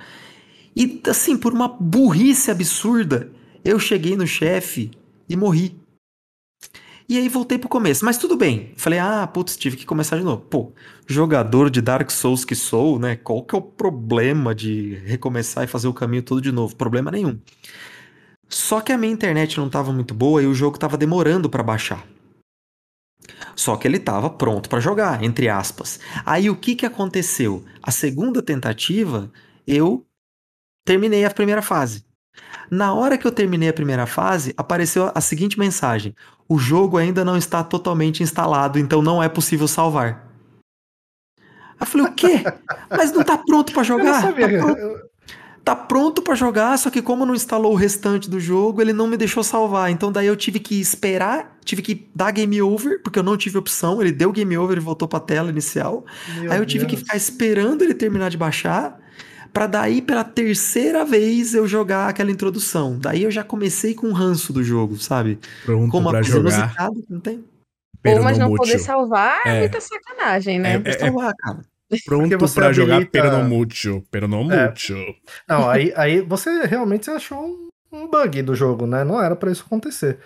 [0.75, 3.31] E assim, por uma burrice absurda,
[3.67, 4.93] eu cheguei no chefe
[5.29, 5.77] e morri.
[7.09, 8.73] E aí voltei pro começo, mas tudo bem.
[8.77, 10.43] Falei, ah, putz, tive que começar de novo.
[10.43, 10.73] Pô,
[11.07, 13.17] jogador de Dark Souls que sou, né?
[13.17, 16.77] Qual que é o problema de recomeçar e fazer o caminho todo de novo?
[16.77, 17.41] Problema nenhum.
[18.49, 21.63] Só que a minha internet não tava muito boa e o jogo tava demorando pra
[21.63, 22.07] baixar.
[23.57, 25.99] Só que ele tava pronto pra jogar, entre aspas.
[26.25, 27.65] Aí o que que aconteceu?
[27.83, 29.31] A segunda tentativa,
[29.67, 30.07] eu
[30.85, 32.06] terminei a primeira fase.
[32.71, 36.15] Na hora que eu terminei a primeira fase, apareceu a seguinte mensagem:
[36.49, 40.27] o jogo ainda não está totalmente instalado, então não é possível salvar.
[41.39, 42.43] Aí eu falei, o quê?
[42.91, 44.23] Mas não tá pronto Eu não jogar?
[44.23, 44.49] sabia.
[44.49, 45.07] Tá pronto, eu-
[45.65, 49.07] tá pronto pra jogar, só que como não instalou o restante do jogo, ele não
[49.07, 49.91] me deixou salvar.
[49.91, 53.59] Então daí eu tive que esperar, tive que dar game over, porque eu não tive
[53.59, 54.01] opção.
[54.01, 56.05] Ele deu game over e voltou pra tela inicial.
[56.41, 57.03] Meu Aí eu tive que Deus.
[57.03, 58.99] ficar esperando ele terminar de baixar,
[59.57, 62.99] pra daí pela terceira vez eu jogar aquela introdução.
[62.99, 65.39] Daí eu já comecei com o ranço do jogo, sabe?
[65.65, 66.41] Pronto Com uma pra jogar.
[66.53, 67.43] inusitada, não tem?
[68.07, 69.61] Ou mas não poder salvar é, É.
[69.61, 70.75] muita sacanagem, né?
[70.75, 71.61] É, Mas tá lá, cara.
[72.05, 74.05] Pronto você pra jogar habilita- Peronomútil.
[74.11, 74.99] Peronomútil.
[75.49, 79.05] Não, aí, aí você realmente achou um, um bug do jogo, né?
[79.05, 80.19] Não era pra isso acontecer.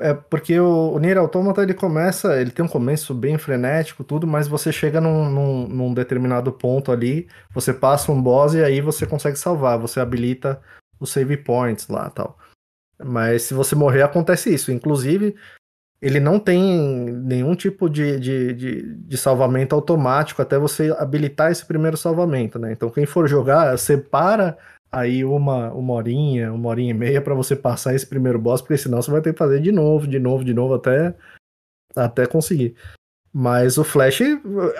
[0.00, 4.26] É porque o, o Nier Automata ele começa, ele tem um começo bem frenético, tudo,
[4.26, 8.80] mas você chega num, num, num determinado ponto ali, você passa um boss e aí
[8.80, 10.60] você consegue salvar, você habilita
[10.98, 12.38] os save points lá tal.
[13.02, 14.72] Mas se você morrer, acontece isso.
[14.72, 15.34] Inclusive,
[16.00, 21.64] ele não tem nenhum tipo de, de, de, de salvamento automático até você habilitar esse
[21.64, 22.72] primeiro salvamento, né?
[22.72, 24.56] Então, quem for jogar, separa
[24.90, 28.76] aí uma, uma horinha, uma horinha e meia pra você passar esse primeiro boss, porque
[28.76, 31.14] senão você vai ter que fazer de novo, de novo, de novo, até,
[31.94, 32.74] até conseguir.
[33.32, 34.22] Mas o Flash,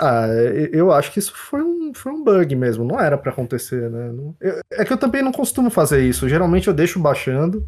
[0.00, 0.26] ah,
[0.72, 4.12] eu acho que isso foi um, foi um bug mesmo, não era pra acontecer, né?
[4.40, 7.64] Eu- é que eu também não costumo fazer isso, geralmente eu deixo baixando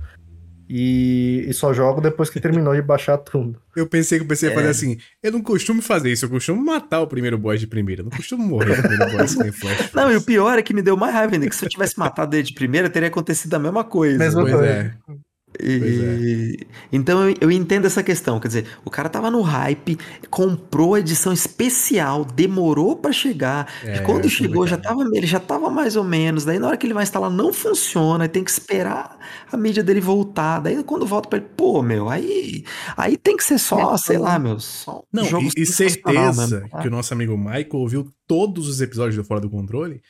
[0.68, 3.60] e, e só jogo depois que terminou de baixar tudo.
[3.76, 4.54] Eu pensei que eu pensei É.
[4.54, 4.98] fazer assim.
[5.22, 8.00] Eu não costumo fazer isso, eu costumo matar o primeiro boss de primeira.
[8.00, 9.92] Eu não costumo morrer no primeiro boss que tem flash.
[9.94, 11.98] Não, e o pior é que me deu mais raiva ainda, que se eu tivesse
[11.98, 14.18] matado ele de primeira, teria acontecido a mesma coisa.
[14.18, 14.68] Mesma Pois coisa.
[14.68, 14.94] é.
[15.60, 19.98] E- Então eu, eu entendo essa questão, quer dizer, o cara tava no hype,
[20.30, 23.66] comprou a edição especial, demorou pra chegar.
[23.84, 26.44] É, Quando é chegou já tava, ele já tava mais ou menos.
[26.44, 29.18] Daí na hora que ele vai instalar não funciona, aí tem que esperar
[29.50, 30.60] a mídia dele voltar.
[30.60, 32.64] Daí quando volta pra ele, pô, meu, aí
[32.96, 36.46] aí tem que ser só, sei lá, meu, só um Não, jogo e, e certeza
[36.46, 36.68] mesmo.
[36.80, 40.00] que o nosso amigo Michael ouviu todos os episódios do Fora do Controle,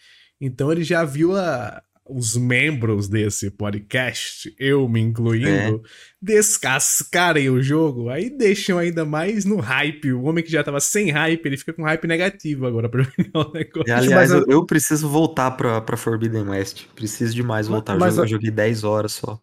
[0.40, 1.82] então ele já viu a-
[2.14, 5.80] os membros desse podcast, eu me incluindo, É.
[6.20, 10.12] descascarem o jogo, aí deixam ainda mais no hype.
[10.12, 13.48] O homem que já tava sem hype, ele fica com hype negativo agora pra jogar
[13.48, 13.88] o negócio.
[13.88, 16.86] E, aliás, Mas eu, eu preciso voltar pra, pra Forbidden West.
[16.94, 17.94] Preciso demais voltar.
[17.94, 19.40] Eu mas joguei- a- eu joguei 10 horas só.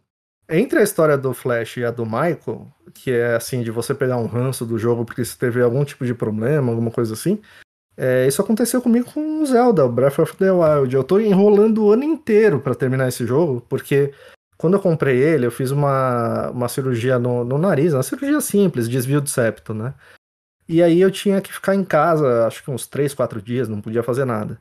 [0.52, 4.18] Entre a história do Flash e a do Michael, que é assim, de você pegar
[4.18, 7.40] um ranço do jogo porque você teve algum tipo de problema, alguma coisa assim,
[8.00, 10.96] é, isso aconteceu comigo com o Zelda, Breath of the Wild.
[10.96, 14.14] Eu tô enrolando o ano inteiro pra terminar esse jogo, porque
[14.58, 18.88] quando eu comprei ele, eu fiz uma, uma cirurgia no, no nariz, uma cirurgia simples,
[18.88, 19.94] desvio de septo, né?
[20.68, 23.82] E aí eu tinha que ficar em casa, acho que uns 3, 4 dias, não
[23.82, 24.60] podia fazer nada.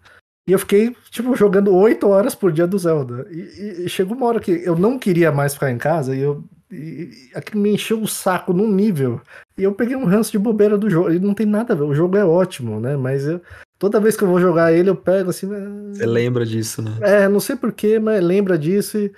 [0.48, 3.26] E eu fiquei, tipo, jogando 8 horas por dia do Zelda.
[3.30, 6.42] E- e chegou uma hora que eu não queria mais ficar em casa e eu.
[6.70, 9.20] E, e aquilo me encheu o saco num nível.
[9.56, 11.12] E eu peguei um ranço de bobeira do jogo.
[11.12, 11.84] E não tem nada a ver.
[11.84, 12.96] O jogo é ótimo, né?
[12.96, 13.40] Mas eu-
[13.78, 15.48] toda vez que eu vou jogar ele, eu pego assim.
[15.92, 16.98] Você lembra disso, né?
[17.00, 19.12] É, não sei porquê, mas lembra disso e,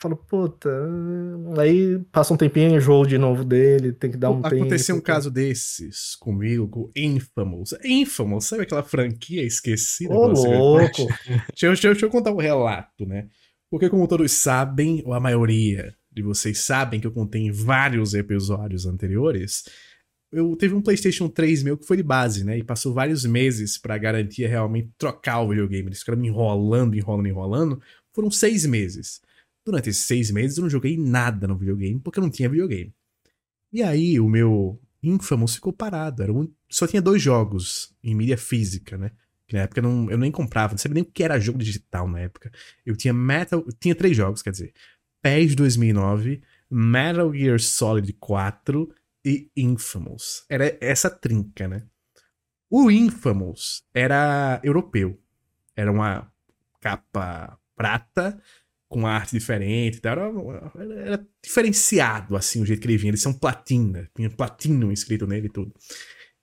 [0.00, 0.70] Falo, puta.
[1.60, 4.54] Aí passa um tempinho, enjoo de novo dele, tem que dar um tempo.
[4.54, 7.74] Aconteceu um caso desses comigo, com Infamous.
[7.84, 10.14] Infamous, sabe aquela franquia esquecida?
[10.14, 11.08] Ô, louco!
[11.18, 13.26] deixa, eu, deixa, eu, deixa eu contar um relato, né?
[13.68, 18.12] Porque, como todos sabem, ou a maioria de vocês sabem que eu contei em vários
[18.12, 19.64] episódios anteriores,
[20.30, 22.58] eu teve um PlayStation 3 meu que foi de base, né?
[22.58, 25.88] E passou vários meses para garantir realmente trocar o videogame.
[25.88, 27.82] Eles ficaram me enrolando, enrolando, enrolando.
[28.12, 29.20] Foram seis meses.
[29.64, 32.92] Durante esses seis meses eu não joguei nada no videogame porque eu não tinha videogame.
[33.72, 36.22] E aí o meu Infamous ficou parado.
[36.22, 36.50] Era um...
[36.68, 39.12] Só tinha dois jogos em mídia física, né?
[39.46, 42.06] Que na época não, eu nem comprava, não sabia nem o que era jogo digital
[42.06, 42.52] na época.
[42.84, 43.64] Eu tinha Metal.
[43.80, 44.74] Tinha três jogos, quer dizer.
[45.22, 50.44] PES 2009, Metal Gear Solid 4 e Infamous.
[50.48, 51.82] Era essa trinca, né?
[52.70, 55.18] O Infamous era europeu.
[55.74, 56.30] Era uma
[56.80, 58.40] capa prata
[58.88, 60.22] com arte diferente, era,
[61.04, 63.10] era, diferenciado assim o jeito que ele vinha.
[63.10, 65.72] Eles são platina, tinha platino escrito nele e tudo.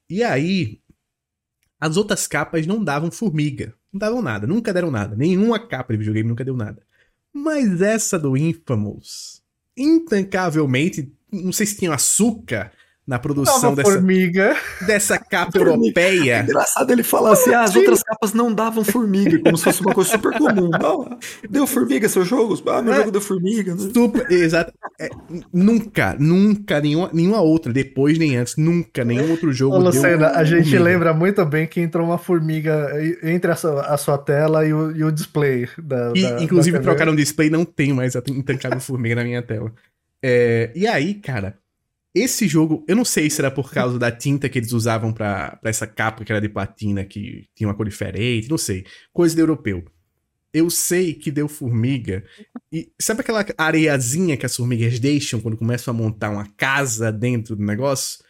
[0.10, 0.80] E aí,
[1.80, 5.16] as outras capas não davam formiga, não davam nada, nunca deram nada.
[5.16, 6.86] Nenhuma capa de videogame nunca deu nada.
[7.38, 9.44] Mas essa do Infamous,
[9.76, 12.72] intancavelmente, não sei se tinha açúcar,
[13.08, 14.56] na produção dessa, formiga.
[14.86, 16.38] dessa capa europeia.
[16.38, 19.82] É engraçado ele falar assim: ah, as outras capas não davam formiga, como se fosse
[19.82, 20.70] uma coisa super comum.
[20.70, 21.18] Não,
[21.48, 22.60] deu formiga seu jogo?
[22.68, 23.76] Ah, meu é, jogo deu formiga.
[23.76, 23.92] Né?
[23.94, 24.74] Super, exato.
[25.00, 25.10] É,
[25.54, 29.76] nunca, nunca, nenhuma, nenhuma outra, depois nem antes, nunca, nenhum outro jogo.
[29.76, 30.84] Ô, Lucena, a gente formiga.
[30.84, 32.92] lembra muito bem que entrou uma formiga
[33.22, 35.70] entre a sua, a sua tela e o, e o display.
[35.78, 39.24] Da, e, da, inclusive, da trocaram o display, não tem mais a intancável formiga na
[39.24, 39.72] minha tela.
[40.24, 41.56] É, e aí, cara
[42.16, 45.60] esse jogo, eu não sei se era por causa da tinta que eles usavam para
[45.66, 48.86] essa capa que era de platina, que tinha uma cor diferente, não sei.
[49.12, 49.84] Coisa de europeu.
[50.54, 52.24] Eu sei que deu formiga.
[52.72, 57.54] E sabe aquela areiazinha que as formigas deixam quando começam a montar uma casa dentro
[57.54, 58.24] do negócio?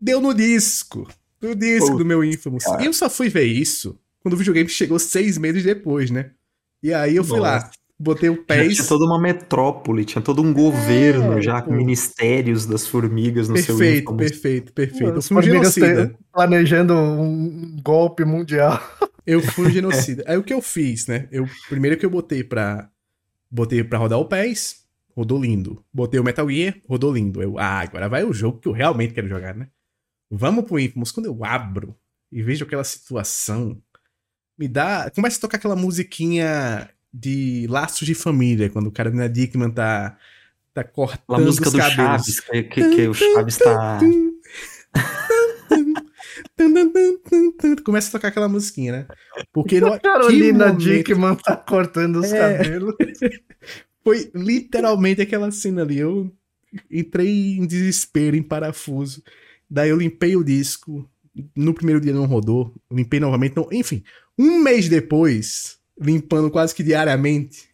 [0.00, 1.06] Deu no disco.
[1.42, 2.64] No disco Pô, do meu Infamous.
[2.82, 6.30] Eu só fui ver isso quando o videogame chegou seis meses depois, né?
[6.82, 7.66] E aí eu fui Nossa.
[7.66, 7.70] lá
[8.02, 8.68] botei o pé.
[8.68, 13.54] Tinha toda uma metrópole, tinha todo um governo é, já com ministérios das formigas no
[13.54, 14.30] perfeito, seu Infamous.
[14.30, 15.18] Perfeito, perfeito.
[15.18, 15.76] As formigas
[16.32, 18.80] planejando um golpe mundial.
[19.24, 20.24] Eu fui um genocida.
[20.26, 21.28] Aí o que eu fiz, né?
[21.30, 22.90] Eu, primeiro que eu botei pra.
[23.50, 24.84] Botei pra rodar o PES,
[25.14, 25.84] rodou lindo.
[25.92, 27.42] Botei o Metal Gear, rodou lindo.
[27.42, 29.68] Eu, ah, agora vai o jogo que eu realmente quero jogar, né?
[30.30, 31.12] Vamos pro Infamous.
[31.12, 31.94] Quando eu abro
[32.32, 33.78] e vejo aquela situação,
[34.58, 35.10] me dá.
[35.14, 40.16] Começa a tocar aquela musiquinha de laços de família, quando o cara na Dickman tá,
[40.72, 41.96] tá cortando A música os do cabelos.
[41.96, 43.98] Chaves, que, que, que o Chaves tá...
[47.84, 49.06] Começa a tocar aquela musiquinha, né?
[49.52, 50.72] Porque a Carolina.
[50.72, 52.58] Dickman tá cortando os é...
[52.58, 52.94] cabelos.
[54.04, 55.98] Foi literalmente aquela cena ali.
[55.98, 56.30] Eu
[56.90, 59.22] entrei em desespero, em parafuso.
[59.70, 61.08] Daí eu limpei o disco.
[61.56, 62.74] No primeiro dia não rodou.
[62.90, 63.56] Limpei novamente.
[63.56, 63.68] Não...
[63.72, 64.02] Enfim,
[64.38, 67.68] um mês depois, limpando quase que diariamente,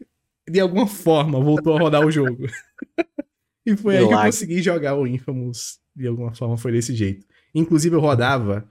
[0.48, 2.46] de alguma forma voltou a rodar o jogo.
[3.66, 5.78] e foi aí que eu consegui jogar o Infamous.
[5.94, 7.26] De alguma forma foi desse jeito.
[7.54, 8.68] Inclusive eu rodava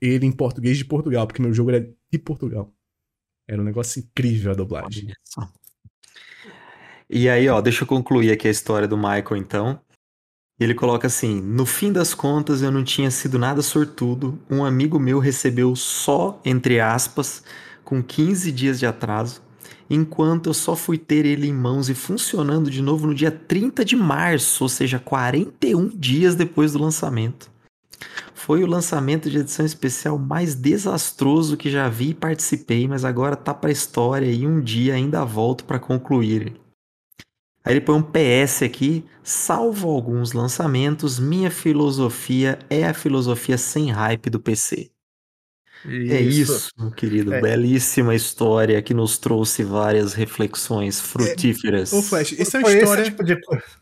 [0.00, 2.72] ele em português de Portugal, porque meu jogo era de Portugal.
[3.48, 5.12] Era um negócio incrível a dublagem.
[7.08, 9.80] E aí, ó, deixa eu concluir aqui a história do Michael, então.
[10.58, 14.40] Ele coloca assim: No fim das contas, eu não tinha sido nada sortudo.
[14.50, 17.44] Um amigo meu recebeu só, entre aspas,
[17.86, 19.40] com 15 dias de atraso,
[19.88, 23.84] enquanto eu só fui ter ele em mãos e funcionando de novo no dia 30
[23.84, 27.48] de março, ou seja, 41 dias depois do lançamento.
[28.34, 33.36] Foi o lançamento de edição especial mais desastroso que já vi e participei, mas agora
[33.36, 36.60] tá pra história e um dia ainda volto para concluir.
[37.64, 43.90] Aí ele põe um PS aqui, salvo alguns lançamentos, minha filosofia é a filosofia sem
[43.92, 44.90] hype do PC.
[45.84, 46.12] Isso.
[46.12, 47.32] É isso, meu querido.
[47.34, 47.40] É.
[47.40, 51.92] Belíssima história que nos trouxe várias reflexões frutíferas.
[51.92, 53.02] É, Flash, essa é uma foi história.
[53.02, 53.40] Esse tipo de,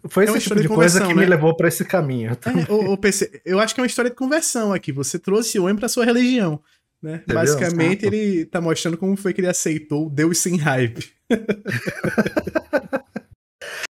[0.08, 1.20] foi é esse tipo de, de coisa que né?
[1.20, 2.32] me levou para esse caminho.
[2.32, 4.92] É, o, o PC, eu acho que é uma história de conversão aqui.
[4.92, 6.60] Você trouxe o homem para sua religião.
[7.02, 7.22] Né?
[7.26, 11.12] Basicamente, ele tá mostrando como foi que ele aceitou Deus sem hype.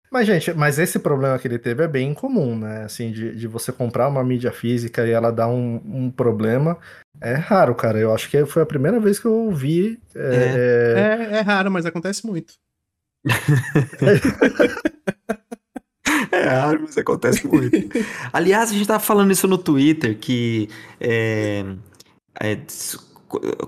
[0.10, 2.86] Mas, gente, mas esse problema que ele teve é bem comum, né?
[2.86, 6.80] Assim, de, de você comprar uma mídia física e ela dar um, um problema.
[7.22, 7.98] É raro, cara.
[7.98, 9.99] Eu acho que foi a primeira vez que eu ouvi.
[10.15, 12.53] É, é, é, é raro, mas acontece muito.
[16.31, 17.77] É raro, mas acontece muito.
[18.31, 20.69] Aliás, a gente tava falando isso no Twitter, que
[20.99, 21.65] é,
[22.41, 22.57] é,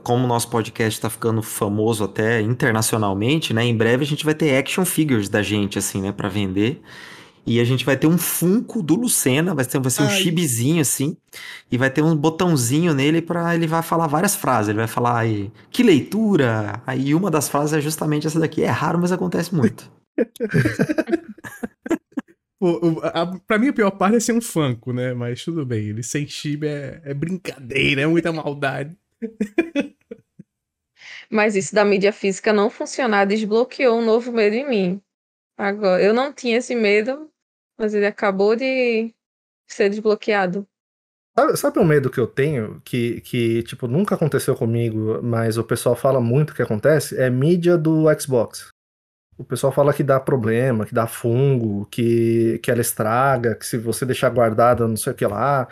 [0.03, 3.63] como o nosso podcast está ficando famoso até internacionalmente, né?
[3.63, 6.11] Em breve a gente vai ter action figures da gente, assim, né?
[6.11, 6.81] Para vender.
[7.51, 10.81] E a gente vai ter um Funko do Lucena, vai ser, vai ser um chibizinho
[10.81, 11.17] assim,
[11.71, 14.69] e vai ter um botãozinho nele para ele vai falar várias frases.
[14.69, 16.79] Ele vai falar aí, que leitura!
[16.85, 18.61] Aí uma das frases é justamente essa daqui.
[18.63, 19.91] É raro, mas acontece muito.
[22.59, 25.13] Pô, o- a- pra mim a pior parte é ser um Funko, né?
[25.13, 28.97] Mas tudo bem, ele sem chibi é, é brincadeira, é muita maldade.
[31.31, 35.01] Mas isso da mídia física não funcionar desbloqueou um novo medo em mim.
[35.57, 37.28] Agora, eu não tinha esse medo,
[37.79, 39.13] mas ele acabou de
[39.65, 40.67] ser desbloqueado.
[41.37, 45.63] Sabe, sabe um medo que eu tenho, que, que, tipo, nunca aconteceu comigo, mas o
[45.63, 47.17] pessoal fala muito que acontece?
[47.17, 48.67] É mídia do Xbox.
[49.37, 53.77] O pessoal fala que dá problema, que dá fungo, que, que ela estraga, que se
[53.77, 55.65] você deixar guardada não sei o que lá.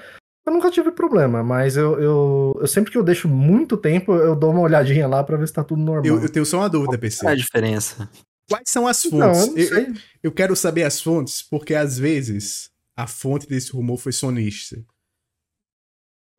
[0.45, 4.33] Eu nunca tive problema, mas eu, eu, eu sempre que eu deixo muito tempo, eu
[4.33, 6.05] dou uma olhadinha lá pra ver se tá tudo normal.
[6.05, 7.25] Eu, eu tenho só uma dúvida, PC.
[7.25, 8.09] Qual é a diferença?
[8.49, 9.71] Quais são as fontes?
[9.71, 13.97] eu não Eu- eu, quero saber as fontes, porque às vezes a fonte desse rumor
[13.97, 14.81] foi sonista.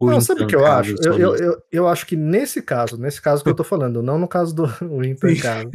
[0.01, 0.95] O Não, sabe o que eu acho?
[1.05, 4.17] Eu, eu, eu, eu acho que nesse caso, nesse caso que eu tô falando, não
[4.17, 5.71] no caso do o intancável.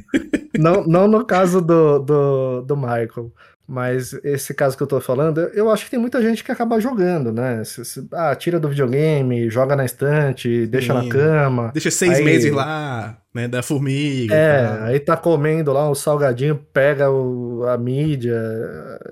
[0.58, 3.32] não, não no caso do, do, do Michael.
[3.68, 6.80] Mas esse caso que eu tô falando, eu- acho que tem muita gente que acaba
[6.82, 7.64] jogando, né?
[7.64, 11.10] Se- se- ah, tira do videogame, joga na estante, deixa na Sim.
[11.10, 11.72] cama.
[11.74, 13.48] Deixa seis Aí- meses lá, né?
[13.48, 14.34] Da formiga.
[14.36, 18.36] É, aí tá comendo lá o salgadinho, pega o- a mídia,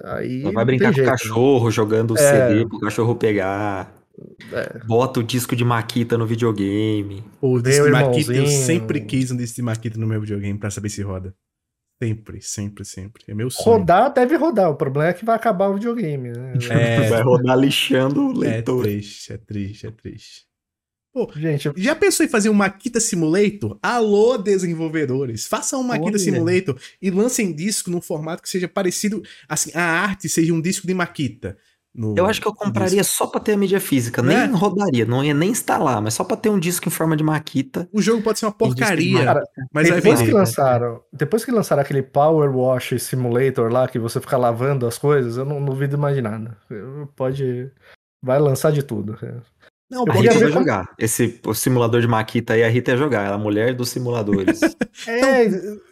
[0.03, 0.43] aí.
[0.51, 1.11] Vai brincar tem com o jeito, né?
[1.11, 2.49] cachorro, jogando o É.
[2.49, 3.93] CD pro cachorro pegar.
[4.53, 4.79] É.
[4.85, 7.23] Bota o disco de Maquita no videogame.
[7.41, 10.69] O disco de Maquita, eu sempre quis um disco de Maquita no meu videogame pra
[10.69, 11.33] saber se roda.
[12.03, 13.23] Sempre, sempre, sempre.
[13.27, 13.77] É meu sonho.
[13.77, 16.53] Rodar deve rodar, o problema é que vai acabar o videogame, né?
[16.69, 18.81] É, Vai rodar lixando o é leitor.
[18.83, 20.41] triste, é triste, é triste.
[21.35, 23.77] Gente, Já pensou em fazer um Makita Simulator?
[23.83, 25.45] Alô, desenvolvedores!
[25.45, 26.19] Façam um Makita Olha.
[26.19, 30.87] Simulator e lancem disco num formato que seja parecido, assim, a arte seja um disco
[30.87, 31.57] de Makita.
[31.93, 34.21] no- Eu acho que eu compraria só pra ter a mídia física.
[34.21, 34.47] Né?
[34.47, 37.23] Nem rodaria, não ia nem instalar, mas só pra ter um disco em forma de
[37.25, 37.89] Maquita.
[37.91, 39.43] O jogo pode ser uma porcaria, Cara,
[39.73, 40.37] mas vai depois que vender.
[40.37, 45.35] lançaram, depois que lançaram aquele Power Wash Simulator lá, que você fica lavando as coisas,
[45.35, 46.57] eu não duvido mais de nada.
[47.17, 47.69] Pode.
[48.23, 49.17] Vai lançar de tudo.
[49.91, 50.89] Não, A Rita ver como- jogar.
[50.97, 53.25] Esse o simulador de Maquita aí, a Rita ia jogar.
[53.25, 54.59] Ela é a mulher dos simuladores.
[55.07, 55.45] É,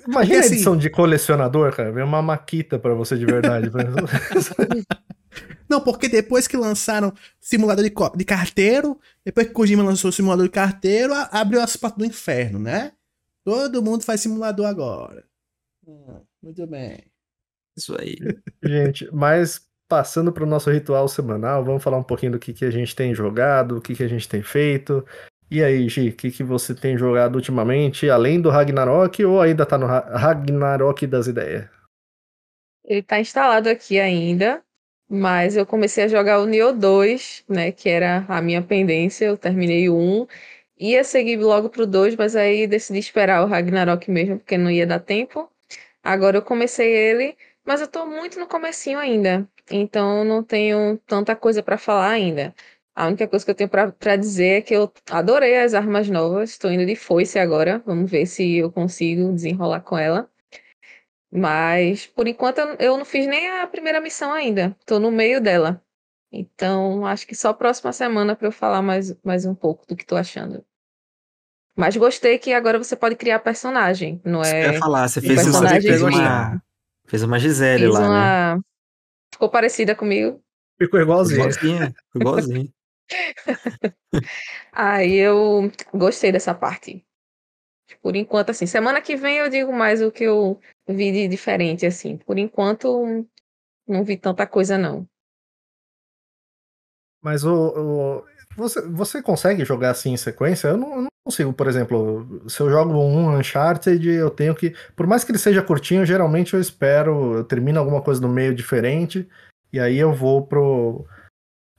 [0.08, 1.92] imagina a assim- edição de colecionador, cara.
[1.92, 3.70] Vem uma maquita pra você de verdade.
[5.70, 10.46] Não, porque depois que lançaram simulador de, de carteiro, depois que Kojima lançou o simulador
[10.46, 12.92] de carteiro, a- abriu as portas do inferno, né?
[13.44, 15.24] Todo mundo faz simulador agora.
[15.88, 17.04] Hum, muito bem.
[17.78, 18.18] Isso aí.
[18.64, 22.72] gente, mas passando pro nosso ritual semanal, vamos falar um pouquinho do que, que a
[22.72, 25.06] gente tem jogado, o que, que a gente tem feito.
[25.52, 29.66] E aí, Gi, o que, que você tem jogado ultimamente, além do Ragnarok, ou ainda
[29.66, 31.68] tá no Ra- Ragnarok das ideias?
[32.84, 34.64] Ele tá instalado aqui ainda,
[35.10, 39.38] mas eu comecei a jogar o Nioh 2, né, que era a minha pendência, eu
[39.38, 40.28] terminei o 1,
[40.78, 44.88] ia seguir logo pro 2, mas aí decidi esperar o Ragnarok mesmo, porque não ia
[44.88, 45.52] dar tempo.
[46.04, 51.36] Agora eu comecei ele, mas eu tô muito no comecinho ainda, então não tenho tanta
[51.36, 52.54] coisa pra falar ainda.
[52.96, 56.10] A única coisa que eu tenho pra pra dizer é que eu adorei as armas
[56.10, 60.30] novas, estou indo de foice agora, vamos ver se eu consigo desenrolar com ela.
[61.32, 64.76] Mas, por enquanto, eu- não fiz nem a primeira missão ainda.
[64.86, 65.82] Tô no meio dela.
[66.32, 70.06] Então, acho que só próxima semana para eu falar mais, mais um pouco do que
[70.06, 70.64] tô achando.
[71.76, 74.74] Mas gostei que agora você pode criar personagem, não é?
[74.74, 76.62] ia falar, você fez, o uma, personagem fez, que- uma,
[77.08, 78.10] fez uma Gisele Fiz lá,
[78.56, 78.62] né?
[79.34, 80.42] Ficou parecida comigo.
[80.78, 81.40] Ficou igualzinho.
[81.40, 82.74] Igualzinho, igualzinho.
[84.72, 87.06] Aí eu gostei dessa parte.
[88.02, 91.86] Por enquanto, assim, semana que vem eu digo mais o que eu vi de diferente,
[91.86, 92.18] assim.
[92.18, 93.26] Por enquanto,
[93.88, 95.08] não vi tanta coisa, não.
[97.22, 98.26] Mas o, o-
[98.60, 100.68] você, você consegue jogar assim em sequência?
[100.68, 104.76] Eu não, eu não consigo, por exemplo, se eu jogo um Uncharted, eu tenho que.
[104.96, 108.54] Por mais que ele seja curtinho, geralmente eu espero, eu termino alguma coisa no meio
[108.54, 109.28] diferente,
[109.74, 111.06] e aí eu vou pro.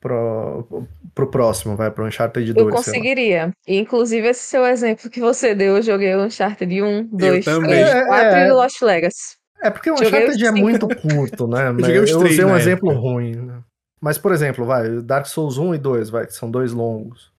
[0.00, 2.66] Pro, pro próximo, vai pro Uncharted 2.
[2.66, 3.50] Eu conseguiria.
[3.68, 7.68] E, inclusive, esse seu exemplo que você deu, eu joguei o Uncharted 1, 2, também.
[7.68, 8.48] 3, É, 4 é.
[8.48, 9.36] e o Lost Legacy.
[9.62, 11.68] É porque o Uncharted é muito curto, né?
[11.76, 13.36] Mas joguei os eu três usei um na exemplo ruim.
[13.36, 13.59] né?
[14.00, 17.32] Mas, por exemplo, vai, Dark Souls 1 e 2, vai, que são dois longos.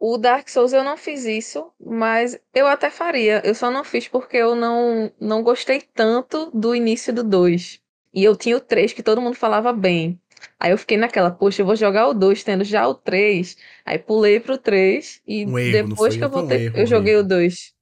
[0.00, 3.42] O Dark Souls eu não fiz isso, mas eu até faria.
[3.44, 7.80] Eu só não fiz porque eu não, não gostei tanto do início do 2.
[8.14, 10.20] E eu tinha o 3 que todo mundo falava bem.
[10.58, 13.56] Aí eu fiquei naquela, poxa, eu vou jogar o 2 tendo já o 3.
[13.84, 16.86] Aí pulei pro 3 e Um erro, depois que eu Foi um voltei, erro eu
[16.86, 17.24] joguei o horrível.
[17.24, 17.74] 2.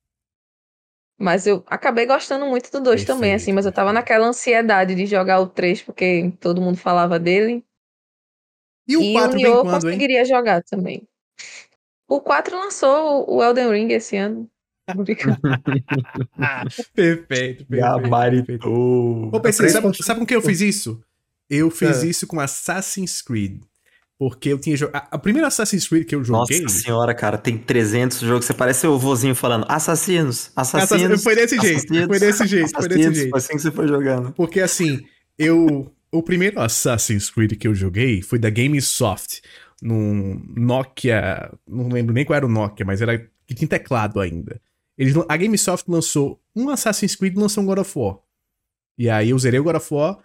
[1.18, 5.06] Mas eu acabei gostando muito do 2 também, assim, mas eu tava naquela ansiedade de
[5.06, 7.65] jogar o 3 porque todo mundo falava dele.
[8.88, 9.80] E o E 4 o vem Nioh quando, hein?
[9.80, 11.02] conseguiria jogar também.
[12.08, 14.48] O 4 lançou o Elden Ring esse ano.
[16.94, 17.66] Perfeito, perfeito.
[17.68, 19.30] Gabaritou.
[19.32, 21.00] Ô, PC, sabe, sabe com quem eu fiz isso?
[21.50, 22.06] Eu fiz É.
[22.06, 23.60] isso com Assassin's Creed.
[24.18, 25.08] Porque eu tinha jogado.
[25.10, 26.68] A primeira Assassin's Creed que eu Nossa joguei.
[26.68, 28.46] senhora, cara, tem 300 jogos.
[28.46, 31.22] Você parece o vozinho falando assassinos, assassinos.
[31.22, 33.30] Foi desse jeito, foi desse jeito, foi desse jeito.
[33.30, 34.32] Foi assim que você foi jogando.
[34.32, 35.04] Porque assim,
[35.38, 35.92] eu.
[36.16, 39.42] O primeiro Assassin's Creed que eu joguei foi da Gamesoft.
[39.82, 41.52] Num Nokia.
[41.68, 44.58] Não lembro nem qual era o Nokia, mas era que tinha teclado ainda.
[44.96, 48.18] Eles, a Gamesoft lançou um Assassin's Creed e lançou um God of War.
[48.96, 50.18] E aí eu zerei o God of War,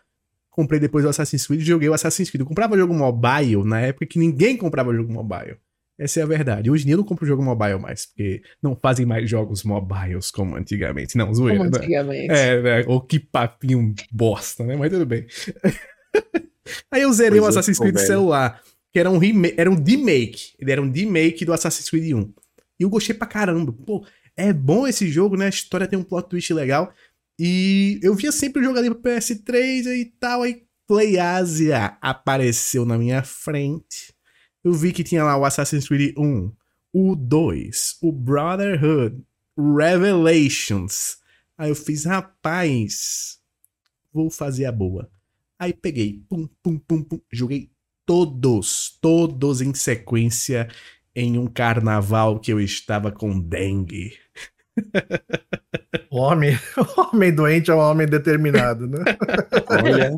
[0.49, 2.39] comprei depois o Assassin's Creed e joguei o Assassin's Creed.
[2.39, 5.57] Eu comprava jogo mobile na época que ninguém comprava jogo mobile.
[6.01, 6.71] Essa é a verdade.
[6.71, 10.31] Hoje em dia eu não compro jogo mobile mais, porque não fazem mais jogos mobiles
[10.31, 11.15] como antigamente.
[11.15, 11.59] Não, zoeira.
[11.59, 11.77] Como né?
[11.77, 12.31] antigamente.
[12.31, 12.83] É, né?
[12.87, 14.75] Ou que papinho bosta, né?
[14.75, 15.27] Mas tudo bem.
[16.89, 18.07] Aí eu zerei o Pois é, Assassin's Creed velho.
[18.07, 20.53] celular, que era um remake, era um remake.
[20.59, 22.33] Ele era um remake do Assassin's Creed 1.
[22.79, 23.71] E eu gostei pra caramba.
[23.71, 24.03] Pô,
[24.35, 25.45] é bom esse jogo, né?
[25.45, 26.91] A história tem um plot twist legal.
[27.39, 30.41] E eu via sempre o jogo ali pro PS3 e tal.
[30.41, 34.15] Aí Play Asia apareceu na minha frente.
[34.63, 36.51] Eu vi que tinha lá o Assassin's Creed 1,
[36.93, 39.23] o 2, o Brotherhood,
[39.57, 41.17] Revelations.
[41.57, 43.39] Aí eu fiz, rapaz,
[44.13, 45.09] vou fazer a boa.
[45.57, 47.71] Aí peguei, pum, pum, pum, pum, joguei
[48.05, 50.67] todos, todos em sequência
[51.15, 54.17] em um carnaval que eu estava com dengue.
[56.09, 58.99] O homem, o homem doente é um homem determinado, né?
[59.69, 60.11] Olha,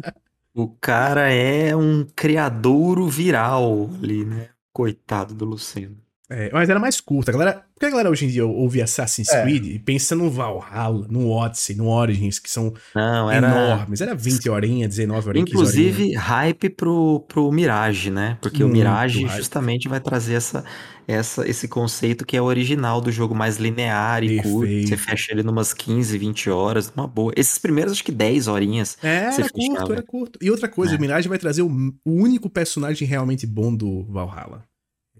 [0.53, 4.49] o cara é um criadouro viral ali, né?
[4.71, 6.02] Coitado do Luciano.
[6.29, 7.31] É, mas era mais curta.
[7.31, 9.43] A galera, porque a galera hoje em dia ouve Assassin's É.
[9.43, 13.47] Creed e pensa no Valhalla, no Odyssey, no Origins, que são Não, era.
[13.47, 13.99] enormes.
[14.01, 15.85] Era 20 horinhas, 19 horinhas, 15 horinhas.
[15.89, 18.37] Inclusive, hype pro, pro Mirage, né?
[18.41, 19.37] Porque o Muito Mirage hype.
[19.37, 20.63] justamente vai trazer essa,
[21.07, 24.61] essa, esse conceito que é o original do jogo mais linear e curto.
[24.71, 24.97] Você Perfeito.
[25.03, 27.33] fecha ele numas 15, 20 horas, numa boa.
[27.35, 28.97] Esses primeiros, acho que 10 horinhas.
[29.03, 30.39] É, era curto, era curto.
[30.41, 30.97] E outra coisa, É.
[30.97, 34.63] o Mirage vai trazer o, o único personagem realmente bom do Valhalla.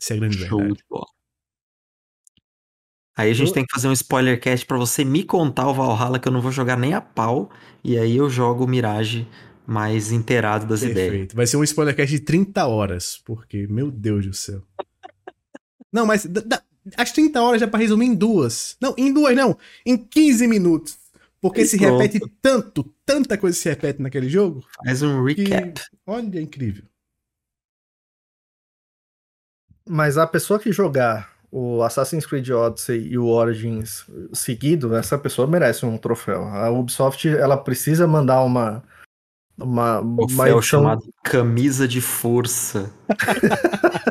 [0.04, 0.78] Essa é a grande Show verdade.
[0.80, 1.06] de bola.
[3.16, 5.74] Aí a gente Eu- tem que fazer um spoiler cast pra você me contar o
[5.74, 7.50] Valhalla, que eu não vou jogar nem a pau.
[7.84, 9.28] E aí eu jogo o Mirage
[9.68, 11.10] mais inteirado das ideias.
[11.12, 11.36] Perfeito.
[11.36, 14.62] Vai ser um spoilercast de 30 horas, porque, meu Deus do céu.
[15.94, 16.28] Não, mas
[16.98, 18.76] as 30 horas já pra resumir em duas.
[18.82, 19.56] Não, em duas não,
[19.86, 20.98] em 15 minutos.
[21.40, 22.02] Porque E se pronto.
[22.02, 25.80] repete tanto, tanta coisa se repete naquele jogo, Faz um que, recap.
[26.08, 26.84] olha, é incrível.
[29.88, 35.48] Mas a pessoa que jogar o Assassin's Creed Odyssey e o Origins seguido, essa pessoa
[35.48, 36.44] merece um troféu.
[36.46, 38.84] A Ubisoft, ela precisa mandar uma
[39.58, 42.92] uma, uma Troféu edição chamado Camisa de Força.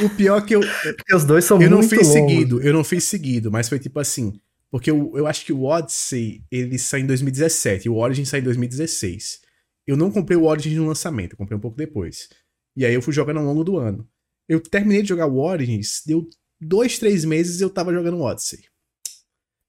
[0.00, 0.60] O pior é que eu,
[0.96, 2.12] porque os dois são eu não muito fiz longos.
[2.12, 4.40] seguido, eu não fiz seguido, mas foi tipo assim.
[4.70, 8.40] Porque eu, eu acho que o Odyssey, ele sai em 2017 e o Origin sai
[8.40, 9.40] em 2016.
[9.86, 12.28] Eu não comprei o Origin no lançamento, eu comprei um pouco depois.
[12.76, 14.06] E aí eu fui jogando ao longo do ano.
[14.48, 16.26] Eu terminei de jogar o Origins, deu
[16.60, 18.64] dois, três meses eu tava jogando o Odyssey.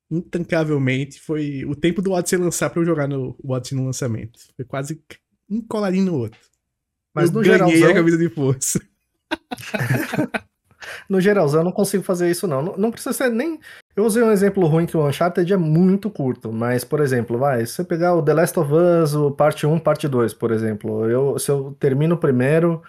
[0.10, 4.40] Intancavelmente foi o tempo do Odyssey lançar pra eu jogar no, o Odyssey no lançamento.
[4.56, 5.04] Foi quase
[5.50, 6.40] um coladinho no outro.
[7.14, 8.80] Mas eu no ganhei geralzão, a camisa de força.
[11.10, 12.62] no geralzão eu não consigo fazer isso não.
[12.62, 12.78] não.
[12.78, 13.60] não precisa ser nem
[13.96, 17.66] eu usei um exemplo ruim que o Uncharted é muito curto, mas por exemplo, vai,
[17.66, 21.10] se você pegar o The Last of Us, o parte 1, parte 2, por exemplo,
[21.10, 22.82] eu se eu termino o primeiro,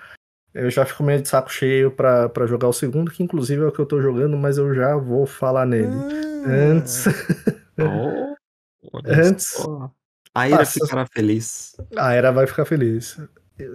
[0.54, 3.66] eu já fico meio de saco cheio pra, pra jogar o segundo, que inclusive é
[3.66, 5.88] o que eu tô jogando, mas eu já vou falar nele.
[6.46, 7.04] Antes,
[7.78, 8.34] Oh,
[9.06, 9.90] Antes- só.
[10.34, 10.72] A Ira Nossa.
[10.80, 11.72] ficará feliz.
[11.96, 13.18] a Era vai ficar feliz.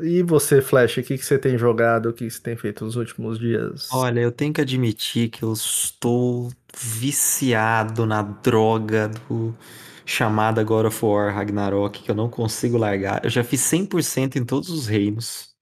[0.02, 2.84] E você, Flash, o que, que você tem jogado, o que, que você tem feito
[2.85, 3.88] nos últimos dias?
[3.91, 9.56] Olha, eu tenho que admitir que eu estou viciado na droga do
[10.06, 13.23] chamada God of War Ragnarok, que eu não consigo largar.
[13.23, 15.53] Eu já fiz 100% em todos os reinos.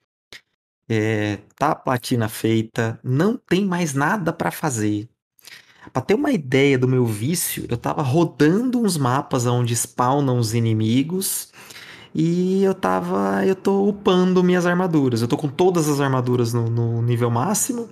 [0.90, 5.10] É, tá a platina feita, não tem mais nada pra fazer.
[5.92, 10.54] Pra ter uma ideia do meu vício, eu tava rodando uns mapas onde spawnam os
[10.54, 11.52] inimigos
[12.16, 15.22] e eu tava, eu tô upando minhas armaduras.
[15.22, 17.90] Eu tô com todas as armaduras no, no nível máximo.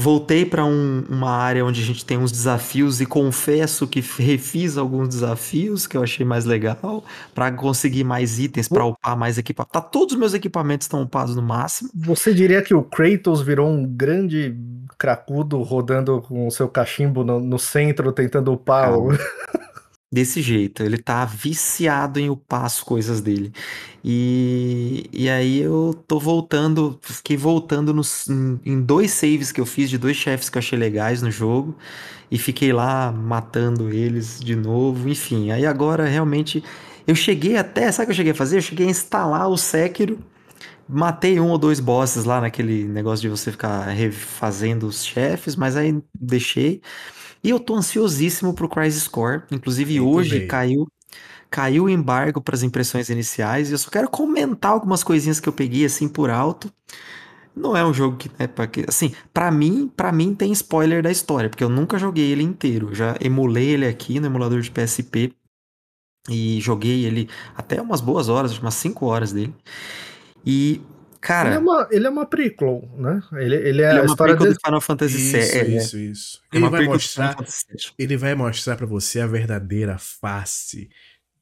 [0.00, 4.78] Voltei para um, uma área onde a gente tem uns desafios e confesso que refiz
[4.78, 7.04] alguns desafios que eu achei mais legal
[7.34, 9.72] para conseguir mais itens, para upar mais equipamentos.
[9.72, 11.90] Tá, todos os meus equipamentos estão upados no máximo.
[11.92, 14.56] Você diria que o Kratos virou um grande
[14.96, 19.08] cracudo rodando com o seu cachimbo no, no centro tentando upar o...
[20.10, 23.52] Desse jeito, ele tá viciado em upar as coisas dele.
[24.02, 29.90] E, e aí eu tô voltando, fiquei voltando nos, em, dois saves que eu fiz
[29.90, 31.76] de dois chefes que eu achei legais no jogo.
[32.30, 35.08] E fiquei lá matando eles de novo.
[35.10, 36.62] Enfim, aí agora realmente
[37.06, 38.56] eu cheguei até, sabe o que eu cheguei a fazer?
[38.58, 40.18] Eu cheguei a instalar o Sekiro.
[40.88, 45.76] Matei um ou dois bosses lá naquele negócio de você ficar refazendo os chefes, mas
[45.76, 46.80] aí deixei.
[47.42, 49.42] E eu tô ansiosíssimo pro Crisis Core.
[49.50, 50.48] Inclusive, Muito hoje bem.
[50.48, 50.88] caiu
[51.50, 53.70] caiu o embargo para as impressões iniciais.
[53.70, 56.72] E eu só quero comentar algumas coisinhas que eu peguei assim por alto.
[57.56, 61.02] Não é um jogo que, né, pra que- assim, para mim, para mim tem spoiler
[61.02, 62.90] da história, porque eu nunca joguei ele inteiro.
[62.90, 65.32] Eu já emulei ele aqui no emulador de PSP
[66.30, 69.54] e joguei ele até umas boas horas, umas 5 horas dele.
[70.46, 70.80] E,
[71.20, 73.22] cara, Ele é uma, ele é uma prequel, né?
[73.32, 74.58] Ele, ele é ele é a uma história prequel de...
[74.58, 75.58] do Final Fantasy Isso, VII.
[75.58, 76.42] É, isso, isso.
[76.52, 77.92] é Ele vai mostrar, VII.
[77.98, 80.88] ele vai mostrar para você a verdadeira face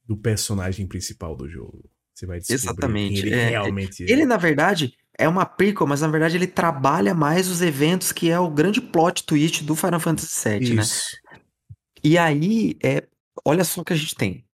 [0.05, 1.89] do personagem principal do jogo.
[2.13, 4.11] Você vai descobrir Exatamente, quem ele é, realmente é.
[4.11, 8.29] Ele, na verdade, é uma prequel, mas na verdade ele trabalha mais os eventos que
[8.29, 10.81] é o grande plot twist do Final Fantasy VII, né?
[10.81, 11.17] Isso.
[12.03, 13.03] E aí, é,
[13.43, 14.46] olha só o que a gente tem.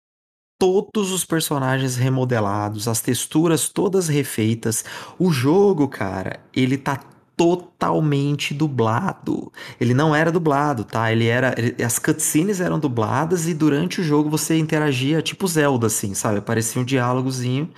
[0.64, 4.86] Todos os personagens remodelados, as texturas todas refeitas.
[5.20, 7.02] O jogo, cara, ele tá
[7.36, 9.52] totalmente dublado.
[9.78, 11.12] Ele não era dublado, tá?
[11.12, 11.54] Ele era.
[11.58, 16.38] ele- as cutscenes eram dubladas e durante o jogo você interagia tipo Zelda, assim, sabe?
[16.38, 17.70] Aparecia um diálogozinho.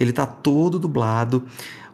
[0.00, 1.44] Ele tá todo dublado.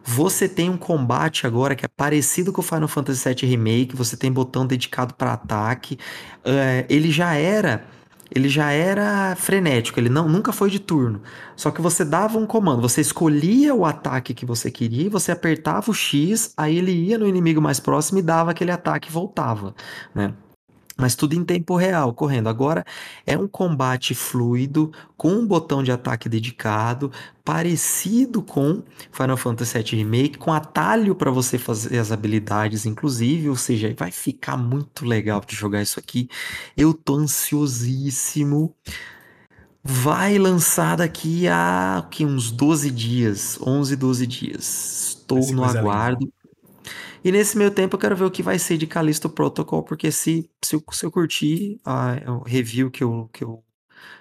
[0.01, 3.97] Você tem um combate agora que é parecido com o Final Fantasy VII Remake.
[3.97, 5.97] Você tem botão dedicado para ataque.
[6.45, 7.85] É, ele já era.
[8.33, 11.21] Ele já era frenético, ele não, nunca foi de turno.
[11.55, 15.91] Só que você dava um comando, você escolhia o ataque que você queria, você apertava
[15.91, 19.75] o X, aí ele ia no inimigo mais próximo e dava aquele ataque e voltava,
[20.15, 20.33] né?
[21.01, 22.47] Mas tudo em tempo real, correndo.
[22.47, 22.85] Agora
[23.25, 27.11] é um combate fluido, com um botão de ataque dedicado,
[27.43, 33.49] parecido com Final Fantasy VII Remake, com atalho para você fazer as habilidades, inclusive.
[33.49, 36.29] Ou seja, vai ficar muito legal de jogar isso aqui.
[36.77, 38.75] Eu tô ansiosíssimo.
[39.83, 45.17] Vai lançar daqui a que, uns 12 dias, 11, 12 dias.
[45.17, 46.31] Estou no aguardo.
[47.23, 50.11] E nesse meio tempo eu quero ver o que vai ser de Callisto Protocol, porque
[50.11, 53.63] se, se, eu, se eu curtir a, o review que eu, que, eu,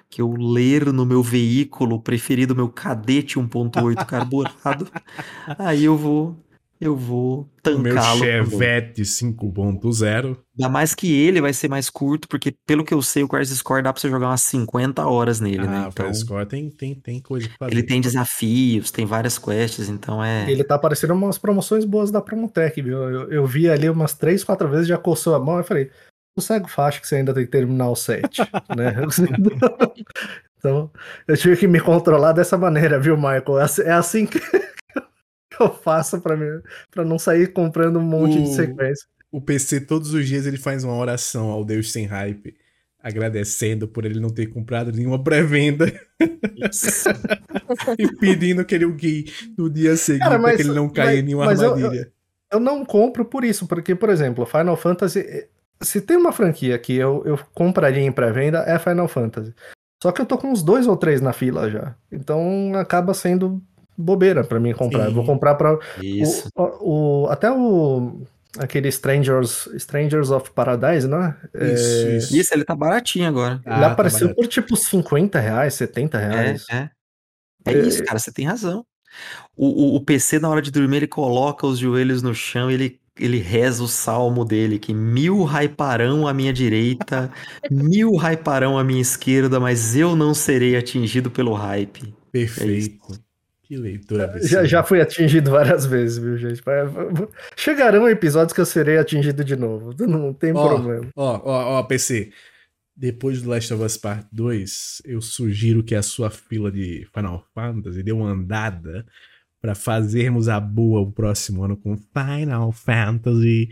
[0.09, 4.87] que eu ler no meu veículo preferido, meu Cadete 1.8 carburado,
[5.59, 6.37] aí eu vou
[6.81, 8.21] eu vou O meu tancá-lo.
[8.21, 8.45] também.
[8.51, 10.37] Chevette 5.0.
[10.59, 13.61] Ainda mais que ele vai ser mais curto, porque pelo que eu sei, o Crisis
[13.63, 15.79] Core dá pra você jogar umas 50 horas nele, né?
[15.79, 17.73] Ah, o Então, Crisis Core tem, tem, tem coisa pra fazer.
[17.73, 20.51] ele tem desafios, tem várias quests, então é.
[20.51, 22.99] Ele tá aparecendo umas promoções boas da Promotec, viu?
[22.99, 25.91] Eu, eu vi ali umas três, quatro vezes, já coçou a mão, eu falei,
[26.39, 28.39] sossega o faixa que você ainda tem que terminar o set,
[28.77, 28.95] né?
[30.59, 30.91] Então,
[31.27, 33.59] eu tive que me controlar dessa maneira, viu, Michael?
[33.59, 34.39] É assim- É assim que
[35.61, 39.07] eu faço pra não sair comprando um monte de O- sequência.
[39.33, 42.55] O PC, todos os dias, ele faz uma oração ao Deus sem hype,
[43.03, 45.87] agradecendo por ele não ter comprado nenhuma pré-venda
[47.99, 49.27] e pedindo que ele o guie
[49.57, 52.13] no dia seguinte Cara, mas- pra que ele não caia em nenhuma mas eu- armadilha.
[52.53, 55.47] Eu não compro por isso, porque, por exemplo, Final Fantasy.
[55.81, 59.55] Se tem uma franquia que eu, eu compraria em pré-venda, é Final Fantasy.
[60.03, 61.95] Só que eu tô com uns dois ou três na fila já.
[62.11, 63.63] Então acaba sendo
[64.01, 65.07] bobeira pra mim comprar.
[65.07, 65.27] Eu vou Sim.
[65.31, 65.79] comprar pra.
[66.03, 66.49] Isso.
[66.57, 68.23] O, o- o- até o.
[68.59, 71.37] Aquele Strangers, Strangers of Paradise, né?
[71.55, 72.37] É, Isso, isso.
[72.37, 73.61] Isso, ele tá baratinho agora.
[73.65, 74.35] Ah, ele tá apareceu barato.
[74.43, 76.67] por tipo 50 reais, 70 É, reais.
[76.69, 76.91] é.
[77.67, 78.85] É isso, cara, você tem razão.
[79.57, 82.75] O, o, o PC, na hora de dormir, ele coloca os joelhos no chão e
[82.75, 87.31] ele, ele reza o salmo dele, que mil raiparão à minha direita,
[87.71, 92.13] mil raiparão à minha esquerda, mas eu não serei atingido pelo hype.
[92.33, 92.99] Perfeito.
[93.71, 94.67] Que leitura Já, absurda.
[94.67, 96.61] já fui atingido várias vezes, viu, gente?
[97.57, 99.95] Chegarão episódios que eu serei atingido de novo.
[100.09, 101.09] Não tem Ó, problema.
[101.15, 102.33] Ó, ó, ó, PC.
[102.97, 107.47] Depois do Last of Us Part 2, eu sugiro que a sua fila de Final
[107.55, 109.07] Fantasy dê uma andada
[109.63, 113.71] para fazermos a boa o próximo ano com Final Fantasy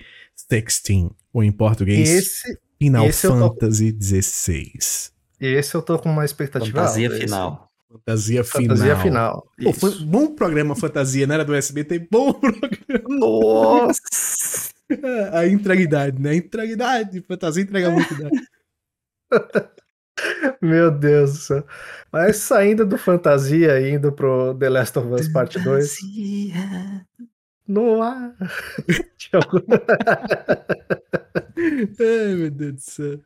[0.48, 1.10] 16.
[1.32, 5.12] Ou em português, Esse, Final esse Fantasy 16.
[5.40, 7.26] esse eu tô com uma expectativa Fantasia alta, esse.
[7.26, 7.67] final.
[7.90, 8.76] Fantasia final.
[8.76, 9.48] Fantasia final.
[9.62, 12.06] Pô, foi bom programa Fantasia, não era do SBT?
[12.10, 13.08] Bom programa.
[13.08, 14.70] Nossa!
[15.32, 16.30] A integridade, né?
[16.30, 17.20] A integridade.
[17.22, 18.22] Fantasia entrega muito.
[18.22, 18.30] Né?
[20.60, 21.66] Meu Deus do céu.
[22.12, 25.96] Mas saindo do fantasia e indo pro The Last of Us Parte 2.
[27.68, 28.34] No ar.
[31.56, 33.20] Ai, meu Deus do céu.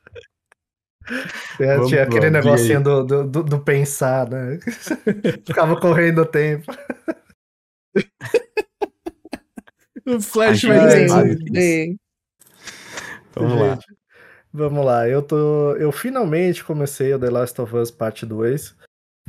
[1.60, 4.58] É, Vamos tinha aquele e negocinho do, do, do- do pensar, né?
[5.46, 6.72] Ficava correndo o tempo.
[10.04, 11.06] O Flash vai.
[11.54, 11.96] Ei,
[13.34, 13.78] Vamos lá.
[14.52, 15.74] Vamos lá, eu tô.
[15.76, 18.74] Eu finalmente comecei o The Last of Us Parte 2.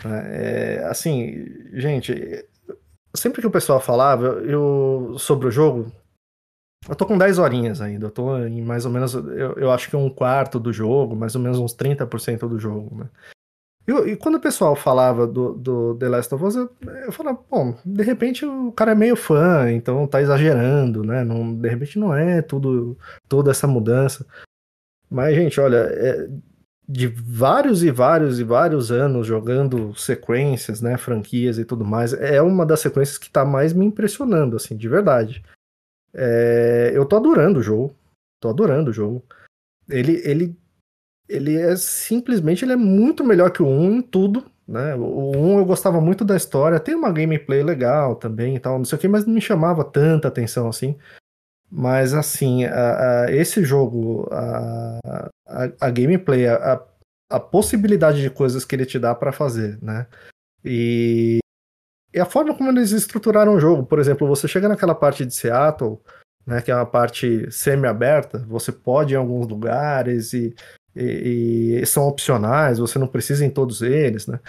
[0.04, 0.78] né?
[0.80, 2.44] É, assim, gente,
[3.16, 5.91] sempre que o pessoal falava eu, sobre o jogo,
[6.88, 8.07] eu tô com 10 horinhas ainda.
[8.07, 9.14] Eu tô em mais ou menos.
[9.14, 12.95] Eu, eu acho que um quarto do jogo, mais ou menos uns 30% do jogo,
[12.97, 13.10] né?
[13.85, 16.69] Eu- e quando o pessoal falava do, do The Last of Us, eu,
[17.05, 21.23] eu falava, bom, de repente o cara é meio fã, então tá exagerando, né?
[21.23, 22.97] Não, de repente não é tudo,
[23.27, 24.26] toda essa mudança.
[25.10, 26.30] Mas, gente, olha, é,
[26.88, 32.41] de vários e vários e vários anos jogando sequências, né, franquias e tudo mais, é
[32.41, 35.43] uma das sequências que tá mais me impressionando, assim, de verdade.
[36.15, 37.95] É, eu tô adorando o jogo,
[38.41, 39.23] tô adorando o jogo.
[39.90, 40.56] Ele, ele,
[41.30, 44.95] ele é simplesmente, ele é muito melhor que o 1 em tudo, né?
[44.95, 48.85] O 1 eu gostava muito da história, tem uma gameplay legal também e tal, não
[48.85, 50.98] sei o que, mas não me chamava tanta atenção assim.
[51.72, 55.30] Mas assim, a- a- esse jogo, a,
[55.81, 56.81] a, gameplay, a,
[57.40, 60.07] possibilidade de coisas que ele te dá pra fazer, né?
[60.64, 61.40] E,
[62.14, 65.34] e a forma como eles estruturaram o jogo, por exemplo, você chega naquela parte de
[65.34, 65.99] Seattle,
[66.45, 70.53] né, que é uma parte semi-aberta, você pode ir em alguns lugares e,
[70.95, 74.40] e- e são opcionais, você não precisa ir em todos eles, né?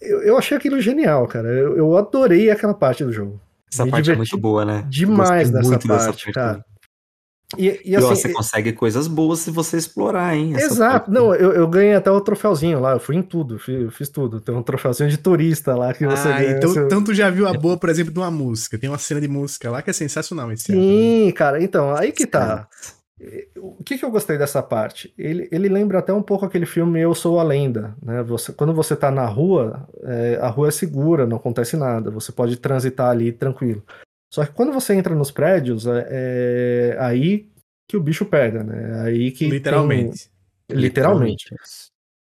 [0.00, 1.48] Eu, eu achei aquilo genial, cara.
[1.48, 3.40] Eu, eu adorei aquela parte do jogo.
[3.72, 4.84] Essa Me parte é muito boa, né?
[4.88, 6.64] demais dessa muito dessa parte, cara.
[7.58, 10.52] E, e E, ó, assim, você consegue coisas boas se você explorar, hein?
[10.54, 11.10] essa Exato, parte.
[11.10, 14.40] não, eu, eu ganhei até o troféuzinho lá, eu fui em tudo, fiz, fiz tudo.
[14.40, 16.50] Tem um troféuzinho de turista lá que você Ah, ganha.
[16.52, 18.78] então seu- tanto já viu a boa, por exemplo, de uma música.
[18.78, 20.80] Tem uma cena de música lá que é sensacional esse ano.
[20.80, 22.68] Sim, cara, então, aí que tá.
[23.58, 25.12] O que, que eu gostei dessa parte?
[25.18, 28.22] Ele, ele lembra até um pouco aquele filme Eu Sou a Lenda, né?
[28.22, 32.32] Você, quando você tá na rua, é, a rua é segura, não acontece nada, você
[32.32, 33.82] pode transitar ali tranquilo.
[34.32, 37.50] Só que quando você entra nos prédios, é, é aí
[37.88, 39.02] que o bicho pega, né?
[39.02, 40.30] Aí que tem- Literalmente.
[40.70, 41.54] literalmente.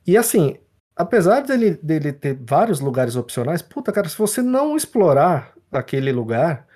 [0.06, 0.56] E assim,
[0.94, 6.66] apesar dele, dele ter vários lugares opcionais, puta, cara, se você não explorar aquele lugar,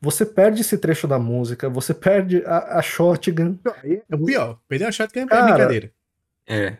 [0.00, 3.56] você perde esse trecho da música, você perde a, a shotgun.
[3.84, 4.58] É o pior.
[4.68, 5.92] Perder a shotgun é Cara, brincadeira.
[6.46, 6.76] É.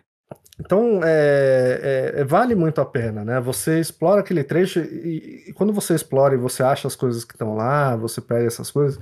[0.61, 3.41] Então, é, é- é- vale muito a pena, né?
[3.41, 7.35] Você explora aquele trecho e, e quando você explora e você acha as coisas que
[7.35, 8.99] estão lá, você pega essas coisas,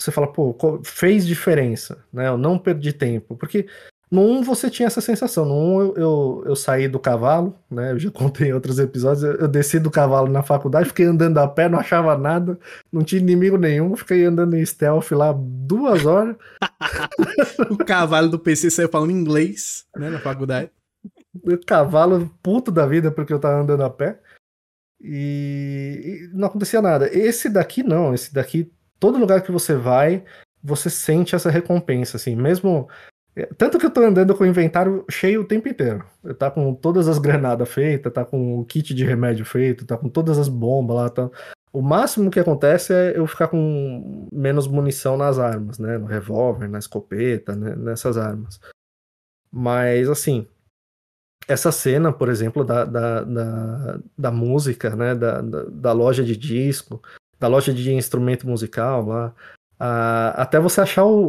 [0.00, 2.28] você fala, pô, fez diferença, né?
[2.28, 3.36] Eu não perdi tempo.
[3.36, 3.66] Porque
[4.10, 5.44] no 1 você tinha essa sensação.
[5.44, 7.92] No 1 eu, eu, eu saí do cavalo, né?
[7.92, 9.22] Eu já contei em outros episódios.
[9.22, 12.58] Eu, eu desci do cavalo na faculdade, fiquei andando a pé, não achava nada,
[12.90, 16.36] não tinha inimigo nenhum, fiquei andando em stealth lá duas horas.
[17.70, 20.70] O cavalo do PC saiu falando inglês, né, na faculdade.
[21.66, 24.20] Cavalo puto da vida porque eu tava andando a pé.
[25.00, 27.08] E, e não acontecia nada.
[27.16, 30.24] Esse daqui não, esse daqui, todo lugar que você vai,
[30.62, 32.88] você sente essa recompensa, assim, mesmo.
[33.36, 36.04] é, Tanto que eu tô andando com o inventário cheio o tempo inteiro.
[36.24, 39.96] Eu tá com todas as granadas feitas, tá com o kit de remédio feito, tá
[39.96, 41.30] com todas as bombas lá, tá.
[41.72, 45.98] O máximo que acontece é eu ficar com menos munição nas armas, né?
[45.98, 47.76] No revólver, na escopeta, né?
[47.76, 48.58] nessas armas.
[49.52, 50.46] Mas, assim,
[51.48, 56.36] essa cena, por exemplo, da, da, da, da música, né, da, da, da loja de
[56.36, 57.02] disco,
[57.40, 59.34] da loja de instrumento musical lá,
[59.80, 61.24] a- até você achar o,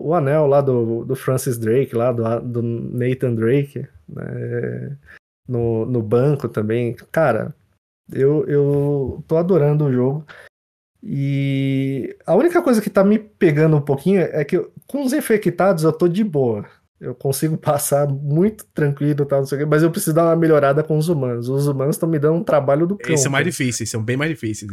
[0.00, 4.96] o, o anel lá do, do Francis Drake, lá do, do Nathan Drake, né,
[5.48, 6.94] no, no banco também.
[7.10, 7.54] Cara,
[8.12, 10.26] eu, eu tô adorando o jogo.
[11.02, 15.84] E a única coisa que tá me pegando um pouquinho é que com os infectados
[15.84, 16.66] eu tô de boa.
[17.00, 20.36] Eu consigo passar muito tranquilo, tal, não sei o quê, mas eu preciso dar uma
[20.36, 21.48] melhorada com os humanos.
[21.48, 23.12] Os humanos estão me dando um trabalho do cão.
[23.12, 23.50] Esses são mais cara.
[23.50, 24.70] difíceis, são bem mais difíceis.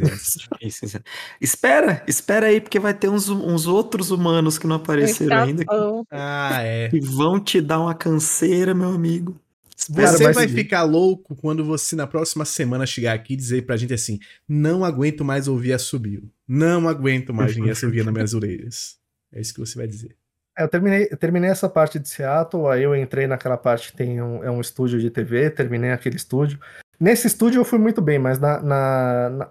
[0.60, 1.00] Isso, isso.
[1.40, 6.06] Espera, espera aí, porque vai ter uns, uns outros humanos que não apareceram ainda que,
[6.10, 6.88] ah, é.
[6.88, 9.40] que vão te dar uma canseira, meu amigo.
[9.76, 13.76] Você mas- vai ficar louco quando você na próxima semana chegar aqui e dizer pra
[13.76, 16.28] gente assim: não aguento mais ouvir assobio.
[16.48, 18.96] Não aguento mais ninguém assobia nas minhas orelhas.
[19.32, 20.16] É isso que você vai dizer.
[20.56, 23.96] É, Eu terminei, eu terminei essa parte de Seattle, aí eu entrei naquela parte que
[23.98, 26.58] tem um, é um estúdio de TV, terminei aquele estúdio.
[26.98, 29.50] Nesse estúdio eu fui muito bem, mas na, na- na-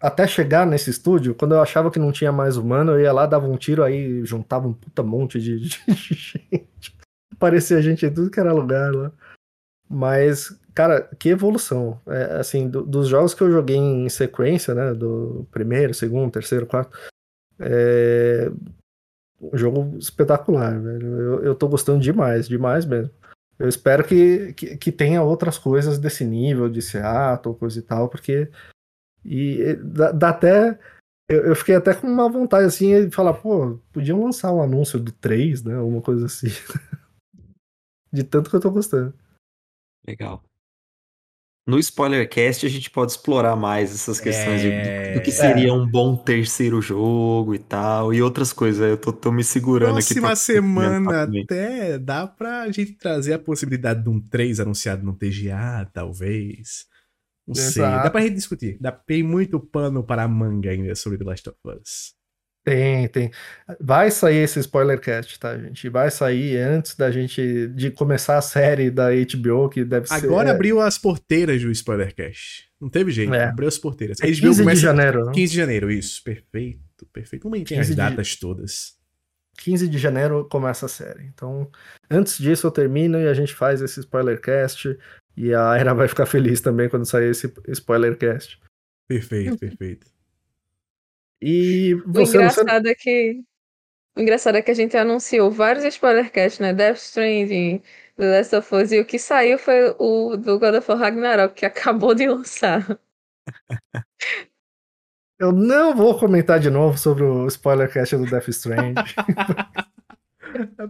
[0.00, 3.24] até chegar nesse estúdio, quando eu achava que não tinha mais humano, eu ia lá,
[3.24, 6.94] dava um tiro, aí juntava um puta monte de, de gente.
[7.38, 9.10] Parecia gente em tudo que era lugar lá.
[9.88, 12.00] Mas, cara, que evolução.
[12.06, 14.92] É, assim, do, dos jogos que eu joguei em sequência, né?
[14.92, 16.96] Do primeiro, segundo, terceiro, quarto.
[17.58, 18.50] É,
[19.52, 21.06] um jogo espetacular, velho.
[21.06, 23.10] Eu, eu tô gostando demais, demais mesmo.
[23.58, 28.08] Eu espero que, que, que tenha outras coisas desse nível, de Seattle, coisa e tal,
[28.08, 28.50] porque.
[29.24, 30.78] E dá, dá até.
[31.28, 35.00] Eu, eu, fiquei até com uma vontade assim de falar, pô, podiam lançar um anúncio
[35.00, 35.74] do 3, né?
[35.76, 36.48] Alguma coisa assim.
[38.12, 39.14] de tanto que eu tô gostando.
[40.06, 40.42] Legal.
[41.66, 45.32] No Spoilercast a gente pode explorar mais essas questões de- do, que É.
[45.32, 48.86] seria um bom terceiro jogo e tal, e outras coisas.
[48.86, 54.02] Eu tô, tô me segurando aqui Próxima semana até dá pra gente trazer a possibilidade
[54.02, 56.84] de um 3 anunciado no TGA, talvez.
[57.46, 57.82] Não sei.
[57.82, 58.04] Exato.
[58.04, 58.76] Dá pra gente discutir.
[58.78, 62.12] Dá, tem muito pano para a manga ainda sobre The Last of Us.
[62.64, 63.30] Tem, tem.
[63.78, 65.86] Vai sair esse spoilercast, tá, gente?
[65.90, 70.14] Vai sair antes da gente de começar a série da HBO, que deve ser.
[70.14, 72.70] Agora abriu as porteiras do Spoilercast.
[72.80, 73.44] Não teve jeito, É.
[73.44, 74.18] abriu as porteiras.
[74.20, 75.32] é HBO 15 de começa- janeiro, né?
[75.34, 76.24] 15 de janeiro, isso.
[76.24, 77.42] Perfeito, perfeito.
[77.42, 78.94] Como a gente tem as 15 de- datas todas.
[79.58, 81.24] 15 de janeiro começa a série.
[81.26, 81.70] Então,
[82.10, 84.98] antes disso eu termino e a gente faz esse spoilercast.
[85.36, 88.58] E a Era vai ficar feliz também quando sair esse spoilercast.
[89.06, 90.06] Perfeito, perfeito.
[91.46, 93.42] E O você, Luciano, engraçado é que.
[94.16, 96.72] O engraçado é que a gente anunciou vários spoilercasts, né?
[96.72, 97.82] Death Stranding,
[98.16, 101.54] The Last of Us, e o que saiu foi o do God of War Ragnarok,
[101.54, 102.98] que acabou de lançar.
[105.38, 108.94] eu não vou comentar de novo sobre o spoilercast do Death Strand.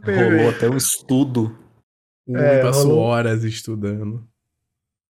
[0.05, 1.59] Rolou até um estudo.
[2.29, 3.05] O É, passou rolou.
[3.05, 4.29] horas estudando.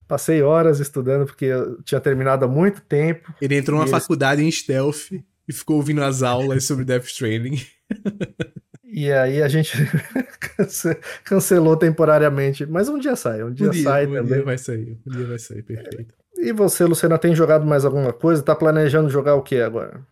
[0.09, 3.32] Passei horas estudando porque eu tinha terminado há muito tempo.
[3.40, 5.12] Ele entrou numa eles- faculdade em stealth
[5.47, 7.60] e ficou ouvindo as aulas sobre Death Stranding.
[8.90, 9.70] E aí a gente
[10.56, 12.64] cance- cancelou temporariamente.
[12.64, 14.32] Mas um dia sai, um dia Um dia, sai um também.
[14.32, 14.98] dia vai sair.
[15.06, 16.14] Um dia vai sair, perfeito.
[16.39, 18.43] E você, Luciana, tem jogado mais alguma coisa?
[18.43, 20.05] Tá planejando jogar o que agora?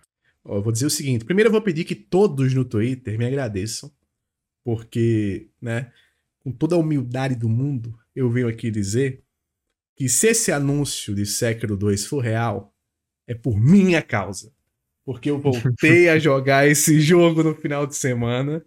[0.44, 3.90] Ó, vou dizer o seguinte: primeiro eu vou pedir que todos no Twitter me agradeçam,
[4.62, 5.90] porque, né,
[6.44, 9.22] com toda a humildade do mundo, eu venho aqui dizer
[9.96, 12.72] que se esse anúncio de Sekiro 2 for real,
[13.26, 14.52] é por minha causa.
[15.04, 18.62] Porque eu voltei a jogar esse jogo no final de semana,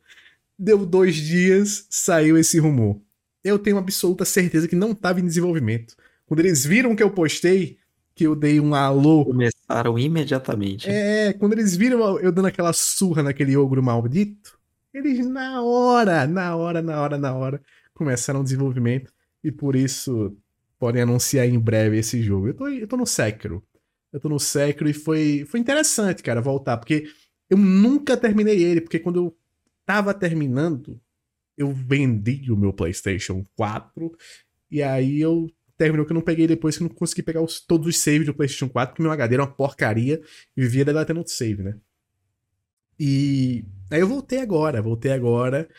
[0.58, 3.00] deu dois dias, saiu esse rumor.
[3.44, 5.96] Eu tenho absoluta certeza que não estava em desenvolvimento.
[6.26, 7.78] Quando eles viram que eu postei,
[8.16, 10.90] que eu dei um alô Começaram imediatamente.
[10.90, 14.60] é, quando eles viram eu dando aquela surra naquele ogro maldito,
[14.94, 17.62] eles na hora, na hora, na hora, na hora,
[17.94, 20.36] começaram o desenvolvimento e por isso
[20.80, 22.48] podem anunciar em breve esse jogo.
[22.50, 23.64] Eu tô, eu tô no Sekiro.
[24.12, 27.06] Eu tô no Sekiro e foi, foi interessante, cara, voltar, porque
[27.50, 29.38] eu nunca terminei ele, porque quando eu
[29.86, 31.00] tava terminando,
[31.58, 34.16] eu vendi o meu PlayStation 4
[34.72, 35.48] e aí eu
[35.78, 38.26] terminou que eu não peguei depois, que eu não consegui pegar os- todos os saves
[38.26, 40.22] do PlayStation 4, porque meu HD era uma porcaria
[40.58, 41.76] e vivia deletando save, né?
[43.00, 45.70] E aí eu voltei agora, voltei agora,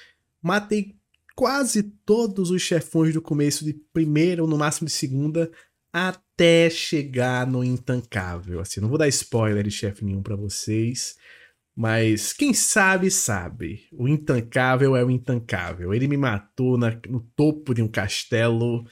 [0.42, 0.96] matei
[1.34, 5.50] quase todos os chefões do começo de primeira ou no máximo de segunda
[5.92, 8.60] até chegar no intancável.
[8.60, 11.16] Assim, não vou dar spoiler de chefe nenhum pra vocês,
[11.74, 13.86] mas quem sabe sabe.
[13.92, 15.92] O intancável é o intancável.
[15.94, 18.84] Ele me matou na- no topo de um castelo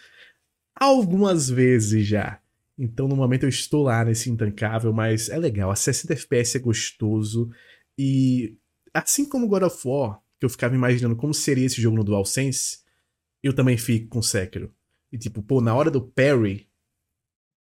[0.75, 2.41] algumas vezes já.
[2.79, 5.71] Então, no momento, eu estou lá nesse intancável, mas é legal.
[5.71, 7.51] A 60 FPS é gostoso.
[7.99, 8.57] E
[8.95, 12.81] assim como God of War, que eu ficava imaginando como seria esse jogo no DualSense,
[13.43, 14.73] eu também fico com Sekiro.
[15.13, 16.69] E tipo, pô, na hora do parry,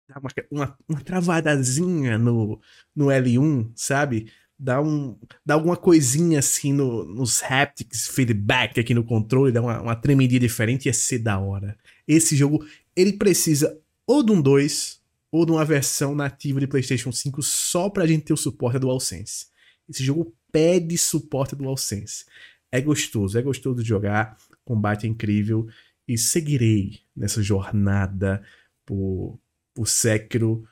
[0.08, 2.60] dá uma, uma, uma travadazinha no,
[2.96, 4.32] no L1, sabe?
[4.58, 9.82] Dá, um, dá alguma coisinha assim no, nos haptics, feedback aqui no controle, dá uma,
[9.82, 11.76] uma tremidinha diferente, ia ser da hora.
[12.08, 12.64] Esse jogo,
[12.96, 17.90] ele precisa ou de um 2 ou de uma versão nativa de PlayStation 5 só
[17.90, 19.48] pra gente ter o suporte do DualSense.
[19.90, 22.26] Esse jogo pede suporte do DualSense.
[22.72, 25.68] É gostoso, é gostoso de jogar, combate é incrível
[26.08, 28.44] e seguirei nessa jornada
[28.86, 29.40] por,
[29.74, 30.68] por Sekiro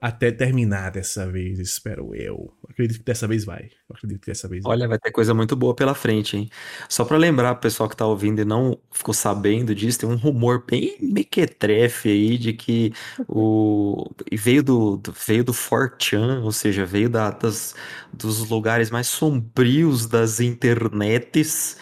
[0.00, 2.52] até terminar dessa vez, espero eu.
[2.68, 3.70] Acredito que dessa vez vai.
[3.92, 4.72] Acredito que dessa vez vai.
[4.72, 6.48] Olha, vai ter coisa muito boa pela frente, hein?
[6.88, 10.16] Só pra lembrar, pro pessoal que tá ouvindo e não ficou sabendo disso, tem um
[10.16, 12.92] rumor bem mequetrefe aí de que
[13.28, 17.74] o veio do, do- veio do 4chan, ou seja, veio da- das,
[18.12, 21.76] dos lugares mais sombrios das internets,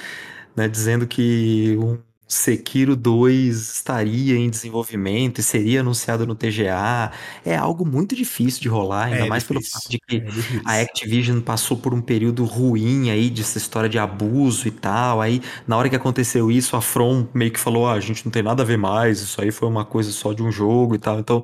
[0.56, 1.98] né, dizendo que um
[2.28, 7.10] Sekiro 2 estaria em desenvolvimento e seria anunciado no TGA.
[7.44, 10.32] É algo muito difícil de rolar, ainda É mais pelo difícil, fato de que é
[10.64, 15.20] a Activision passou por um período ruim aí dessa história de abuso e tal.
[15.22, 18.30] Aí, na hora que aconteceu isso, a From meio que falou: ah, a gente não
[18.32, 20.98] tem nada a ver mais, isso aí foi uma coisa só de um jogo e
[20.98, 21.18] tal.
[21.18, 21.42] Então,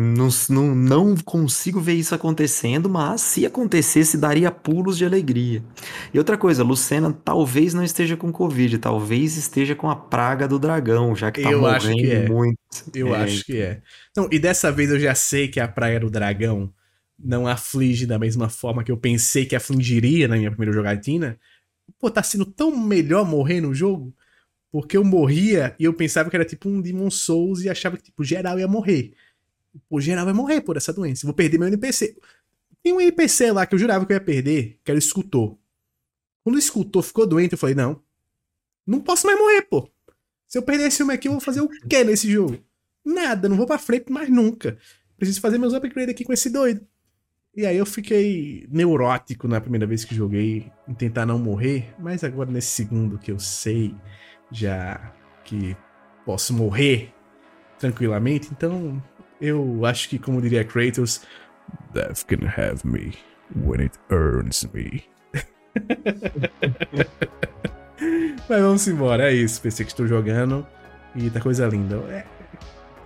[0.00, 5.64] não, não, não consigo ver isso acontecendo, mas se acontecesse, daria pulos de alegria.
[6.14, 10.58] E outra coisa, Lucena talvez não esteja com Covid, talvez esteja com a praga do
[10.58, 12.28] dragão, já que tá Eu acho morrendo que é.
[12.28, 12.58] muito.
[12.94, 13.82] Eu É, acho que é.
[14.16, 16.72] Não, e dessa vez eu já sei que a Praia do Dragão
[17.18, 21.38] não aflige da mesma forma que eu pensei que afligiria na minha primeira jogatina.
[21.98, 24.14] Pô, tá sendo tão melhor morrer no jogo.
[24.70, 28.04] Porque eu morria e eu pensava que era tipo um Demon Souls e achava que,
[28.04, 29.14] tipo, geral ia morrer.
[29.88, 31.26] Pô, geral vai morrer por essa doença.
[31.26, 32.16] Vou perder meu NPC.
[32.82, 35.56] Tem um NPC lá que eu jurava que eu ia perder, que era o escultor.
[36.42, 38.02] Quando o escultor ficou doente, eu falei, não.
[38.86, 39.88] Não posso mais morrer, pô.
[40.46, 42.58] Se eu perder esse filme aqui, eu vou fazer o quê nesse jogo?
[43.04, 44.78] Nada, não vou pra frente mais nunca.
[45.16, 46.86] Preciso fazer meus upgrades aqui com esse doido.
[47.54, 52.22] E aí eu fiquei neurótico na primeira vez que joguei em tentar não morrer, mas
[52.22, 53.94] agora nesse segundo que eu sei
[54.50, 55.12] já
[55.44, 55.76] que
[56.24, 57.12] posso morrer
[57.78, 59.02] tranquilamente, então
[59.40, 61.22] eu acho que como diria Kratos,
[61.92, 63.14] Death can have me
[63.54, 65.04] when it earns me.
[68.48, 69.60] Mas vamos embora, é isso.
[69.60, 70.66] Pensei que estou jogando
[71.14, 71.96] e tá coisa linda.
[72.10, 72.24] É,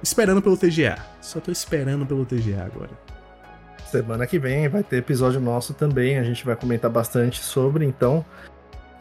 [0.02, 0.96] esperando pelo TGA.
[1.20, 2.90] Só tô esperando pelo TGA agora.
[3.90, 8.24] Semana que vem vai ter episódio nosso também, a gente vai comentar bastante sobre, então.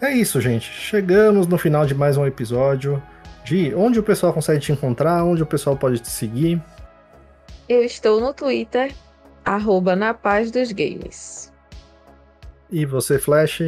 [0.01, 0.69] É isso, gente.
[0.69, 3.01] Chegamos no final de mais um episódio.
[3.43, 6.61] De onde o pessoal consegue te encontrar, onde o pessoal pode te seguir.
[7.69, 8.93] Eu estou no Twitter,
[9.45, 11.51] arroba na paz dos games.
[12.71, 13.61] E você, Flash?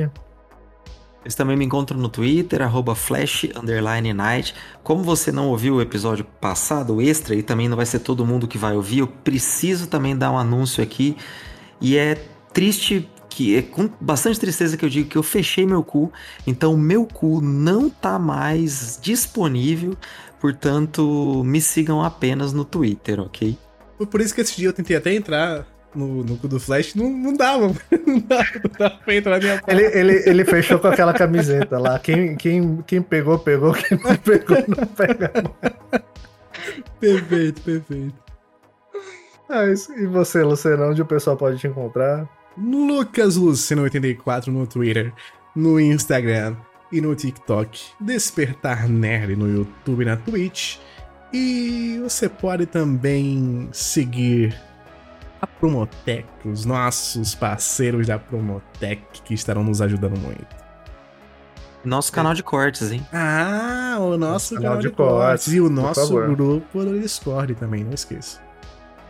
[1.24, 4.54] Vocês também me encontram no Twitter, arroba flash, underline night.
[4.84, 8.26] Como você não ouviu o episódio passado, o extra, e também não vai ser todo
[8.26, 11.16] mundo que vai ouvir, eu preciso também dar um anúncio aqui.
[11.80, 12.16] E é
[12.52, 16.12] triste, que é com bastante tristeza que eu digo que eu fechei meu cu,
[16.46, 19.96] então meu cu não tá mais disponível,
[20.42, 23.58] portanto me sigam apenas no Twitter, ok?
[24.08, 25.66] Por isso que esse dia eu tentei até entrar
[25.96, 27.68] no, no cu do Flash, não, não dava,
[28.06, 29.82] não dava, não dava pra entrar na minha página.
[29.82, 32.00] Ele, ele, ele fechou com aquela camiseta lá.
[32.00, 33.74] Quem, quem, quem pegou, pegou.
[33.74, 35.32] Quem não pegou, não pega.
[37.00, 38.16] Perfeito, perfeito.
[39.50, 39.94] Ah, isso.
[39.94, 42.28] E você, Luciano, onde o pessoal pode te encontrar?
[42.58, 45.14] Lucas Luceno84 no Twitter,
[45.56, 46.56] no Instagram
[46.92, 47.80] e no TikTok.
[48.00, 50.78] Despertar Nerd no YouTube e na Twitch.
[51.34, 54.56] E você pode também seguir
[55.42, 60.64] a Promotec, os nossos parceiros da Promotec que estarão nos ajudando muito.
[61.84, 63.06] Nosso canal de cortes, hein?
[63.12, 65.18] Ah, o nosso Canal canal, de de cortes.
[65.18, 66.30] cortes, E o nosso favor.
[66.34, 68.40] grupo do Discord também, não esqueça.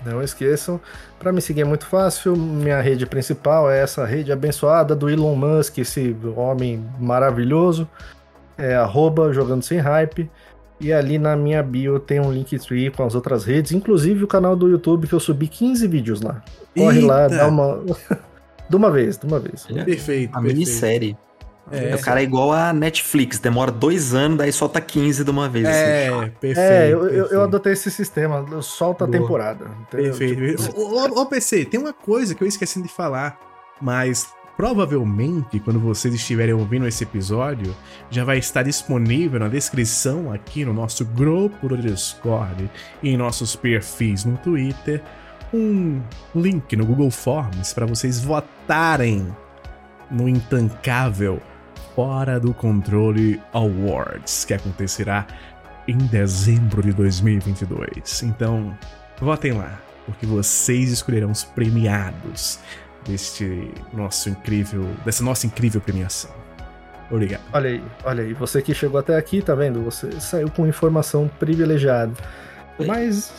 [0.04, 0.82] Não esqueçam.
[1.20, 2.36] Para me seguir é muito fácil.
[2.36, 7.88] Minha rede principal é essa rede abençoada do Elon Musk, esse homem maravilhoso.
[8.58, 10.30] É arroba jogando sem hype.
[10.84, 14.54] E ali na minha bio tem um Linktree com as outras redes, inclusive o canal
[14.56, 16.44] do YouTube que eu subi 15 vídeos lá.
[16.76, 17.38] Corre lá, Eita!
[17.38, 17.82] dá uma.
[18.70, 19.66] de uma vez, de uma vez.
[19.72, 20.32] Olha, Perfeito.
[20.32, 20.58] A perfeito.
[20.58, 21.18] minissérie.
[21.72, 21.96] É.
[21.96, 25.66] O cara é igual a Netflix, demora dois anos, daí solta 15 de uma vez.
[25.66, 25.78] assim.
[25.78, 26.60] É, perfeito.
[26.60, 27.34] É, eu, eu, perfeito.
[27.34, 29.66] eu adotei esse sistema, eu solto a temporada.
[29.88, 30.14] entendeu?
[30.14, 30.62] Perfeito.
[30.64, 33.40] Tipo, Ô, ô, PC, tem uma coisa que eu esqueci de falar,
[33.82, 37.76] mas provavelmente quando vocês estiverem ouvindo esse episódio,
[38.10, 42.70] já vai estar disponível na descrição aqui no nosso grupo do Discord
[43.02, 45.02] e em nossos perfis no Twitter
[45.54, 46.02] um
[46.36, 49.26] link no Google Forms para vocês votarem
[50.10, 51.42] no intancável
[51.96, 55.28] Fora do Controle Awards, que acontecerá
[55.88, 58.24] em dezembro de 2022.
[58.24, 58.76] Então,
[59.22, 62.60] votem lá, porque vocês escolherão os premiados
[63.06, 66.32] deste nosso incrível, dessa nossa incrível premiação.
[67.12, 67.42] Obrigado.
[67.54, 69.84] Olha aí, olha aí, você que chegou até aqui, tá vendo?
[69.84, 72.14] Você saiu com informação privilegiada.
[72.80, 72.88] Oi.
[72.88, 73.32] Mas.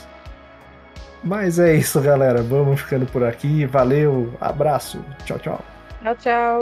[1.23, 2.43] Mas é isso, galera.
[2.43, 3.65] Vamos ficando por aqui.
[3.65, 5.03] Valeu, abraço.
[5.24, 5.65] Tchau, tchau.
[6.03, 6.61] Tchau, tchau.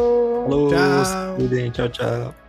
[0.48, 1.70] Falou, Tchau.
[1.72, 2.41] tchau, tchau.